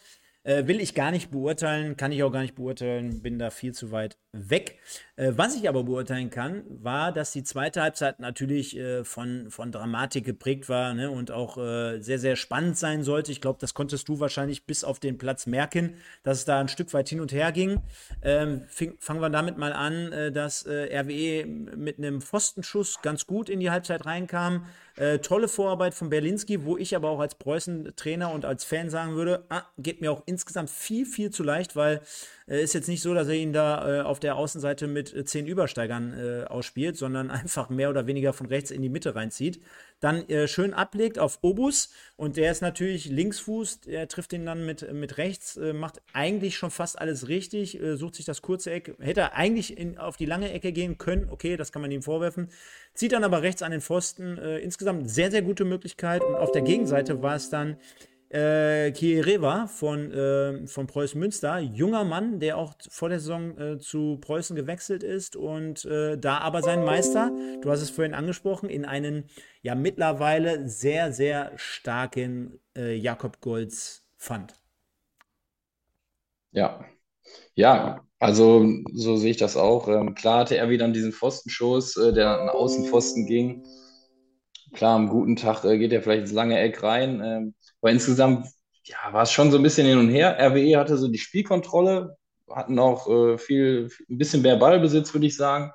Äh, 0.43 0.67
will 0.67 0.79
ich 0.79 0.93
gar 0.93 1.09
nicht 1.09 1.31
beurteilen, 1.31 1.97
kann 1.97 2.11
ich 2.11 2.21
auch 2.21 2.31
gar 2.31 2.41
nicht 2.41 2.55
beurteilen, 2.55 3.23
bin 3.23 3.39
da 3.39 3.49
viel 3.49 3.73
zu 3.73 3.91
weit 3.91 4.17
weg. 4.33 4.79
Äh, 5.21 5.33
was 5.35 5.55
ich 5.55 5.69
aber 5.69 5.83
beurteilen 5.83 6.29
kann, 6.29 6.63
war, 6.67 7.11
dass 7.11 7.31
die 7.31 7.43
zweite 7.43 7.81
Halbzeit 7.81 8.19
natürlich 8.19 8.75
äh, 8.75 9.03
von, 9.03 9.51
von 9.51 9.71
Dramatik 9.71 10.25
geprägt 10.25 10.69
war 10.69 10.93
ne, 10.93 11.11
und 11.11 11.31
auch 11.31 11.57
äh, 11.57 11.99
sehr, 11.99 12.17
sehr 12.17 12.35
spannend 12.35 12.77
sein 12.77 13.03
sollte. 13.03 13.31
Ich 13.31 13.41
glaube, 13.41 13.59
das 13.59 13.73
konntest 13.73 14.07
du 14.07 14.19
wahrscheinlich 14.19 14.65
bis 14.65 14.83
auf 14.83 14.99
den 14.99 15.17
Platz 15.17 15.45
merken, 15.45 15.95
dass 16.23 16.39
es 16.39 16.45
da 16.45 16.59
ein 16.59 16.69
Stück 16.69 16.93
weit 16.93 17.09
hin 17.09 17.19
und 17.19 17.31
her 17.33 17.51
ging. 17.51 17.81
Ähm, 18.23 18.63
fing, 18.67 18.95
fangen 18.99 19.21
wir 19.21 19.29
damit 19.29 19.57
mal 19.57 19.73
an, 19.73 20.11
äh, 20.11 20.31
dass 20.31 20.63
äh, 20.63 20.97
RWE 20.97 21.45
mit 21.45 21.99
einem 21.99 22.21
Pfostenschuss 22.21 23.01
ganz 23.01 23.27
gut 23.27 23.49
in 23.49 23.59
die 23.59 23.69
Halbzeit 23.69 24.05
reinkam. 24.05 24.65
Äh, 24.95 25.19
tolle 25.19 25.49
Vorarbeit 25.49 25.93
von 25.93 26.09
Berlinski, 26.09 26.65
wo 26.65 26.77
ich 26.77 26.95
aber 26.95 27.09
auch 27.09 27.19
als 27.19 27.35
Preußen-Trainer 27.35 28.31
und 28.31 28.43
als 28.43 28.63
Fan 28.63 28.89
sagen 28.89 29.15
würde, 29.15 29.45
ah, 29.49 29.63
geht 29.77 30.01
mir 30.01 30.11
auch 30.11 30.23
insgesamt 30.25 30.69
viel, 30.69 31.05
viel 31.05 31.29
zu 31.29 31.43
leicht, 31.43 31.75
weil 31.75 32.01
äh, 32.47 32.61
ist 32.61 32.73
jetzt 32.73 32.87
nicht 32.87 33.01
so, 33.01 33.13
dass 33.13 33.27
er 33.27 33.35
ihn 33.35 33.53
da 33.53 34.03
auf 34.03 34.19
der 34.23 34.35
Außenseite 34.35 34.87
mit 34.87 35.13
äh, 35.13 35.25
zehn 35.25 35.47
Übersteigern 35.47 36.13
äh, 36.13 36.43
ausspielt, 36.45 36.97
sondern 36.97 37.29
einfach 37.31 37.69
mehr 37.69 37.89
oder 37.89 38.07
weniger 38.07 38.33
von 38.33 38.47
rechts 38.47 38.71
in 38.71 38.81
die 38.81 38.89
Mitte 38.89 39.15
reinzieht. 39.15 39.61
Dann 39.99 40.27
äh, 40.29 40.47
schön 40.47 40.73
ablegt 40.73 41.19
auf 41.19 41.39
Obus 41.41 41.89
und 42.17 42.37
der 42.37 42.51
ist 42.51 42.61
natürlich 42.61 43.05
Linksfuß, 43.05 43.81
der 43.81 44.07
trifft 44.07 44.33
ihn 44.33 44.45
dann 44.45 44.65
mit, 44.65 44.91
mit 44.93 45.17
rechts, 45.17 45.57
äh, 45.57 45.73
macht 45.73 46.01
eigentlich 46.13 46.57
schon 46.57 46.71
fast 46.71 46.99
alles 46.99 47.27
richtig, 47.27 47.79
sucht 47.93 48.15
sich 48.15 48.25
das 48.25 48.41
kurze 48.41 48.71
Eck, 48.71 48.95
hätte 48.99 49.21
er 49.21 49.35
eigentlich 49.35 49.77
in, 49.77 49.97
auf 49.97 50.17
die 50.17 50.25
lange 50.25 50.51
Ecke 50.51 50.71
gehen 50.71 50.97
können, 50.97 51.27
okay, 51.29 51.57
das 51.57 51.71
kann 51.71 51.81
man 51.81 51.91
ihm 51.91 52.01
vorwerfen, 52.01 52.49
zieht 52.93 53.11
dann 53.11 53.23
aber 53.23 53.41
rechts 53.41 53.61
an 53.61 53.71
den 53.71 53.81
Pfosten. 53.81 54.37
insgesamt 54.37 55.09
sehr, 55.09 55.31
sehr 55.31 55.41
gute 55.41 55.65
Möglichkeit 55.65 56.23
und 56.23 56.35
auf 56.35 56.51
der 56.51 56.61
Gegenseite 56.61 57.21
war 57.21 57.35
es 57.35 57.49
dann 57.49 57.77
äh, 58.31 58.91
Kiereva 58.91 59.67
von, 59.67 60.11
äh, 60.11 60.67
von 60.67 60.87
Preußen 60.87 61.19
Münster, 61.19 61.59
junger 61.59 62.03
Mann, 62.05 62.39
der 62.39 62.57
auch 62.57 62.73
vor 62.89 63.09
der 63.09 63.19
Saison 63.19 63.57
äh, 63.57 63.77
zu 63.79 64.17
Preußen 64.21 64.55
gewechselt 64.55 65.03
ist 65.03 65.35
und 65.35 65.83
äh, 65.85 66.17
da 66.17 66.37
aber 66.37 66.61
seinen 66.61 66.85
Meister, 66.85 67.31
du 67.61 67.69
hast 67.69 67.81
es 67.81 67.89
vorhin 67.89 68.13
angesprochen, 68.13 68.69
in 68.69 68.85
einen 68.85 69.25
ja 69.61 69.75
mittlerweile 69.75 70.69
sehr, 70.69 71.11
sehr 71.11 71.51
starken 71.57 72.59
äh, 72.75 72.95
Jakob 72.95 73.41
Golds 73.41 74.03
fand. 74.17 74.55
Ja, 76.51 76.85
ja, 77.55 78.01
also 78.19 78.65
so 78.93 79.17
sehe 79.17 79.31
ich 79.31 79.37
das 79.37 79.57
auch. 79.57 79.87
Ähm, 79.87 80.15
klar 80.15 80.39
hatte 80.41 80.57
er 80.57 80.69
wieder 80.69 80.87
diesen 80.89 81.11
Pfostenschuss, 81.13 81.97
äh, 81.97 82.13
der 82.13 82.39
an 82.41 82.49
Außenpfosten 82.49 83.25
ging. 83.25 83.65
Klar, 84.73 84.95
am 84.95 85.09
guten 85.09 85.35
Tag 85.35 85.63
geht 85.63 85.91
er 85.91 86.01
vielleicht 86.01 86.21
ins 86.23 86.31
lange 86.31 86.57
Eck 86.59 86.81
rein. 86.83 87.21
Ähm, 87.23 87.53
aber 87.81 87.91
insgesamt 87.91 88.47
ja, 88.85 88.97
war 89.11 89.23
es 89.23 89.31
schon 89.31 89.51
so 89.51 89.57
ein 89.57 89.63
bisschen 89.63 89.87
hin 89.87 89.97
und 89.99 90.09
her. 90.09 90.37
RWE 90.39 90.77
hatte 90.77 90.97
so 90.97 91.07
die 91.07 91.17
Spielkontrolle, 91.17 92.17
hatten 92.49 92.79
auch 92.79 93.07
äh, 93.09 93.37
viel, 93.37 93.89
ein 94.09 94.17
bisschen 94.17 94.41
mehr 94.41 94.57
Ballbesitz, 94.57 95.13
würde 95.13 95.27
ich 95.27 95.35
sagen. 95.35 95.71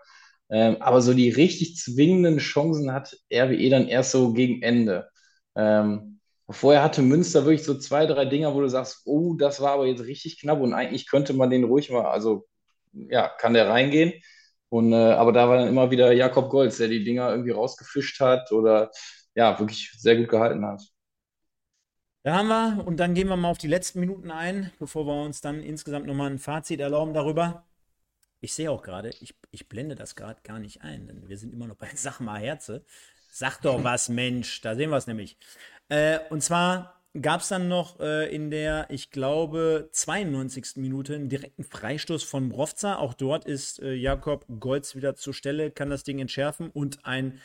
Ähm, 0.51 0.77
aber 0.81 1.01
so 1.03 1.15
die 1.15 1.31
richtig 1.31 1.77
zwingenden 1.77 2.39
Chancen 2.39 2.93
hat 2.93 3.17
RWE 3.33 3.71
dann 3.71 3.89
erst 3.89 4.13
so 4.13 4.33
gegen 4.33 4.63
Ende. 4.63 5.09
Ähm, 5.57 6.21
vorher 6.49 6.83
hatte 6.83 7.03
Münster 7.03 7.45
wirklich 7.45 7.65
so 7.65 7.79
zwei, 7.79 8.07
drei 8.07 8.25
Dinger, 8.27 8.55
wo 8.55 8.61
du 8.61 8.69
sagst, 8.69 9.03
oh, 9.07 9.35
das 9.35 9.61
war 9.61 9.73
aber 9.73 9.87
jetzt 9.87 10.05
richtig 10.05 10.41
knapp 10.41 10.61
und 10.61 10.75
eigentlich 10.75 11.09
könnte 11.09 11.33
man 11.33 11.51
den 11.51 11.65
ruhig 11.65 11.91
mal, 11.91 12.05
also 12.07 12.47
ja, 12.93 13.29
kann 13.29 13.55
der 13.55 13.69
reingehen. 13.69 14.13
Und, 14.69 14.93
äh, 14.93 14.97
aber 14.97 15.33
da 15.33 15.49
war 15.49 15.59
dann 15.59 15.69
immer 15.69 15.91
wieder 15.91 16.13
Jakob 16.13 16.51
Golz, 16.51 16.79
der 16.79 16.89
die 16.89 17.05
Dinger 17.05 17.31
irgendwie 17.31 17.53
rausgefischt 17.53 18.21
hat 18.21 18.53
oder 18.53 18.91
ja, 19.35 19.59
wirklich 19.59 19.93
sehr 19.99 20.17
gut 20.17 20.29
gehalten 20.29 20.65
hat. 20.67 20.83
Da 22.27 22.35
haben 22.35 22.49
wir, 22.49 22.85
und 22.85 22.97
dann 22.97 23.15
gehen 23.15 23.29
wir 23.29 23.37
mal 23.37 23.51
auf 23.51 23.59
die 23.59 23.69
letzten 23.69 24.01
Minuten 24.01 24.33
ein, 24.33 24.73
bevor 24.81 25.07
wir 25.07 25.15
uns 25.15 25.43
dann 25.43 25.63
insgesamt 25.63 26.09
nochmal 26.09 26.29
ein 26.29 26.41
Fazit 26.41 26.81
erlauben 26.81 27.15
darüber. 27.15 27.65
Ich 28.41 28.53
sehe 28.53 28.69
auch 28.69 28.83
gerade, 28.83 29.11
ich, 29.21 29.37
ich 29.53 29.69
blende 29.69 29.95
das 29.95 30.17
gerade 30.17 30.41
gar 30.43 30.59
nicht 30.59 30.83
ein, 30.83 31.07
denn 31.07 31.29
wir 31.29 31.39
sind 31.39 31.53
immer 31.53 31.69
noch 31.69 31.77
bei 31.77 31.89
Sag 31.95 32.19
mal 32.19 32.41
Herze. 32.41 32.85
Sag 33.31 33.61
doch 33.61 33.85
was, 33.85 34.09
Mensch, 34.09 34.61
da 34.61 34.75
sehen 34.75 34.91
wir 34.91 34.97
es 34.97 35.07
nämlich. 35.07 35.39
Äh, 35.89 36.19
und 36.29 36.43
zwar 36.43 37.01
gab 37.23 37.43
es 37.43 37.49
dann 37.49 37.69
noch 37.69 38.01
äh, 38.01 38.29
in 38.35 38.51
der, 38.51 38.87
ich 38.91 39.13
glaube, 39.13 39.89
92. 39.93 40.79
Minute 40.79 41.15
einen 41.15 41.29
direkten 41.29 41.63
Freistoß 41.63 42.25
von 42.25 42.49
Brovza. 42.49 42.97
Auch 42.97 43.15
dort 43.15 43.45
ist 43.45 43.79
äh, 43.79 43.93
Jakob 43.95 44.47
Golz 44.59 44.97
wieder 44.97 45.15
zur 45.15 45.33
Stelle, 45.33 45.71
kann 45.71 45.91
das 45.91 46.03
Ding 46.03 46.19
entschärfen 46.19 46.71
und 46.71 47.07
ein 47.07 47.41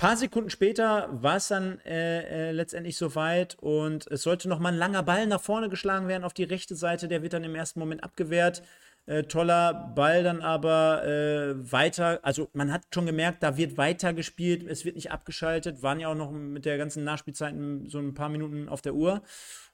paar 0.00 0.16
Sekunden 0.16 0.48
später 0.48 1.10
war 1.12 1.36
es 1.36 1.48
dann 1.48 1.78
äh, 1.80 2.48
äh, 2.48 2.52
letztendlich 2.52 2.96
soweit 2.96 3.56
und 3.60 4.06
es 4.06 4.22
sollte 4.22 4.48
noch 4.48 4.58
mal 4.58 4.72
ein 4.72 4.78
langer 4.78 5.02
Ball 5.02 5.26
nach 5.26 5.42
vorne 5.42 5.68
geschlagen 5.68 6.08
werden 6.08 6.24
auf 6.24 6.32
die 6.32 6.44
rechte 6.44 6.74
Seite. 6.74 7.06
Der 7.06 7.22
wird 7.22 7.34
dann 7.34 7.44
im 7.44 7.54
ersten 7.54 7.78
Moment 7.80 8.02
abgewehrt. 8.02 8.62
Äh, 9.04 9.24
toller 9.24 9.92
Ball 9.94 10.22
dann 10.22 10.40
aber 10.40 11.04
äh, 11.04 11.70
weiter. 11.70 12.20
Also 12.22 12.48
man 12.54 12.72
hat 12.72 12.84
schon 12.94 13.04
gemerkt, 13.04 13.42
da 13.42 13.58
wird 13.58 13.76
weiter 13.76 14.14
gespielt. 14.14 14.62
Es 14.66 14.86
wird 14.86 14.96
nicht 14.96 15.10
abgeschaltet. 15.10 15.82
Waren 15.82 16.00
ja 16.00 16.08
auch 16.08 16.14
noch 16.14 16.32
mit 16.32 16.64
der 16.64 16.78
ganzen 16.78 17.04
Nachspielzeit 17.04 17.54
so 17.88 17.98
ein 17.98 18.14
paar 18.14 18.30
Minuten 18.30 18.70
auf 18.70 18.80
der 18.80 18.94
Uhr. 18.94 19.20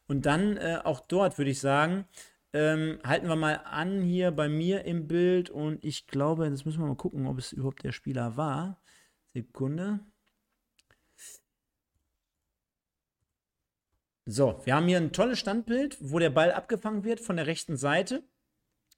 Und 0.09 0.27
dann 0.27 0.57
äh, 0.57 0.81
auch 0.83 0.99
dort 0.99 1.39
würde 1.39 1.53
ich 1.53 1.61
sagen, 1.61 2.05
ähm, 2.53 2.99
halten 3.05 3.29
wir 3.29 3.37
mal 3.37 3.61
an 3.64 4.03
hier 4.03 4.33
bei 4.33 4.49
mir 4.49 4.87
im 4.87 5.07
Bild 5.07 5.51
und 5.51 5.85
ich 5.85 6.09
glaube, 6.09 6.51
das 6.51 6.64
müssen 6.64 6.81
wir 6.81 6.89
mal 6.89 6.97
gucken, 6.97 7.29
ob 7.29 7.39
es 7.39 7.53
überhaupt 7.53 7.85
der 7.85 7.93
Spieler 7.93 8.37
war. 8.37 8.81
Sekunde. 9.35 10.01
So, 14.29 14.61
wir 14.64 14.74
haben 14.74 14.89
hier 14.89 14.97
ein 14.97 15.12
tolles 15.12 15.39
Standbild, 15.39 15.99
wo 16.01 16.18
der 16.18 16.31
Ball 16.31 16.51
abgefangen 16.51 17.05
wird 17.05 17.20
von 17.20 17.37
der 17.37 17.47
rechten 17.47 17.77
Seite. 17.77 18.24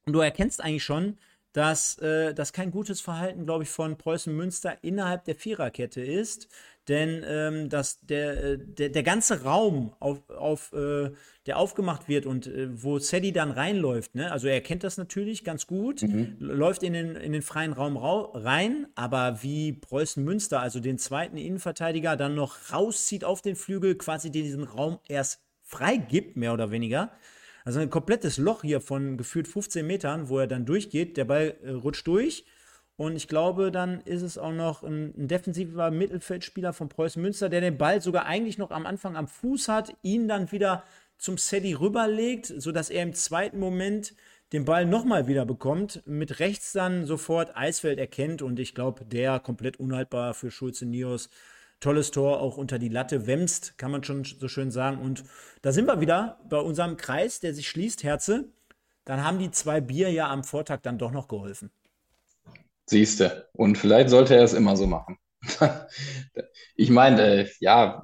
Und 0.06 0.14
du 0.14 0.20
erkennst 0.20 0.62
eigentlich 0.64 0.84
schon, 0.84 1.18
dass 1.52 1.98
äh, 1.98 2.32
das 2.32 2.54
kein 2.54 2.70
gutes 2.70 3.02
Verhalten, 3.02 3.44
glaube 3.44 3.64
ich, 3.64 3.70
von 3.70 3.98
Preußen 3.98 4.34
Münster 4.34 4.82
innerhalb 4.82 5.24
der 5.24 5.34
Viererkette 5.34 6.00
ist. 6.00 6.48
Denn 6.88 7.22
ähm, 7.26 7.68
dass 7.68 8.00
der, 8.00 8.42
äh, 8.42 8.58
der, 8.58 8.88
der 8.88 9.02
ganze 9.02 9.42
Raum, 9.42 9.94
auf, 10.00 10.28
auf, 10.30 10.72
äh, 10.72 11.10
der 11.46 11.58
aufgemacht 11.58 12.08
wird 12.08 12.24
und 12.24 12.46
äh, 12.46 12.68
wo 12.82 12.98
Sadie 12.98 13.32
dann 13.32 13.50
reinläuft, 13.50 14.14
ne? 14.14 14.32
also 14.32 14.48
er 14.48 14.62
kennt 14.62 14.84
das 14.84 14.96
natürlich 14.96 15.44
ganz 15.44 15.66
gut, 15.66 16.02
mhm. 16.02 16.36
läuft 16.38 16.82
in 16.82 16.94
den, 16.94 17.14
in 17.16 17.32
den 17.32 17.42
freien 17.42 17.74
Raum 17.74 17.98
rein, 17.98 18.86
aber 18.94 19.42
wie 19.42 19.74
Preußen 19.74 20.24
Münster, 20.24 20.60
also 20.60 20.80
den 20.80 20.98
zweiten 20.98 21.36
Innenverteidiger, 21.36 22.16
dann 22.16 22.34
noch 22.34 22.72
rauszieht 22.72 23.24
auf 23.24 23.42
den 23.42 23.54
Flügel, 23.56 23.94
quasi 23.96 24.30
diesen 24.30 24.64
Raum 24.64 24.98
erst 25.08 25.42
freigibt, 25.62 26.36
mehr 26.36 26.54
oder 26.54 26.70
weniger. 26.70 27.12
Also 27.64 27.80
ein 27.80 27.90
komplettes 27.90 28.38
Loch 28.38 28.62
hier 28.62 28.80
von 28.80 29.18
gefühlt 29.18 29.46
15 29.46 29.86
Metern, 29.86 30.30
wo 30.30 30.38
er 30.38 30.46
dann 30.46 30.64
durchgeht, 30.64 31.18
der 31.18 31.26
Ball 31.26 31.54
äh, 31.62 31.70
rutscht 31.70 32.06
durch 32.06 32.46
und 32.98 33.14
ich 33.14 33.28
glaube, 33.28 33.70
dann 33.70 34.00
ist 34.00 34.22
es 34.22 34.38
auch 34.38 34.52
noch 34.52 34.82
ein, 34.82 35.14
ein, 35.16 35.28
defensiver 35.28 35.92
Mittelfeldspieler 35.92 36.72
von 36.72 36.88
Preußen 36.88 37.22
Münster, 37.22 37.48
der 37.48 37.60
den 37.60 37.78
Ball 37.78 38.02
sogar 38.02 38.26
eigentlich 38.26 38.58
noch 38.58 38.72
am 38.72 38.86
Anfang 38.86 39.16
am 39.16 39.28
Fuß 39.28 39.68
hat, 39.68 39.94
ihn 40.02 40.26
dann 40.26 40.50
wieder 40.50 40.82
zum 41.16 41.38
Sedi 41.38 41.74
rüberlegt, 41.74 42.46
sodass 42.46 42.90
er 42.90 43.04
im 43.04 43.14
zweiten 43.14 43.60
Moment 43.60 44.14
den 44.52 44.64
Ball 44.64 44.84
nochmal 44.84 45.28
wieder 45.28 45.46
bekommt, 45.46 46.02
mit 46.06 46.40
rechts 46.40 46.72
dann 46.72 47.06
sofort 47.06 47.56
Eisfeld 47.56 48.00
erkennt 48.00 48.42
und 48.42 48.58
ich 48.58 48.74
glaube, 48.74 49.04
der 49.04 49.38
komplett 49.38 49.78
unhaltbar 49.78 50.34
für 50.34 50.50
Schulze 50.50 50.84
Nios. 50.84 51.30
Tolles 51.78 52.10
Tor 52.10 52.40
auch 52.40 52.56
unter 52.56 52.80
die 52.80 52.88
Latte 52.88 53.28
wämst, 53.28 53.78
kann 53.78 53.92
man 53.92 54.02
schon 54.02 54.24
so 54.24 54.48
schön 54.48 54.72
sagen. 54.72 54.98
Und 54.98 55.22
da 55.62 55.70
sind 55.70 55.86
wir 55.86 56.00
wieder 56.00 56.40
bei 56.48 56.58
unserem 56.58 56.96
Kreis, 56.96 57.38
der 57.38 57.54
sich 57.54 57.68
schließt, 57.68 58.02
Herze. 58.02 58.48
Dann 59.04 59.22
haben 59.22 59.38
die 59.38 59.52
zwei 59.52 59.80
Bier 59.80 60.10
ja 60.10 60.28
am 60.28 60.42
Vortag 60.42 60.80
dann 60.82 60.98
doch 60.98 61.12
noch 61.12 61.28
geholfen. 61.28 61.70
Siehste. 62.88 63.48
Und 63.52 63.78
vielleicht 63.78 64.10
sollte 64.10 64.34
er 64.34 64.42
es 64.42 64.54
immer 64.54 64.76
so 64.76 64.86
machen. 64.86 65.18
ich 66.76 66.90
meine, 66.90 67.42
äh, 67.42 67.48
ja, 67.60 68.02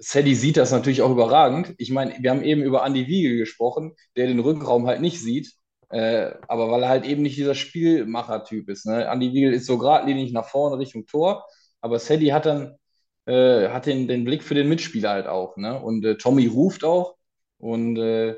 Sadie 0.00 0.34
sieht 0.34 0.56
das 0.56 0.72
natürlich 0.72 1.02
auch 1.02 1.10
überragend. 1.10 1.74
Ich 1.78 1.90
meine, 1.90 2.14
wir 2.20 2.30
haben 2.30 2.42
eben 2.42 2.62
über 2.62 2.84
Andy 2.84 3.06
Wiegel 3.06 3.38
gesprochen, 3.38 3.92
der 4.16 4.26
den 4.26 4.40
Rückraum 4.40 4.86
halt 4.86 5.00
nicht 5.00 5.20
sieht. 5.20 5.52
Äh, 5.90 6.32
aber 6.48 6.70
weil 6.70 6.82
er 6.82 6.88
halt 6.88 7.04
eben 7.04 7.22
nicht 7.22 7.36
dieser 7.36 7.54
Spielmacher-Typ 7.54 8.68
ist. 8.68 8.86
Ne? 8.86 9.06
Andy 9.06 9.32
Wiegel 9.32 9.52
ist 9.52 9.66
so 9.66 9.78
geradlinig 9.78 10.32
nach 10.32 10.48
vorne 10.48 10.78
Richtung 10.78 11.06
Tor, 11.06 11.46
aber 11.82 11.98
Sadie 11.98 12.32
hat 12.32 12.46
dann 12.46 12.76
äh, 13.26 13.68
hat 13.68 13.86
den, 13.86 14.08
den 14.08 14.24
Blick 14.24 14.42
für 14.42 14.54
den 14.54 14.68
Mitspieler 14.68 15.10
halt 15.10 15.26
auch. 15.26 15.56
Ne? 15.56 15.80
Und 15.80 16.04
äh, 16.04 16.16
Tommy 16.16 16.46
ruft 16.46 16.84
auch. 16.84 17.16
Und 17.58 17.96
äh, 17.98 18.36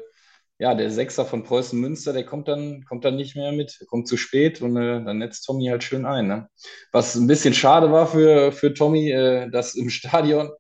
ja, 0.59 0.75
der 0.75 0.91
Sechser 0.91 1.25
von 1.25 1.43
Preußen 1.43 1.79
Münster, 1.79 2.13
der 2.13 2.25
kommt 2.25 2.49
dann, 2.49 2.85
kommt 2.85 3.05
dann 3.05 3.17
nicht 3.17 3.37
mehr 3.37 3.53
mit, 3.53 3.85
kommt 3.89 4.07
zu 4.09 4.17
spät 4.17 4.63
und 4.63 4.77
äh, 4.77 5.03
dann 5.05 5.19
netzt 5.19 5.45
Tommy 5.47 5.67
halt 5.67 5.83
schön 5.83 6.07
ein. 6.07 6.29
Ne? 6.29 6.49
Was 6.93 7.17
ein 7.17 7.27
bisschen 7.27 7.55
schade 7.55 7.91
war 7.91 8.07
für, 8.07 8.53
für 8.53 8.73
Tommy, 8.73 9.11
äh, 9.11 9.51
dass 9.51 9.75
im 9.75 9.91
Stadion 9.91 10.51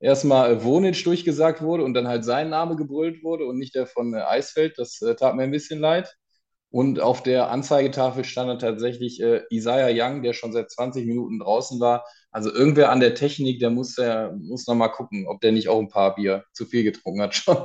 erstmal 0.00 0.52
äh, 0.52 0.64
Wonic 0.64 1.02
durchgesagt 1.04 1.62
wurde 1.62 1.84
und 1.84 1.94
dann 1.94 2.08
halt 2.08 2.24
sein 2.24 2.50
Name 2.50 2.76
gebrüllt 2.76 3.22
wurde 3.22 3.46
und 3.46 3.58
nicht 3.58 3.74
der 3.74 3.86
von 3.86 4.14
äh, 4.14 4.20
Eisfeld. 4.20 4.78
Das 4.78 5.00
äh, 5.02 5.14
tat 5.16 5.34
mir 5.36 5.44
ein 5.44 5.50
bisschen 5.50 5.80
leid. 5.80 6.14
Und 6.70 7.00
auf 7.00 7.22
der 7.22 7.50
Anzeigetafel 7.50 8.24
stand 8.24 8.50
dann 8.50 8.58
tatsächlich 8.58 9.22
äh, 9.22 9.42
Isaiah 9.50 9.90
Young, 9.90 10.22
der 10.22 10.34
schon 10.34 10.52
seit 10.52 10.70
20 10.70 11.06
Minuten 11.06 11.38
draußen 11.38 11.80
war. 11.80 12.04
Also 12.30 12.52
irgendwer 12.52 12.90
an 12.90 13.00
der 13.00 13.14
Technik, 13.14 13.58
der 13.58 13.70
muss, 13.70 13.94
der 13.94 14.32
muss 14.32 14.66
noch 14.66 14.74
mal 14.74 14.88
gucken, 14.88 15.26
ob 15.26 15.40
der 15.40 15.52
nicht 15.52 15.68
auch 15.68 15.78
ein 15.78 15.88
paar 15.88 16.14
Bier 16.14 16.44
zu 16.52 16.66
viel 16.66 16.84
getrunken 16.84 17.22
hat 17.22 17.34
schon. 17.34 17.56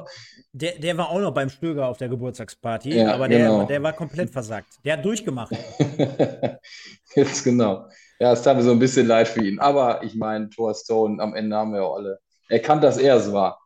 Der, 0.54 0.80
der 0.80 0.98
war 0.98 1.10
auch 1.10 1.20
noch 1.20 1.34
beim 1.34 1.50
Stöger 1.50 1.88
auf 1.88 1.98
der 1.98 2.10
Geburtstagsparty, 2.10 2.96
ja, 2.96 3.14
aber 3.14 3.28
der, 3.28 3.40
genau. 3.40 3.66
der 3.66 3.84
war 3.84 3.94
komplett 3.94 4.30
versagt. 4.30 4.70
Der 4.86 4.98
hat 4.98 5.06
durchgemacht. 5.06 5.52
Jetzt 7.16 7.44
genau. 7.44 7.88
Ja, 8.20 8.32
es 8.32 8.42
tat 8.42 8.56
mir 8.56 8.64
so 8.64 8.72
ein 8.72 8.80
bisschen 8.80 9.08
leid 9.08 9.28
für 9.28 9.44
ihn. 9.44 9.60
Aber 9.60 10.04
ich 10.04 10.16
meine, 10.16 10.50
Thor 10.50 10.74
Stone, 10.74 11.22
am 11.22 11.36
Ende 11.36 11.56
haben 11.56 11.74
wir 11.74 11.84
auch 11.84 11.96
alle 11.96 12.20
erkannt, 12.48 12.84
dass 12.84 12.98
er 12.98 13.18
es 13.18 13.34
war 13.34 13.60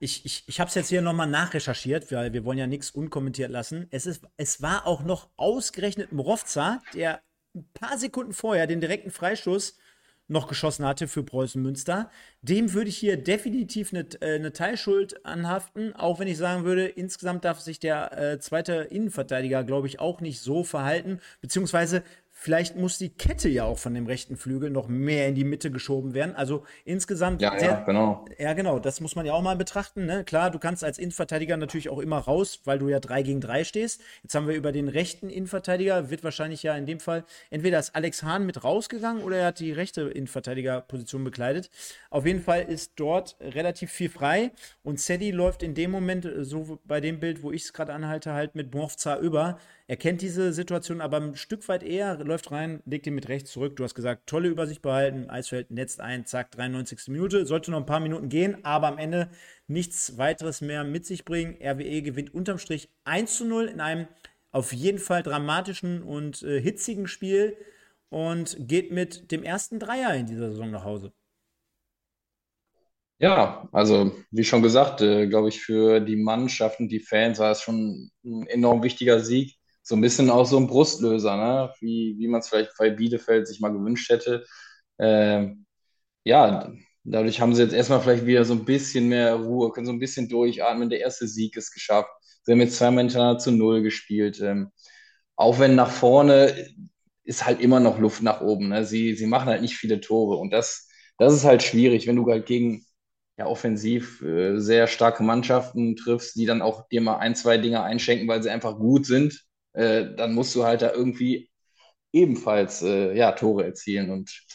ich, 0.00 0.24
ich, 0.24 0.44
ich 0.46 0.58
habe 0.58 0.68
es 0.68 0.74
jetzt 0.74 0.88
hier 0.88 1.02
nochmal 1.02 1.26
nachrecherchiert, 1.28 2.10
weil 2.10 2.32
wir 2.32 2.44
wollen 2.44 2.58
ja 2.58 2.66
nichts 2.66 2.90
unkommentiert 2.90 3.50
lassen. 3.50 3.86
Es, 3.90 4.06
ist, 4.06 4.24
es 4.38 4.62
war 4.62 4.86
auch 4.86 5.02
noch 5.04 5.28
ausgerechnet 5.36 6.10
Mrovza, 6.10 6.80
der 6.94 7.20
ein 7.54 7.68
paar 7.74 7.98
Sekunden 7.98 8.32
vorher 8.32 8.66
den 8.66 8.80
direkten 8.80 9.10
Freistoß 9.10 9.76
noch 10.30 10.46
geschossen 10.46 10.86
hatte 10.86 11.08
für 11.08 11.24
Preußen 11.24 11.60
Münster. 11.60 12.10
Dem 12.40 12.72
würde 12.72 12.88
ich 12.88 12.96
hier 12.96 13.16
definitiv 13.16 13.92
eine, 13.92 14.06
äh, 14.20 14.36
eine 14.36 14.52
Teilschuld 14.52 15.26
anhaften, 15.26 15.94
auch 15.94 16.20
wenn 16.20 16.28
ich 16.28 16.38
sagen 16.38 16.64
würde, 16.64 16.86
insgesamt 16.86 17.44
darf 17.44 17.60
sich 17.60 17.80
der 17.80 18.16
äh, 18.16 18.38
zweite 18.38 18.74
Innenverteidiger, 18.74 19.64
glaube 19.64 19.88
ich, 19.88 19.98
auch 19.98 20.20
nicht 20.20 20.40
so 20.40 20.62
verhalten, 20.62 21.20
beziehungsweise 21.40 22.04
Vielleicht 22.42 22.74
muss 22.74 22.96
die 22.96 23.10
Kette 23.10 23.50
ja 23.50 23.64
auch 23.64 23.76
von 23.76 23.92
dem 23.92 24.06
rechten 24.06 24.34
Flügel 24.34 24.70
noch 24.70 24.88
mehr 24.88 25.28
in 25.28 25.34
die 25.34 25.44
Mitte 25.44 25.70
geschoben 25.70 26.14
werden. 26.14 26.34
Also 26.34 26.64
insgesamt. 26.86 27.42
Ja, 27.42 27.58
sehr, 27.58 27.68
ja, 27.68 27.84
genau. 27.84 28.24
Ja, 28.38 28.54
genau. 28.54 28.78
Das 28.78 29.02
muss 29.02 29.14
man 29.14 29.26
ja 29.26 29.34
auch 29.34 29.42
mal 29.42 29.56
betrachten. 29.56 30.06
Ne? 30.06 30.24
Klar, 30.24 30.50
du 30.50 30.58
kannst 30.58 30.82
als 30.82 30.96
Innenverteidiger 30.96 31.58
natürlich 31.58 31.90
auch 31.90 31.98
immer 31.98 32.16
raus, 32.16 32.60
weil 32.64 32.78
du 32.78 32.88
ja 32.88 32.98
3 32.98 33.24
gegen 33.24 33.42
3 33.42 33.64
stehst. 33.64 34.00
Jetzt 34.22 34.34
haben 34.34 34.48
wir 34.48 34.54
über 34.54 34.72
den 34.72 34.88
rechten 34.88 35.28
Innenverteidiger, 35.28 36.08
wird 36.08 36.24
wahrscheinlich 36.24 36.62
ja 36.62 36.74
in 36.76 36.86
dem 36.86 36.98
Fall, 36.98 37.24
entweder 37.50 37.78
ist 37.78 37.94
Alex 37.94 38.22
Hahn 38.22 38.46
mit 38.46 38.64
rausgegangen 38.64 39.22
oder 39.22 39.36
er 39.36 39.46
hat 39.48 39.60
die 39.60 39.72
rechte 39.72 40.00
Innenverteidigerposition 40.08 41.22
bekleidet. 41.24 41.68
Auf 42.08 42.24
jeden 42.24 42.40
Fall 42.40 42.62
ist 42.62 42.92
dort 42.96 43.36
relativ 43.42 43.90
viel 43.90 44.08
frei 44.08 44.52
und 44.82 44.98
Sedi 44.98 45.30
läuft 45.30 45.62
in 45.62 45.74
dem 45.74 45.90
Moment, 45.90 46.26
so 46.40 46.78
bei 46.86 47.02
dem 47.02 47.20
Bild, 47.20 47.42
wo 47.42 47.52
ich 47.52 47.64
es 47.64 47.74
gerade 47.74 47.92
anhalte, 47.92 48.32
halt 48.32 48.54
mit 48.54 48.74
Morfza 48.74 49.18
über 49.18 49.58
er 49.90 49.96
kennt 49.96 50.22
diese 50.22 50.52
Situation 50.52 51.00
aber 51.00 51.16
ein 51.16 51.34
Stück 51.34 51.68
weit 51.68 51.82
eher, 51.82 52.16
läuft 52.18 52.52
rein, 52.52 52.80
legt 52.86 53.08
ihn 53.08 53.14
mit 53.16 53.28
rechts 53.28 53.50
zurück. 53.50 53.74
Du 53.74 53.82
hast 53.82 53.96
gesagt, 53.96 54.28
tolle 54.28 54.48
Übersicht 54.48 54.82
behalten, 54.82 55.28
Eisfeld 55.28 55.72
netzt 55.72 56.00
ein, 56.00 56.24
zack, 56.26 56.52
93. 56.52 57.08
Minute. 57.08 57.44
Sollte 57.44 57.72
noch 57.72 57.80
ein 57.80 57.86
paar 57.86 57.98
Minuten 57.98 58.28
gehen, 58.28 58.64
aber 58.64 58.86
am 58.86 58.98
Ende 58.98 59.30
nichts 59.66 60.16
weiteres 60.16 60.60
mehr 60.60 60.84
mit 60.84 61.06
sich 61.06 61.24
bringen. 61.24 61.56
RWE 61.60 62.02
gewinnt 62.02 62.32
unterm 62.32 62.58
Strich 62.58 62.88
1 63.02 63.36
zu 63.36 63.44
0 63.44 63.66
in 63.66 63.80
einem 63.80 64.06
auf 64.52 64.72
jeden 64.72 65.00
Fall 65.00 65.24
dramatischen 65.24 66.04
und 66.04 66.40
äh, 66.44 66.60
hitzigen 66.60 67.08
Spiel 67.08 67.56
und 68.10 68.56
geht 68.60 68.92
mit 68.92 69.32
dem 69.32 69.42
ersten 69.42 69.80
Dreier 69.80 70.14
in 70.14 70.26
dieser 70.26 70.50
Saison 70.52 70.70
nach 70.70 70.84
Hause. 70.84 71.12
Ja, 73.18 73.68
also 73.72 74.12
wie 74.30 74.44
schon 74.44 74.62
gesagt, 74.62 75.00
äh, 75.00 75.26
glaube 75.26 75.48
ich, 75.48 75.60
für 75.60 75.98
die 75.98 76.14
Mannschaften, 76.16 76.88
die 76.88 77.00
Fans 77.00 77.40
war 77.40 77.50
es 77.50 77.60
schon 77.60 78.12
ein 78.24 78.46
enorm 78.46 78.84
wichtiger 78.84 79.18
Sieg 79.18 79.59
so 79.90 79.96
ein 79.96 80.00
bisschen 80.00 80.30
auch 80.30 80.46
so 80.46 80.56
ein 80.56 80.68
Brustlöser, 80.68 81.36
ne? 81.36 81.74
wie, 81.80 82.14
wie 82.16 82.28
man 82.28 82.40
es 82.40 82.48
vielleicht 82.48 82.70
bei 82.78 82.90
Bielefeld 82.90 83.48
sich 83.48 83.58
mal 83.58 83.72
gewünscht 83.72 84.08
hätte. 84.08 84.46
Ähm, 85.00 85.66
ja, 86.24 86.72
dadurch 87.04 87.40
haben 87.40 87.54
sie 87.56 87.62
jetzt 87.62 87.74
erstmal 87.74 88.00
vielleicht 88.00 88.24
wieder 88.26 88.44
so 88.44 88.54
ein 88.54 88.64
bisschen 88.64 89.08
mehr 89.08 89.34
Ruhe, 89.34 89.72
können 89.72 89.86
so 89.86 89.92
ein 89.92 89.98
bisschen 89.98 90.28
durchatmen. 90.28 90.90
Der 90.90 91.00
erste 91.00 91.26
Sieg 91.26 91.56
ist 91.56 91.72
geschafft. 91.72 92.10
Sie 92.44 92.52
haben 92.52 92.60
jetzt 92.60 92.76
zweimal 92.76 93.02
hintereinander 93.04 93.40
zu 93.40 93.50
Null 93.50 93.82
gespielt. 93.82 94.40
Ähm, 94.40 94.70
auch 95.36 95.58
wenn 95.58 95.74
nach 95.74 95.90
vorne 95.90 96.68
ist 97.24 97.44
halt 97.46 97.60
immer 97.60 97.80
noch 97.80 97.98
Luft 97.98 98.22
nach 98.22 98.42
oben. 98.42 98.68
Ne? 98.68 98.84
Sie, 98.84 99.14
sie 99.16 99.26
machen 99.26 99.48
halt 99.48 99.62
nicht 99.62 99.76
viele 99.76 100.00
Tore 100.00 100.36
und 100.36 100.52
das, 100.52 100.88
das 101.18 101.34
ist 101.34 101.44
halt 101.44 101.64
schwierig, 101.64 102.06
wenn 102.06 102.16
du 102.16 102.30
halt 102.30 102.46
gegen 102.46 102.86
ja, 103.38 103.46
offensiv 103.46 104.22
äh, 104.22 104.58
sehr 104.60 104.86
starke 104.86 105.24
Mannschaften 105.24 105.96
triffst, 105.96 106.36
die 106.36 106.46
dann 106.46 106.62
auch 106.62 106.88
dir 106.90 107.00
mal 107.00 107.18
ein, 107.18 107.34
zwei 107.34 107.58
Dinge 107.58 107.82
einschenken, 107.82 108.28
weil 108.28 108.42
sie 108.42 108.50
einfach 108.50 108.76
gut 108.78 109.04
sind 109.06 109.49
äh, 109.72 110.14
dann 110.16 110.34
musst 110.34 110.54
du 110.54 110.64
halt 110.64 110.82
da 110.82 110.92
irgendwie 110.92 111.50
ebenfalls 112.12 112.82
äh, 112.82 113.16
ja, 113.16 113.32
Tore 113.32 113.64
erzielen. 113.64 114.10
Und 114.10 114.46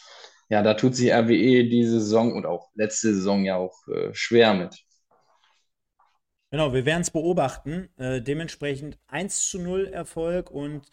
ja, 0.48 0.62
da 0.62 0.74
tut 0.74 0.96
sich 0.96 1.12
RWE 1.12 1.68
diese 1.68 2.00
Saison 2.00 2.34
und 2.34 2.46
auch 2.46 2.70
letzte 2.74 3.14
Saison 3.14 3.44
ja 3.44 3.56
auch 3.56 3.76
äh, 3.88 4.14
schwer 4.14 4.54
mit. 4.54 4.76
Genau, 6.50 6.72
wir 6.72 6.84
werden 6.86 7.02
es 7.02 7.10
beobachten. 7.10 7.88
Äh, 7.96 8.22
dementsprechend 8.22 8.98
1 9.08 9.48
zu 9.48 9.58
0 9.58 9.86
Erfolg 9.88 10.50
und 10.50 10.88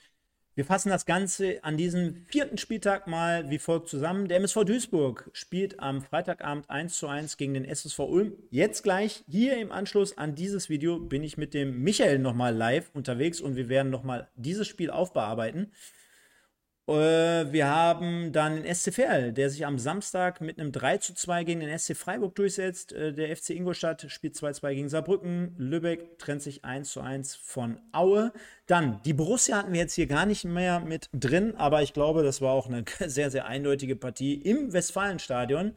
wir 0.56 0.66
fassen 0.66 0.90
das 0.90 1.08
Ganze 1.08 1.64
an 1.64 1.78
diesem 1.78 2.26
vierten 2.28 2.60
Spieltag 2.60 3.08
mal 3.08 3.50
wie 3.50 3.58
folgt 3.58 3.90
zusammen. 3.90 4.28
Der 4.28 4.38
MSV 4.38 4.66
Duisburg 4.66 5.32
spielt 5.34 5.80
am 5.80 6.04
Freitagabend 6.04 6.70
1 6.70 6.96
zu 6.96 7.08
1 7.08 7.38
gegen 7.38 7.56
den 7.56 7.66
SSV 7.66 7.98
Ulm. 8.00 8.34
Jetzt 8.52 8.84
gleich 8.84 9.24
hier 9.28 9.58
im 9.58 9.72
Anschluss 9.72 10.16
an 10.16 10.36
dieses 10.36 10.70
Video 10.70 11.00
bin 11.00 11.24
ich 11.24 11.38
mit 11.38 11.56
dem 11.56 11.82
Michael 11.82 12.20
nochmal 12.20 12.56
live 12.56 12.92
unterwegs 12.94 13.42
und 13.42 13.56
wir 13.56 13.68
werden 13.68 13.90
nochmal 13.90 14.28
dieses 14.36 14.68
Spiel 14.68 14.92
aufbearbeiten. 14.92 15.72
Äh, 16.86 17.54
wir 17.54 17.68
haben 17.68 18.34
dann 18.34 18.62
den 18.62 18.76
SC 18.76 18.94
Verl, 18.94 19.32
der 19.32 19.50
sich 19.50 19.66
am 19.66 19.80
Samstag 19.80 20.42
mit 20.42 20.60
einem 20.60 20.74
3 20.74 20.98
zu 20.98 21.14
2 21.14 21.46
gegen 21.46 21.62
den 21.62 21.78
SC 21.78 21.96
Freiburg 21.96 22.36
durchsetzt. 22.36 22.92
Äh, 22.92 23.14
der 23.14 23.36
FC 23.36 23.52
Ingolstadt 23.52 24.06
spielt 24.10 24.36
2 24.36 24.52
2 24.52 24.76
gegen 24.76 24.90
Saarbrücken. 24.90 25.56
Lübeck 25.58 26.20
trennt 26.20 26.42
sich 26.42 26.66
1 26.66 26.92
zu 26.92 27.00
1 27.00 27.36
von 27.36 27.80
Aue. 27.94 28.34
Dann, 28.66 29.02
die 29.04 29.14
Borussia 29.14 29.58
hatten 29.58 29.72
wir 29.72 29.80
jetzt 29.80 29.94
hier 29.94 30.08
gar 30.08 30.26
nicht 30.26 30.44
mehr 30.44 30.82
mit 30.82 31.10
drin, 31.14 31.56
aber 31.56 31.84
ich 31.84 31.94
glaube, 31.94 32.22
das 32.22 32.42
war 32.42 32.52
auch 32.52 32.68
eine 32.68 32.84
sehr, 33.08 33.32
sehr 33.32 33.46
eindeutige 33.46 33.96
Partie 33.96 34.34
im 34.34 34.74
Westfalenstadion. 34.74 35.76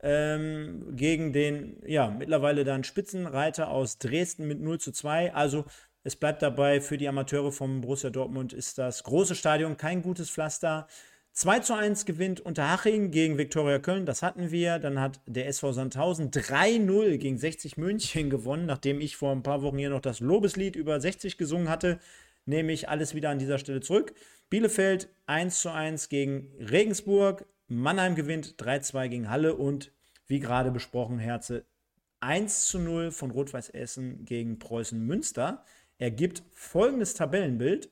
Ähm, 0.00 0.94
gegen 0.94 1.32
den, 1.32 1.82
ja, 1.86 2.08
mittlerweile 2.08 2.62
dann 2.62 2.84
Spitzenreiter 2.84 3.68
aus 3.68 3.98
Dresden 3.98 4.46
mit 4.46 4.60
0 4.60 4.78
zu 4.78 4.92
2. 4.92 5.34
Also 5.34 5.64
es 6.06 6.14
bleibt 6.14 6.40
dabei, 6.40 6.80
für 6.80 6.98
die 6.98 7.08
Amateure 7.08 7.50
vom 7.50 7.80
Borussia 7.80 8.10
Dortmund 8.10 8.52
ist 8.52 8.78
das 8.78 9.02
große 9.02 9.34
Stadion 9.34 9.76
kein 9.76 10.02
gutes 10.02 10.30
Pflaster. 10.30 10.86
2 11.32 11.58
zu 11.58 11.74
1 11.74 12.06
gewinnt 12.06 12.38
Unterhaching 12.40 13.10
gegen 13.10 13.38
Viktoria 13.38 13.80
Köln, 13.80 14.06
das 14.06 14.22
hatten 14.22 14.52
wir. 14.52 14.78
Dann 14.78 15.00
hat 15.00 15.18
der 15.26 15.48
SV 15.48 15.72
Sandhausen 15.72 16.30
3-0 16.30 17.16
gegen 17.16 17.36
60 17.38 17.76
München 17.76 18.30
gewonnen, 18.30 18.66
nachdem 18.66 19.00
ich 19.00 19.16
vor 19.16 19.32
ein 19.32 19.42
paar 19.42 19.62
Wochen 19.62 19.78
hier 19.78 19.90
noch 19.90 20.00
das 20.00 20.20
Lobeslied 20.20 20.76
über 20.76 21.00
60 21.00 21.38
gesungen 21.38 21.68
hatte. 21.68 21.98
Nehme 22.44 22.70
ich 22.70 22.88
alles 22.88 23.16
wieder 23.16 23.30
an 23.30 23.40
dieser 23.40 23.58
Stelle 23.58 23.80
zurück. 23.80 24.14
Bielefeld 24.48 25.08
1 25.26 25.60
zu 25.60 25.72
1 25.72 26.08
gegen 26.08 26.52
Regensburg. 26.60 27.46
Mannheim 27.66 28.14
gewinnt 28.14 28.54
3-2 28.62 29.08
gegen 29.08 29.28
Halle 29.28 29.56
und 29.56 29.90
wie 30.28 30.38
gerade 30.38 30.70
besprochen, 30.70 31.18
Herze 31.18 31.64
1 32.20 32.66
zu 32.66 32.78
0 32.78 33.10
von 33.10 33.32
Rot-Weiß 33.32 33.70
Essen 33.70 34.24
gegen 34.24 34.60
Preußen 34.60 35.04
Münster 35.04 35.64
ergibt 35.98 36.42
folgendes 36.52 37.14
Tabellenbild. 37.14 37.90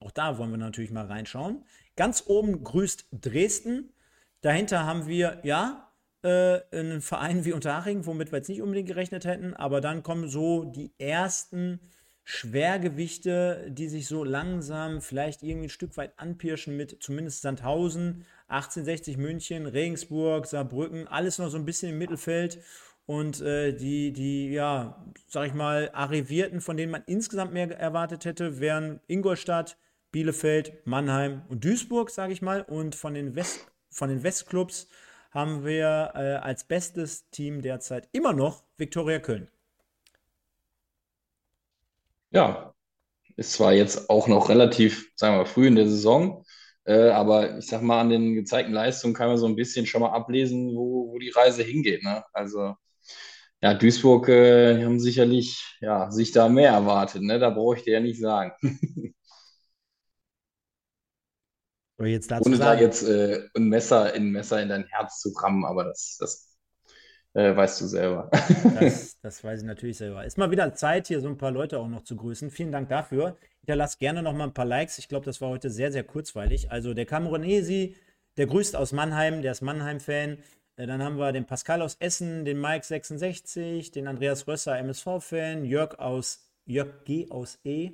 Auch 0.00 0.10
da 0.10 0.38
wollen 0.38 0.50
wir 0.50 0.58
natürlich 0.58 0.90
mal 0.90 1.06
reinschauen. 1.06 1.64
Ganz 1.96 2.24
oben 2.26 2.62
grüßt 2.62 3.06
Dresden. 3.12 3.92
Dahinter 4.42 4.84
haben 4.84 5.06
wir, 5.06 5.40
ja, 5.42 5.90
äh, 6.22 6.60
einen 6.72 7.00
Verein 7.00 7.44
wie 7.44 7.52
Unterhaching, 7.52 8.06
womit 8.06 8.32
wir 8.32 8.38
jetzt 8.38 8.48
nicht 8.48 8.62
unbedingt 8.62 8.88
gerechnet 8.88 9.24
hätten. 9.24 9.54
Aber 9.54 9.80
dann 9.80 10.02
kommen 10.02 10.28
so 10.28 10.64
die 10.64 10.92
ersten 10.98 11.80
Schwergewichte, 12.24 13.68
die 13.70 13.88
sich 13.88 14.08
so 14.08 14.24
langsam 14.24 15.00
vielleicht 15.00 15.44
irgendwie 15.44 15.68
ein 15.68 15.70
Stück 15.70 15.96
weit 15.96 16.18
anpirschen 16.18 16.76
mit 16.76 17.00
zumindest 17.00 17.42
Sandhausen, 17.42 18.26
1860 18.48 19.16
München, 19.16 19.66
Regensburg, 19.66 20.46
Saarbrücken, 20.46 21.06
alles 21.06 21.38
noch 21.38 21.50
so 21.50 21.56
ein 21.56 21.64
bisschen 21.64 21.90
im 21.90 21.98
Mittelfeld. 21.98 22.58
Und 23.06 23.40
äh, 23.40 23.72
die, 23.72 24.12
die, 24.12 24.50
ja, 24.50 25.04
sag 25.28 25.46
ich 25.46 25.54
mal, 25.54 25.90
Arrivierten, 25.92 26.60
von 26.60 26.76
denen 26.76 26.92
man 26.92 27.04
insgesamt 27.06 27.52
mehr 27.52 27.70
erwartet 27.78 28.24
hätte, 28.24 28.60
wären 28.60 29.00
Ingolstadt, 29.06 29.78
Bielefeld, 30.10 30.86
Mannheim 30.86 31.42
und 31.48 31.64
Duisburg, 31.64 32.10
sage 32.10 32.32
ich 32.32 32.42
mal. 32.42 32.62
Und 32.62 32.94
von 32.94 33.14
den 33.14 33.36
West 33.36 33.66
von 33.90 34.10
den 34.10 34.22
Westclubs 34.22 34.88
haben 35.30 35.64
wir 35.64 36.12
äh, 36.14 36.34
als 36.36 36.64
bestes 36.64 37.30
Team 37.30 37.62
derzeit 37.62 38.08
immer 38.12 38.32
noch 38.32 38.62
Viktoria 38.76 39.18
Köln. 39.20 39.48
Ja, 42.30 42.74
ist 43.36 43.52
zwar 43.52 43.72
jetzt 43.72 44.10
auch 44.10 44.28
noch 44.28 44.48
relativ, 44.48 45.10
sagen 45.16 45.34
wir 45.34 45.38
mal, 45.40 45.46
früh 45.46 45.66
in 45.66 45.76
der 45.76 45.88
Saison, 45.88 46.44
äh, 46.84 47.10
aber 47.10 47.58
ich 47.58 47.66
sag 47.66 47.82
mal, 47.82 48.00
an 48.00 48.10
den 48.10 48.34
gezeigten 48.34 48.72
Leistungen 48.72 49.14
kann 49.14 49.28
man 49.28 49.38
so 49.38 49.46
ein 49.46 49.56
bisschen 49.56 49.86
schon 49.86 50.02
mal 50.02 50.10
ablesen, 50.12 50.74
wo, 50.76 51.12
wo 51.12 51.18
die 51.18 51.30
Reise 51.30 51.62
hingeht. 51.62 52.02
Ne? 52.02 52.24
Also, 52.32 52.74
ja, 53.62 53.74
Duisburg 53.74 54.28
äh, 54.28 54.84
haben 54.84 55.00
sicherlich 55.00 55.78
ja, 55.80 56.10
sich 56.10 56.32
da 56.32 56.48
mehr 56.48 56.72
erwartet. 56.72 57.22
Ne? 57.22 57.38
Da 57.38 57.50
brauche 57.50 57.76
ich 57.76 57.82
dir 57.84 57.94
ja 57.94 58.00
nicht 58.00 58.20
sagen. 58.20 58.52
jetzt 62.04 62.30
dazu 62.30 62.46
Ohne 62.46 62.58
da 62.58 62.64
sagen, 62.64 62.80
jetzt 62.80 63.02
äh, 63.02 63.48
ein 63.56 63.68
Messer, 63.68 64.12
ein 64.12 64.30
Messer 64.30 64.60
in 64.62 64.68
dein 64.68 64.84
Herz 64.84 65.20
zu 65.20 65.30
rammen, 65.30 65.64
aber 65.64 65.84
das, 65.84 66.16
das 66.20 66.56
äh, 67.32 67.56
weißt 67.56 67.80
du 67.80 67.86
selber. 67.86 68.30
das, 68.80 69.18
das 69.20 69.42
weiß 69.42 69.60
ich 69.60 69.66
natürlich 69.66 69.98
selber. 69.98 70.24
Ist 70.24 70.38
mal 70.38 70.50
wieder 70.50 70.74
Zeit, 70.74 71.08
hier 71.08 71.20
so 71.20 71.28
ein 71.28 71.38
paar 71.38 71.50
Leute 71.50 71.78
auch 71.78 71.88
noch 71.88 72.02
zu 72.02 72.16
grüßen. 72.16 72.50
Vielen 72.50 72.72
Dank 72.72 72.88
dafür. 72.88 73.36
Hinterlasst 73.60 73.98
gerne 73.98 74.22
noch 74.22 74.34
mal 74.34 74.44
ein 74.44 74.54
paar 74.54 74.64
Likes. 74.64 74.98
Ich 74.98 75.08
glaube, 75.08 75.26
das 75.26 75.40
war 75.40 75.48
heute 75.48 75.70
sehr, 75.70 75.92
sehr 75.92 76.04
kurzweilig. 76.04 76.70
Also 76.70 76.94
der 76.94 77.06
Cameronesi, 77.06 77.96
der 78.36 78.46
grüßt 78.46 78.76
aus 78.76 78.92
Mannheim, 78.92 79.42
der 79.42 79.52
ist 79.52 79.62
Mannheim-Fan. 79.62 80.38
Äh, 80.76 80.86
Dann 80.86 81.02
haben 81.02 81.18
wir 81.18 81.32
den 81.32 81.46
Pascal 81.46 81.82
aus 81.82 81.96
Essen, 82.00 82.44
den 82.44 82.58
Mike66, 82.64 83.92
den 83.92 84.08
Andreas 84.08 84.46
Rösser, 84.46 84.78
MSV-Fan, 84.78 85.64
Jörg 85.64 85.98
aus 85.98 86.40
Jörg 86.66 87.04
G 87.04 87.30
aus 87.30 87.58
E. 87.64 87.92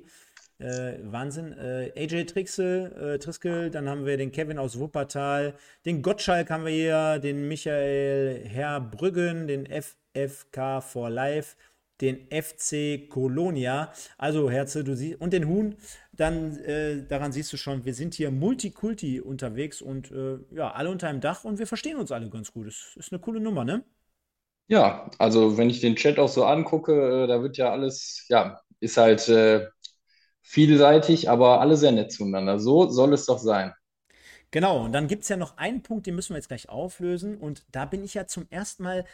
Äh, 0.59 0.99
Wahnsinn. 1.03 1.53
Äh, 1.53 1.91
AJ 1.95 2.25
Trixel, 2.25 3.15
äh, 3.15 3.19
Triskel, 3.19 3.69
dann 3.69 3.89
haben 3.89 4.05
wir 4.05 4.17
den 4.17 4.31
Kevin 4.31 4.57
aus 4.59 4.79
Wuppertal, 4.79 5.55
den 5.85 6.01
Gottschalk 6.01 6.49
haben 6.49 6.65
wir 6.65 6.71
hier, 6.71 7.19
den 7.19 7.47
Michael 7.47 8.47
Herbrüggen, 8.47 9.47
den 9.47 9.65
FFK 9.65 10.81
for 10.81 11.09
Life, 11.09 11.55
den 12.03 12.27
FC 12.29 13.09
Colonia. 13.09 13.91
Also 14.17 14.49
Herze, 14.51 14.83
du 14.83 14.95
siehst, 14.95 15.19
und 15.21 15.33
den 15.33 15.47
Huhn, 15.47 15.75
dann 16.11 16.57
äh, 16.57 17.07
daran 17.07 17.31
siehst 17.31 17.51
du 17.53 17.57
schon, 17.57 17.85
wir 17.85 17.93
sind 17.93 18.13
hier 18.13 18.29
Multikulti 18.29 19.21
unterwegs 19.21 19.81
und 19.81 20.11
äh, 20.11 20.37
ja, 20.51 20.71
alle 20.71 20.91
unter 20.91 21.07
einem 21.07 21.21
Dach 21.21 21.43
und 21.43 21.59
wir 21.59 21.67
verstehen 21.67 21.97
uns 21.97 22.11
alle 22.11 22.29
ganz 22.29 22.51
gut. 22.51 22.67
Das 22.67 22.95
ist 22.97 23.11
eine 23.11 23.19
coole 23.21 23.39
Nummer, 23.39 23.63
ne? 23.65 23.83
Ja, 24.67 25.09
also 25.17 25.57
wenn 25.57 25.69
ich 25.69 25.81
den 25.81 25.95
Chat 25.95 26.19
auch 26.19 26.29
so 26.29 26.45
angucke, 26.45 27.23
äh, 27.23 27.27
da 27.27 27.41
wird 27.41 27.57
ja 27.57 27.71
alles, 27.71 28.25
ja, 28.29 28.59
ist 28.79 28.97
halt 28.97 29.27
äh, 29.29 29.67
vielseitig, 30.41 31.29
aber 31.29 31.61
alle 31.61 31.77
sehr 31.77 31.91
nett 31.91 32.11
zueinander. 32.11 32.59
So 32.59 32.89
soll 32.89 33.13
es 33.13 33.25
doch 33.25 33.39
sein. 33.39 33.73
Genau, 34.51 34.85
und 34.85 34.91
dann 34.91 35.07
gibt 35.07 35.23
es 35.23 35.29
ja 35.29 35.37
noch 35.37 35.57
einen 35.57 35.81
Punkt, 35.81 36.05
den 36.05 36.15
müssen 36.15 36.33
wir 36.33 36.37
jetzt 36.37 36.47
gleich 36.47 36.69
auflösen. 36.69 37.37
Und 37.37 37.65
da 37.71 37.85
bin 37.85 38.03
ich 38.03 38.13
ja 38.13 38.27
zum 38.27 38.45
ersten 38.51 38.83
Mal 38.83 39.05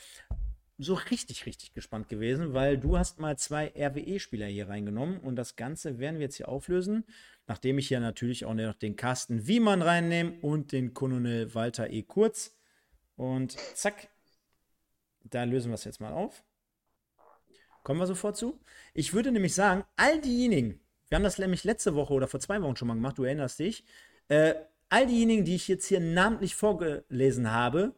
so 0.82 0.94
richtig, 0.94 1.46
richtig 1.46 1.74
gespannt 1.74 2.08
gewesen, 2.08 2.54
weil 2.54 2.78
du 2.78 2.98
hast 2.98 3.20
mal 3.20 3.38
zwei 3.38 3.74
RWE-Spieler 3.76 4.48
hier 4.48 4.70
reingenommen 4.70 5.20
und 5.20 5.36
das 5.36 5.58
Ganze 5.58 6.00
werden 6.00 6.20
wir 6.20 6.26
jetzt 6.26 6.38
hier 6.38 6.48
auflösen, 6.48 7.04
nachdem 7.48 7.78
ich 7.78 7.90
hier 7.90 8.00
natürlich 8.00 8.46
auch 8.46 8.54
noch 8.54 8.74
den 8.76 8.96
Carsten 8.96 9.46
Wiemann 9.46 9.82
reinnehme 9.82 10.40
und 10.42 10.72
den 10.72 10.94
Colonel 10.94 11.54
Walter 11.54 11.90
E. 11.90 12.04
Kurz. 12.04 12.56
Und 13.18 13.58
zack, 13.76 14.08
da 15.26 15.44
lösen 15.44 15.70
wir 15.70 15.76
es 15.76 15.84
jetzt 15.84 16.00
mal 16.00 16.14
auf. 16.14 16.44
Kommen 17.84 18.00
wir 18.00 18.08
sofort 18.08 18.38
zu. 18.38 18.58
Ich 18.94 19.14
würde 19.14 19.34
nämlich 19.34 19.54
sagen, 19.54 19.84
all 19.98 20.22
diejenigen, 20.22 20.80
wir 21.10 21.18
haben 21.18 21.24
das 21.24 21.40
nämlich 21.40 21.66
letzte 21.66 21.94
Woche 21.94 22.14
oder 22.14 22.30
vor 22.30 22.40
zwei 22.40 22.62
Wochen 22.62 22.78
schon 22.78 22.88
mal 22.88 22.94
gemacht, 22.94 23.18
du 23.18 23.26
erinnerst 23.26 23.60
dich, 23.60 23.84
äh, 24.30 24.54
all 24.88 25.08
diejenigen, 25.08 25.44
die 25.44 25.56
ich 25.56 25.68
jetzt 25.68 25.88
hier 25.88 26.00
namentlich 26.00 26.56
vorgelesen 26.56 27.52
habe, 27.52 27.96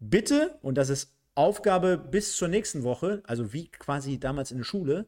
bitte, 0.00 0.58
und 0.62 0.76
das 0.76 0.88
ist 0.88 1.13
Aufgabe 1.34 1.98
bis 1.98 2.36
zur 2.36 2.48
nächsten 2.48 2.82
Woche, 2.84 3.22
also 3.26 3.52
wie 3.52 3.68
quasi 3.68 4.18
damals 4.18 4.50
in 4.50 4.58
der 4.58 4.64
Schule, 4.64 5.06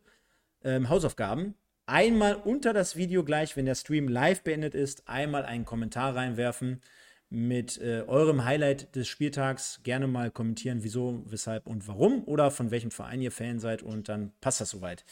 ähm, 0.64 0.89
Hausaufgaben, 0.89 1.55
einmal 1.87 2.35
unter 2.35 2.72
das 2.72 2.97
Video 2.97 3.24
gleich, 3.24 3.57
wenn 3.57 3.66
der 3.66 3.74
Stream 3.74 4.09
live 4.09 4.43
beendet 4.43 4.74
ist, 4.74 5.09
einmal 5.09 5.45
einen 5.45 5.64
Kommentar 5.64 6.16
reinwerfen 6.16 6.83
mit 7.29 7.81
äh, 7.81 8.03
eurem 8.07 8.45
Highlight 8.45 8.95
des 8.95 9.09
Spieltags. 9.09 9.81
Gerne 9.83 10.07
mal 10.07 10.31
kommentieren, 10.31 10.83
wieso, 10.83 11.22
weshalb 11.27 11.66
und 11.66 11.89
warum 11.89 12.24
oder 12.24 12.51
von 12.51 12.70
welchem 12.70 12.91
Verein 12.91 13.20
ihr 13.20 13.33
Fan 13.33 13.59
seid 13.59 13.83
und 13.83 14.09
dann 14.09 14.33
passt 14.41 14.61
das 14.61 14.70
soweit. 14.70 15.05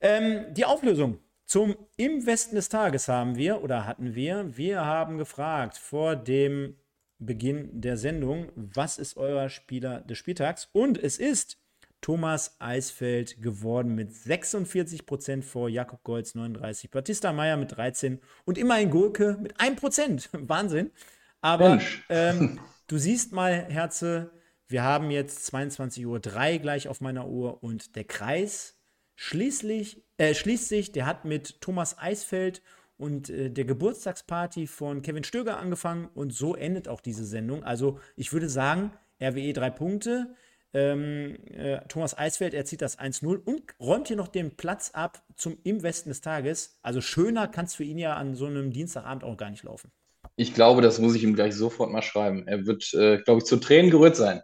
Ähm, 0.00 0.46
die 0.54 0.64
Auflösung 0.64 1.18
zum 1.46 1.76
Im 1.96 2.26
Westen 2.26 2.56
des 2.56 2.68
Tages 2.68 3.08
haben 3.08 3.36
wir 3.36 3.62
oder 3.62 3.86
hatten 3.86 4.14
wir, 4.14 4.56
wir 4.56 4.84
haben 4.84 5.16
gefragt 5.16 5.78
vor 5.78 6.14
dem 6.14 6.76
Beginn 7.18 7.80
der 7.80 7.96
Sendung, 7.96 8.50
was 8.54 8.98
ist 8.98 9.16
euer 9.16 9.48
Spieler 9.48 10.00
des 10.02 10.18
Spieltags? 10.18 10.68
Und 10.72 11.02
es 11.02 11.18
ist 11.18 11.58
Thomas 12.00 12.56
Eisfeld 12.60 13.42
geworden 13.42 13.94
mit 13.94 14.10
46% 14.10 15.42
vor 15.42 15.68
Jakob 15.68 16.04
Golz 16.04 16.34
39, 16.34 16.90
Batista 16.90 17.32
Meyer 17.32 17.56
mit 17.56 17.76
13 17.76 18.20
und 18.44 18.56
immerhin 18.56 18.90
Gurke 18.90 19.36
mit 19.40 19.58
1%. 19.58 20.28
Wahnsinn. 20.48 20.92
Aber 21.40 21.80
ähm, 22.08 22.60
du 22.86 22.98
siehst 22.98 23.32
mal, 23.32 23.66
Herze, 23.68 24.30
wir 24.68 24.82
haben 24.82 25.10
jetzt 25.10 25.52
22.03 25.52 26.06
Uhr 26.06 26.58
gleich 26.60 26.88
auf 26.88 27.00
meiner 27.00 27.26
Uhr 27.26 27.62
und 27.62 27.96
der 27.96 28.04
Kreis 28.04 28.78
schließlich, 29.16 30.04
äh, 30.18 30.34
schließt 30.34 30.68
sich. 30.68 30.92
Der 30.92 31.06
hat 31.06 31.24
mit 31.24 31.60
Thomas 31.60 31.98
Eisfeld 31.98 32.62
und 32.98 33.30
äh, 33.30 33.50
der 33.50 33.64
Geburtstagsparty 33.64 34.66
von 34.66 35.02
Kevin 35.02 35.24
Stöger 35.24 35.58
angefangen 35.58 36.08
und 36.14 36.34
so 36.34 36.54
endet 36.54 36.88
auch 36.88 37.00
diese 37.00 37.24
Sendung. 37.24 37.64
Also 37.64 37.98
ich 38.16 38.32
würde 38.32 38.48
sagen, 38.48 38.92
RWE 39.22 39.52
drei 39.52 39.70
Punkte. 39.70 40.34
Ähm, 40.74 41.38
äh, 41.46 41.80
Thomas 41.88 42.18
Eisfeld, 42.18 42.52
er 42.52 42.66
zieht 42.66 42.82
das 42.82 42.98
1-0 42.98 43.42
und 43.42 43.62
räumt 43.80 44.08
hier 44.08 44.16
noch 44.16 44.28
den 44.28 44.56
Platz 44.56 44.90
ab 44.92 45.22
zum 45.34 45.56
im 45.64 45.82
Westen 45.82 46.10
des 46.10 46.20
Tages. 46.20 46.78
Also 46.82 47.00
schöner 47.00 47.48
kann 47.48 47.64
es 47.64 47.74
für 47.74 47.84
ihn 47.84 47.98
ja 47.98 48.16
an 48.16 48.34
so 48.34 48.46
einem 48.46 48.70
Dienstagabend 48.70 49.24
auch 49.24 49.38
gar 49.38 49.50
nicht 49.50 49.62
laufen. 49.62 49.90
Ich 50.36 50.52
glaube, 50.52 50.82
das 50.82 50.98
muss 50.98 51.14
ich 51.14 51.22
ihm 51.22 51.34
gleich 51.34 51.54
sofort 51.54 51.90
mal 51.90 52.02
schreiben. 52.02 52.46
Er 52.46 52.66
wird, 52.66 52.92
äh, 52.94 53.18
glaube 53.22 53.38
ich, 53.38 53.44
zu 53.44 53.56
Tränen 53.56 53.90
gerührt 53.90 54.16
sein. 54.16 54.42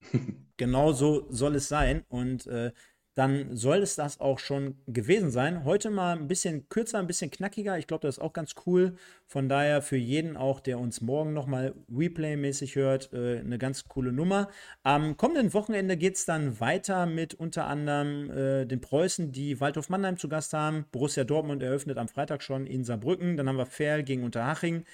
genau 0.56 0.92
so 0.92 1.26
soll 1.30 1.56
es 1.56 1.68
sein. 1.68 2.04
Und 2.08 2.46
äh, 2.46 2.72
dann 3.18 3.56
soll 3.56 3.78
es 3.78 3.96
das 3.96 4.20
auch 4.20 4.38
schon 4.38 4.76
gewesen 4.86 5.32
sein. 5.32 5.64
Heute 5.64 5.90
mal 5.90 6.16
ein 6.16 6.28
bisschen 6.28 6.68
kürzer, 6.68 7.00
ein 7.00 7.08
bisschen 7.08 7.32
knackiger. 7.32 7.76
Ich 7.76 7.88
glaube, 7.88 8.06
das 8.06 8.18
ist 8.18 8.22
auch 8.22 8.32
ganz 8.32 8.54
cool. 8.64 8.94
Von 9.26 9.48
daher 9.48 9.82
für 9.82 9.96
jeden 9.96 10.36
auch, 10.36 10.60
der 10.60 10.78
uns 10.78 11.00
morgen 11.00 11.32
nochmal 11.32 11.74
Replay-mäßig 11.92 12.76
hört, 12.76 13.12
äh, 13.12 13.40
eine 13.40 13.58
ganz 13.58 13.88
coole 13.88 14.12
Nummer. 14.12 14.46
Am 14.84 15.16
kommenden 15.16 15.52
Wochenende 15.52 15.96
geht 15.96 16.14
es 16.14 16.26
dann 16.26 16.60
weiter 16.60 17.06
mit 17.06 17.34
unter 17.34 17.66
anderem 17.66 18.30
äh, 18.30 18.66
den 18.66 18.80
Preußen, 18.80 19.32
die 19.32 19.60
Waldhof 19.60 19.88
Mannheim 19.88 20.16
zu 20.16 20.28
Gast 20.28 20.52
haben. 20.52 20.84
Borussia 20.92 21.24
Dortmund 21.24 21.60
eröffnet 21.60 21.98
am 21.98 22.06
Freitag 22.06 22.40
schon 22.40 22.68
in 22.68 22.84
Saarbrücken. 22.84 23.36
Dann 23.36 23.48
haben 23.48 23.58
wir 23.58 23.66
Ferl 23.66 24.04
gegen 24.04 24.22
Unterhaching. 24.22 24.84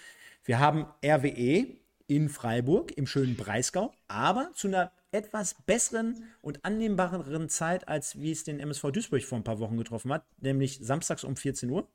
Wir 0.44 0.58
haben 0.60 0.86
RWE 1.04 1.66
in 2.06 2.30
Freiburg 2.30 2.96
im 2.96 3.06
schönen 3.06 3.36
Breisgau, 3.36 3.92
aber 4.08 4.50
zu 4.54 4.68
einer 4.68 4.92
etwas 5.14 5.54
besseren 5.64 6.24
und 6.42 6.64
annehmbareren 6.64 7.48
Zeit, 7.48 7.88
als 7.88 8.20
wie 8.20 8.32
es 8.32 8.44
den 8.44 8.60
MSV 8.60 8.90
Duisburg 8.90 9.22
vor 9.22 9.38
ein 9.38 9.44
paar 9.44 9.60
Wochen 9.60 9.76
getroffen 9.76 10.12
hat, 10.12 10.24
nämlich 10.40 10.80
samstags 10.82 11.24
um 11.24 11.36
14 11.36 11.70
Uhr. 11.70 11.88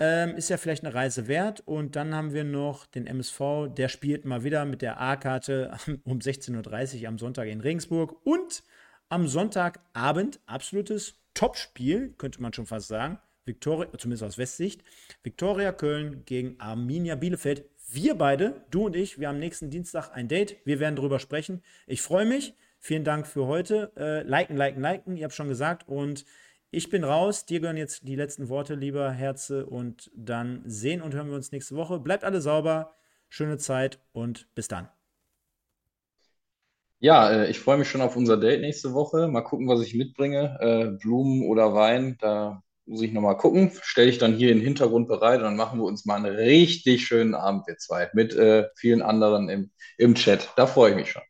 Ähm, 0.00 0.34
ist 0.34 0.50
ja 0.50 0.56
vielleicht 0.56 0.84
eine 0.84 0.92
Reise 0.92 1.28
wert. 1.28 1.62
Und 1.66 1.94
dann 1.94 2.14
haben 2.14 2.32
wir 2.32 2.42
noch 2.42 2.86
den 2.86 3.06
MSV, 3.06 3.68
der 3.76 3.88
spielt 3.88 4.24
mal 4.24 4.42
wieder 4.42 4.64
mit 4.64 4.82
der 4.82 5.00
A-Karte 5.00 5.76
um 6.04 6.18
16.30 6.18 7.02
Uhr 7.02 7.08
am 7.08 7.18
Sonntag 7.18 7.46
in 7.46 7.60
Regensburg. 7.60 8.16
Und 8.26 8.64
am 9.08 9.28
Sonntagabend, 9.28 10.40
absolutes 10.46 11.14
Topspiel, 11.34 12.14
könnte 12.18 12.42
man 12.42 12.52
schon 12.52 12.66
fast 12.66 12.88
sagen. 12.88 13.18
Victoria, 13.44 13.88
zumindest 13.98 14.24
aus 14.24 14.38
Westsicht, 14.38 14.82
Viktoria 15.22 15.70
Köln 15.70 16.24
gegen 16.24 16.58
Arminia 16.58 17.14
Bielefeld 17.14 17.64
wir 17.90 18.14
beide, 18.16 18.64
du 18.70 18.86
und 18.86 18.96
ich, 18.96 19.18
wir 19.18 19.28
haben 19.28 19.38
nächsten 19.38 19.70
Dienstag 19.70 20.10
ein 20.14 20.28
Date. 20.28 20.56
Wir 20.64 20.80
werden 20.80 20.96
darüber 20.96 21.18
sprechen. 21.18 21.62
Ich 21.86 22.02
freue 22.02 22.26
mich. 22.26 22.54
Vielen 22.78 23.04
Dank 23.04 23.26
für 23.26 23.46
heute. 23.46 23.92
Äh, 23.96 24.22
liken, 24.22 24.56
liken, 24.56 24.82
liken. 24.82 25.16
Ihr 25.16 25.24
habt 25.24 25.34
schon 25.34 25.48
gesagt. 25.48 25.88
Und 25.88 26.24
ich 26.70 26.90
bin 26.90 27.04
raus. 27.04 27.46
Dir 27.46 27.60
gehören 27.60 27.76
jetzt 27.76 28.06
die 28.08 28.16
letzten 28.16 28.48
Worte, 28.48 28.74
lieber 28.74 29.10
Herze. 29.10 29.66
Und 29.66 30.10
dann 30.14 30.62
sehen 30.66 31.02
und 31.02 31.14
hören 31.14 31.28
wir 31.28 31.36
uns 31.36 31.52
nächste 31.52 31.76
Woche. 31.76 31.98
Bleibt 31.98 32.24
alle 32.24 32.40
sauber. 32.40 32.94
Schöne 33.28 33.58
Zeit 33.58 34.00
und 34.12 34.48
bis 34.54 34.68
dann. 34.68 34.88
Ja, 36.98 37.30
äh, 37.30 37.50
ich 37.50 37.60
freue 37.60 37.78
mich 37.78 37.88
schon 37.88 38.00
auf 38.00 38.16
unser 38.16 38.36
Date 38.36 38.60
nächste 38.60 38.94
Woche. 38.94 39.28
Mal 39.28 39.42
gucken, 39.42 39.68
was 39.68 39.82
ich 39.82 39.94
mitbringe. 39.94 40.58
Äh, 40.60 40.98
Blumen 41.02 41.42
oder 41.48 41.74
Wein. 41.74 42.16
Da 42.20 42.62
muss 42.86 43.02
ich 43.02 43.12
nochmal 43.12 43.36
gucken, 43.36 43.72
stelle 43.82 44.10
ich 44.10 44.18
dann 44.18 44.34
hier 44.34 44.52
im 44.52 44.60
Hintergrund 44.60 45.08
bereit 45.08 45.38
und 45.38 45.44
dann 45.44 45.56
machen 45.56 45.80
wir 45.80 45.84
uns 45.84 46.04
mal 46.04 46.16
einen 46.16 46.34
richtig 46.34 47.06
schönen 47.06 47.34
Abend, 47.34 47.66
wir 47.66 47.76
zwei, 47.78 48.10
mit 48.12 48.34
äh, 48.34 48.68
vielen 48.76 49.02
anderen 49.02 49.48
im, 49.48 49.70
im 49.98 50.14
Chat. 50.14 50.50
Da 50.56 50.66
freue 50.66 50.90
ich 50.90 50.96
mich 50.96 51.10
schon. 51.10 51.22